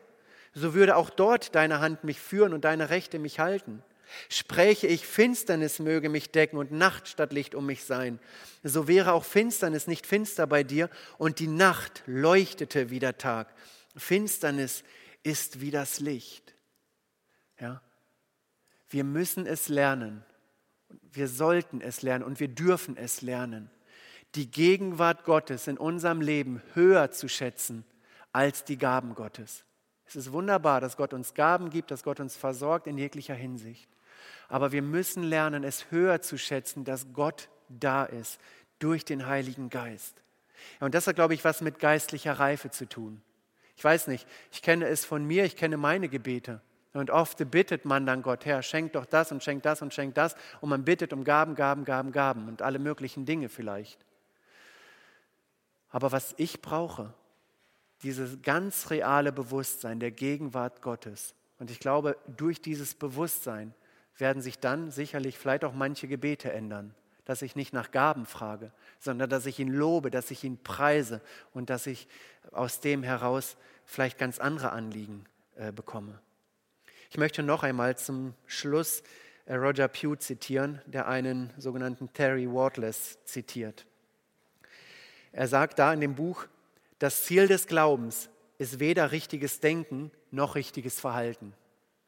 so 0.54 0.74
würde 0.74 0.96
auch 0.96 1.10
dort 1.10 1.54
deine 1.54 1.80
Hand 1.80 2.04
mich 2.04 2.20
führen 2.20 2.52
und 2.52 2.64
deine 2.64 2.90
Rechte 2.90 3.18
mich 3.18 3.40
halten. 3.40 3.82
Spräche 4.28 4.86
ich, 4.86 5.04
Finsternis 5.04 5.80
möge 5.80 6.08
mich 6.08 6.30
decken 6.30 6.58
und 6.58 6.70
Nacht 6.70 7.08
statt 7.08 7.32
Licht 7.32 7.54
um 7.54 7.66
mich 7.66 7.84
sein, 7.84 8.20
so 8.62 8.86
wäre 8.88 9.12
auch 9.12 9.24
Finsternis 9.24 9.86
nicht 9.86 10.06
finster 10.06 10.46
bei 10.46 10.62
dir 10.62 10.88
und 11.18 11.40
die 11.40 11.48
Nacht 11.48 12.02
leuchtete 12.06 12.90
wie 12.90 13.00
der 13.00 13.18
Tag. 13.18 13.52
Finsternis 13.96 14.84
ist 15.22 15.60
wie 15.60 15.70
das 15.70 15.98
Licht. 15.98 16.54
Ja? 17.60 17.82
Wir 18.88 19.04
müssen 19.04 19.46
es 19.46 19.68
lernen. 19.68 20.24
Wir 21.12 21.28
sollten 21.28 21.80
es 21.80 22.02
lernen 22.02 22.24
und 22.24 22.40
wir 22.40 22.48
dürfen 22.48 22.96
es 22.96 23.22
lernen, 23.22 23.70
die 24.34 24.50
Gegenwart 24.50 25.24
Gottes 25.24 25.66
in 25.66 25.78
unserem 25.78 26.20
Leben 26.20 26.62
höher 26.74 27.10
zu 27.10 27.28
schätzen 27.28 27.84
als 28.32 28.64
die 28.64 28.76
Gaben 28.76 29.14
Gottes. 29.14 29.64
Es 30.06 30.14
ist 30.14 30.30
wunderbar, 30.30 30.80
dass 30.80 30.96
Gott 30.96 31.12
uns 31.12 31.34
Gaben 31.34 31.70
gibt, 31.70 31.90
dass 31.90 32.04
Gott 32.04 32.20
uns 32.20 32.36
versorgt 32.36 32.86
in 32.86 32.98
jeglicher 32.98 33.34
Hinsicht. 33.34 33.88
Aber 34.48 34.70
wir 34.72 34.82
müssen 34.82 35.22
lernen, 35.22 35.64
es 35.64 35.90
höher 35.90 36.20
zu 36.22 36.38
schätzen, 36.38 36.84
dass 36.84 37.12
Gott 37.12 37.48
da 37.68 38.04
ist 38.04 38.38
durch 38.78 39.04
den 39.04 39.26
Heiligen 39.26 39.70
Geist. 39.70 40.22
Und 40.80 40.94
das 40.94 41.06
hat, 41.06 41.16
glaube 41.16 41.34
ich, 41.34 41.44
was 41.44 41.60
mit 41.60 41.78
geistlicher 41.78 42.34
Reife 42.34 42.70
zu 42.70 42.88
tun. 42.88 43.22
Ich 43.76 43.84
weiß 43.84 44.06
nicht, 44.06 44.26
ich 44.52 44.62
kenne 44.62 44.86
es 44.86 45.04
von 45.04 45.24
mir, 45.24 45.44
ich 45.44 45.56
kenne 45.56 45.76
meine 45.76 46.08
Gebete. 46.08 46.60
Und 46.96 47.10
oft 47.10 47.50
bittet 47.50 47.84
man 47.84 48.06
dann 48.06 48.22
Gott, 48.22 48.46
Herr, 48.46 48.62
schenk 48.62 48.94
doch 48.94 49.04
das 49.04 49.30
und 49.30 49.42
schenk 49.42 49.62
das 49.62 49.82
und 49.82 49.92
schenk 49.92 50.14
das. 50.14 50.34
Und 50.62 50.70
man 50.70 50.84
bittet 50.84 51.12
um 51.12 51.24
Gaben, 51.24 51.54
Gaben, 51.54 51.84
Gaben, 51.84 52.10
Gaben 52.10 52.48
und 52.48 52.62
alle 52.62 52.78
möglichen 52.78 53.26
Dinge 53.26 53.50
vielleicht. 53.50 53.98
Aber 55.90 56.10
was 56.10 56.34
ich 56.38 56.62
brauche, 56.62 57.12
dieses 58.02 58.40
ganz 58.42 58.90
reale 58.90 59.30
Bewusstsein 59.32 60.00
der 60.00 60.10
Gegenwart 60.10 60.80
Gottes. 60.80 61.34
Und 61.58 61.70
ich 61.70 61.80
glaube, 61.80 62.16
durch 62.34 62.60
dieses 62.60 62.94
Bewusstsein 62.94 63.74
werden 64.16 64.40
sich 64.40 64.58
dann 64.58 64.90
sicherlich 64.90 65.38
vielleicht 65.38 65.64
auch 65.64 65.74
manche 65.74 66.08
Gebete 66.08 66.52
ändern. 66.52 66.94
Dass 67.26 67.42
ich 67.42 67.56
nicht 67.56 67.72
nach 67.72 67.90
Gaben 67.90 68.24
frage, 68.24 68.72
sondern 69.00 69.28
dass 69.28 69.44
ich 69.46 69.58
ihn 69.58 69.72
lobe, 69.72 70.10
dass 70.10 70.30
ich 70.30 70.44
ihn 70.44 70.62
preise 70.62 71.20
und 71.52 71.68
dass 71.68 71.86
ich 71.86 72.08
aus 72.52 72.80
dem 72.80 73.02
heraus 73.02 73.56
vielleicht 73.84 74.16
ganz 74.16 74.38
andere 74.38 74.70
Anliegen 74.70 75.24
äh, 75.56 75.72
bekomme. 75.72 76.20
Ich 77.10 77.18
möchte 77.18 77.42
noch 77.42 77.62
einmal 77.62 77.96
zum 77.96 78.34
Schluss 78.46 79.02
äh, 79.46 79.54
Roger 79.54 79.88
Pugh 79.88 80.18
zitieren, 80.18 80.80
der 80.86 81.06
einen 81.08 81.52
sogenannten 81.56 82.12
Terry 82.12 82.50
Wardless 82.50 83.18
zitiert. 83.24 83.86
Er 85.32 85.48
sagt 85.48 85.78
da 85.78 85.92
in 85.92 86.00
dem 86.00 86.14
Buch, 86.14 86.46
das 86.98 87.24
Ziel 87.24 87.46
des 87.46 87.66
Glaubens 87.66 88.30
ist 88.58 88.80
weder 88.80 89.12
richtiges 89.12 89.60
Denken 89.60 90.10
noch 90.30 90.54
richtiges 90.54 90.98
Verhalten. 90.98 91.52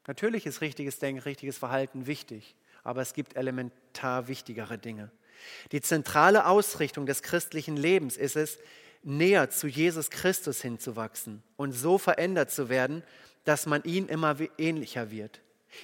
Natürlich 0.07 0.47
ist 0.47 0.63
richtiges 0.63 0.99
Denken, 0.99 1.21
richtiges 1.21 1.59
Verhalten 1.59 2.07
wichtig, 2.07 2.57
aber 2.83 3.03
es 3.03 3.13
gibt 3.13 3.37
elementar 3.37 4.27
wichtigere 4.27 4.79
Dinge. 4.79 5.11
Die 5.71 5.83
zentrale 5.83 6.47
Ausrichtung 6.47 7.07
des 7.07 7.23
christlichen 7.23 7.77
Lebens 7.77 8.17
ist 8.17 8.35
es, 8.35 8.59
näher 9.03 9.51
zu 9.51 9.69
Jesus 9.69 10.11
Christus 10.11 10.61
hinzuwachsen 10.61 11.43
und 11.57 11.73
so 11.73 11.99
verändert 11.99 12.51
zu 12.51 12.69
werden, 12.69 13.05
dass 13.45 13.67
man 13.67 13.83
ihm 13.85 14.07
immer 14.07 14.37
ähnlicher 14.59 15.11
wird. 15.11 15.41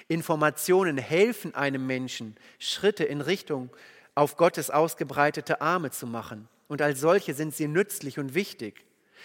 Informationen 0.09 0.99
helfen 0.99 1.55
einem 1.55 1.87
Menschen, 1.87 2.37
Schritte 2.59 3.05
in 3.05 3.21
Richtung 3.21 3.71
auf 4.15 4.37
Gottes 4.37 4.71
ausgebreitete 4.71 5.61
Arme 5.61 5.91
zu 5.91 6.07
machen. 6.07 6.49
Und 6.69 6.83
als 6.83 7.01
solche 7.01 7.35
sind 7.35 7.55
sie 7.55 7.69
nützlich 7.69 8.19
und 8.19 8.35
wichtig. 8.35 8.85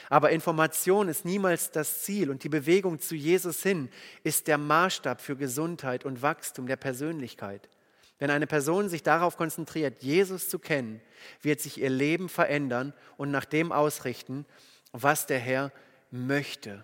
Aber 0.09 0.31
Information 0.31 1.09
ist 1.09 1.25
niemals 1.25 1.71
das 1.71 2.03
Ziel 2.03 2.29
und 2.29 2.43
die 2.43 2.49
Bewegung 2.49 2.99
zu 2.99 3.15
Jesus 3.15 3.61
hin 3.61 3.89
ist 4.23 4.47
der 4.47 4.57
Maßstab 4.57 5.21
für 5.21 5.35
Gesundheit 5.35 6.05
und 6.05 6.21
Wachstum 6.21 6.67
der 6.67 6.77
Persönlichkeit. 6.77 7.69
Wenn 8.17 8.31
eine 8.31 8.47
Person 8.47 8.89
sich 8.89 9.03
darauf 9.03 9.37
konzentriert, 9.37 10.01
Jesus 10.01 10.49
zu 10.49 10.59
kennen, 10.59 11.01
wird 11.41 11.61
sich 11.61 11.79
ihr 11.79 11.89
Leben 11.89 12.29
verändern 12.29 12.93
und 13.17 13.31
nach 13.31 13.45
dem 13.45 13.71
ausrichten, 13.71 14.45
was 14.91 15.25
der 15.25 15.39
Herr 15.39 15.71
möchte. 16.11 16.83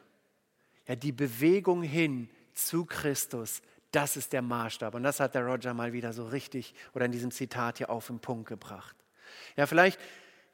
Ja, 0.88 0.95
die 0.95 1.11
Bewegung 1.11 1.81
hin 1.81 2.29
zu 2.53 2.86
Christus, 2.86 3.61
das 3.91 4.17
ist 4.17 4.33
der 4.33 4.41
Maßstab. 4.41 4.93
Und 4.95 5.03
das 5.03 5.19
hat 5.19 5.36
der 5.36 5.45
Roger 5.45 5.73
mal 5.73 5.93
wieder 5.93 6.13
so 6.13 6.27
richtig 6.27 6.73
oder 6.93 7.05
in 7.05 7.11
diesem 7.11 7.31
Zitat 7.31 7.77
hier 7.77 7.89
auf 7.89 8.07
den 8.07 8.19
Punkt 8.19 8.47
gebracht. 8.47 8.95
Ja, 9.55 9.65
vielleicht 9.65 9.99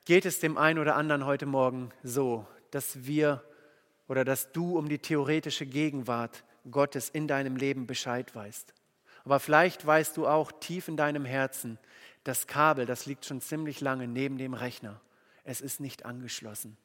geht 0.05 0.25
es 0.25 0.39
dem 0.39 0.57
einen 0.57 0.79
oder 0.79 0.95
anderen 0.95 1.25
heute 1.25 1.45
Morgen 1.45 1.89
so, 2.03 2.45
dass 2.71 3.05
wir 3.05 3.43
oder 4.07 4.25
dass 4.25 4.51
du 4.51 4.77
um 4.77 4.89
die 4.89 4.99
theoretische 4.99 5.65
Gegenwart 5.65 6.43
Gottes 6.69 7.09
in 7.09 7.27
deinem 7.27 7.55
Leben 7.55 7.87
Bescheid 7.87 8.33
weißt. 8.35 8.73
Aber 9.23 9.39
vielleicht 9.39 9.85
weißt 9.85 10.17
du 10.17 10.27
auch 10.27 10.51
tief 10.51 10.87
in 10.87 10.97
deinem 10.97 11.25
Herzen, 11.25 11.77
das 12.23 12.47
Kabel, 12.47 12.85
das 12.85 13.05
liegt 13.05 13.25
schon 13.25 13.41
ziemlich 13.41 13.81
lange 13.81 14.07
neben 14.07 14.37
dem 14.37 14.53
Rechner. 14.53 15.01
Es 15.43 15.61
ist 15.61 15.79
nicht 15.79 16.05
angeschlossen. 16.05 16.77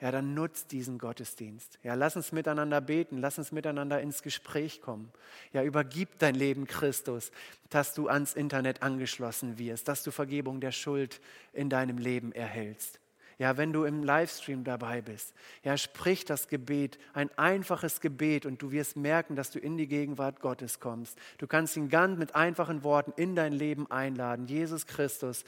Ja, 0.00 0.10
dann 0.10 0.34
nutzt 0.34 0.72
diesen 0.72 0.98
Gottesdienst. 0.98 1.78
Ja, 1.82 1.94
lass 1.94 2.16
uns 2.16 2.30
miteinander 2.30 2.82
beten, 2.82 3.16
lass 3.16 3.38
uns 3.38 3.50
miteinander 3.50 4.00
ins 4.00 4.22
Gespräch 4.22 4.82
kommen. 4.82 5.10
Ja, 5.52 5.62
übergib 5.62 6.18
dein 6.18 6.34
Leben 6.34 6.66
Christus, 6.66 7.30
dass 7.70 7.94
du 7.94 8.08
ans 8.08 8.34
Internet 8.34 8.82
angeschlossen 8.82 9.58
wirst, 9.58 9.88
dass 9.88 10.02
du 10.02 10.10
Vergebung 10.10 10.60
der 10.60 10.72
Schuld 10.72 11.20
in 11.54 11.70
deinem 11.70 11.96
Leben 11.96 12.32
erhältst. 12.32 13.00
Ja, 13.38 13.58
wenn 13.58 13.72
du 13.72 13.84
im 13.84 14.02
Livestream 14.02 14.64
dabei 14.64 15.02
bist, 15.02 15.34
ja, 15.62 15.76
sprich 15.76 16.24
das 16.24 16.48
Gebet, 16.48 16.98
ein 17.12 17.30
einfaches 17.36 18.00
Gebet 18.00 18.46
und 18.46 18.62
du 18.62 18.72
wirst 18.72 18.96
merken, 18.96 19.36
dass 19.36 19.50
du 19.50 19.58
in 19.58 19.76
die 19.76 19.88
Gegenwart 19.88 20.40
Gottes 20.40 20.80
kommst. 20.80 21.18
Du 21.36 21.46
kannst 21.46 21.76
ihn 21.76 21.90
ganz 21.90 22.18
mit 22.18 22.34
einfachen 22.34 22.82
Worten 22.82 23.12
in 23.16 23.34
dein 23.34 23.52
Leben 23.52 23.90
einladen. 23.90 24.46
Jesus 24.46 24.86
Christus, 24.86 25.44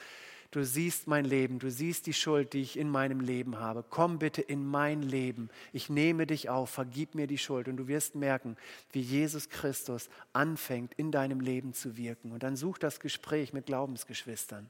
du 0.51 0.65
siehst 0.65 1.07
mein 1.07 1.25
Leben, 1.25 1.59
du 1.59 1.71
siehst 1.71 2.07
die 2.07 2.13
Schuld, 2.13 2.53
die 2.53 2.63
ich 2.63 2.79
in 2.79 2.89
meinem 2.89 3.21
Leben 3.21 3.59
habe. 3.59 3.85
Komm 3.89 4.19
bitte 4.19 4.43
in 4.43 4.67
mein 4.67 5.03
Leben. 5.03 5.51
Ich 5.73 5.91
nehme 5.91 6.27
dich 6.27 6.49
auf, 6.49 6.71
vergib 6.71 7.15
mir 7.15 7.27
die 7.27 7.39
Schuld. 7.39 7.69
Und 7.69 7.77
du 7.77 7.89
wirst 7.89 8.15
merken, 8.15 8.57
wie 8.93 9.01
Jesus 9.01 9.49
Christus 9.49 10.09
anfängt, 10.33 10.95
in 10.95 11.13
deinem 11.13 11.41
Leben 11.41 11.75
zu 11.75 11.97
wirken. 11.97 12.33
Und 12.33 12.43
dann 12.43 12.57
such 12.57 12.79
das 12.79 13.01
Gespräch 13.01 13.53
mit 13.53 13.67
Glaubensgeschwistern. 13.67 14.69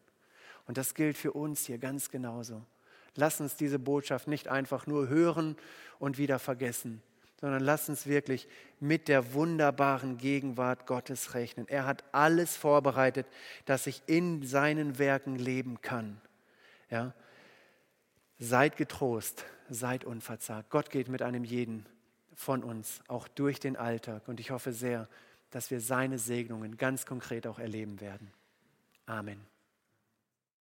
Und 0.66 0.76
das 0.76 0.95
gilt 0.95 1.16
für 1.16 1.33
uns 1.33 1.66
hier 1.66 1.79
ganz 1.79 2.11
genauso. 2.11 2.62
Lass 3.14 3.41
uns 3.41 3.57
diese 3.57 3.79
Botschaft 3.79 4.29
nicht 4.29 4.49
einfach 4.49 4.87
nur 4.87 5.09
hören 5.09 5.57
und 5.99 6.18
wieder 6.18 6.39
vergessen, 6.39 7.03
sondern 7.41 7.62
lass 7.62 7.89
uns 7.89 8.07
wirklich 8.07 8.49
mit 8.80 9.09
der 9.09 9.32
wunderbaren 9.32 10.18
Gegenwart 10.18 10.86
Gottes 10.86 11.34
rechnen. 11.34 11.68
Er 11.68 11.86
hat 11.86 12.05
alles 12.12 12.57
vorbereitet, 12.57 13.26
dass 13.64 13.86
ich 13.86 14.03
in 14.07 14.45
seinen 14.45 14.99
Werken 14.99 15.36
leben 15.36 15.80
kann. 15.80 16.20
Ja? 16.91 17.14
Seid 18.39 18.76
getrost, 18.76 19.45
seid 19.68 20.05
unverzagt. 20.05 20.70
Gott 20.70 20.91
geht 20.91 21.09
mit 21.09 21.22
einem 21.22 21.45
jeden 21.45 21.86
von 22.34 22.62
uns, 22.62 23.01
auch 23.09 23.26
durch 23.28 23.59
den 23.61 23.76
Alltag. 23.76 24.28
Und 24.28 24.41
ich 24.41 24.51
hoffe 24.51 24.72
sehr, 24.72 25.09
dass 25.51 25.70
wir 25.70 25.80
seine 25.80 26.18
Segnungen 26.18 26.76
ganz 26.76 27.07
konkret 27.07 27.47
auch 27.47 27.59
erleben 27.59 28.01
werden. 28.01 28.32
Amen. 29.07 29.57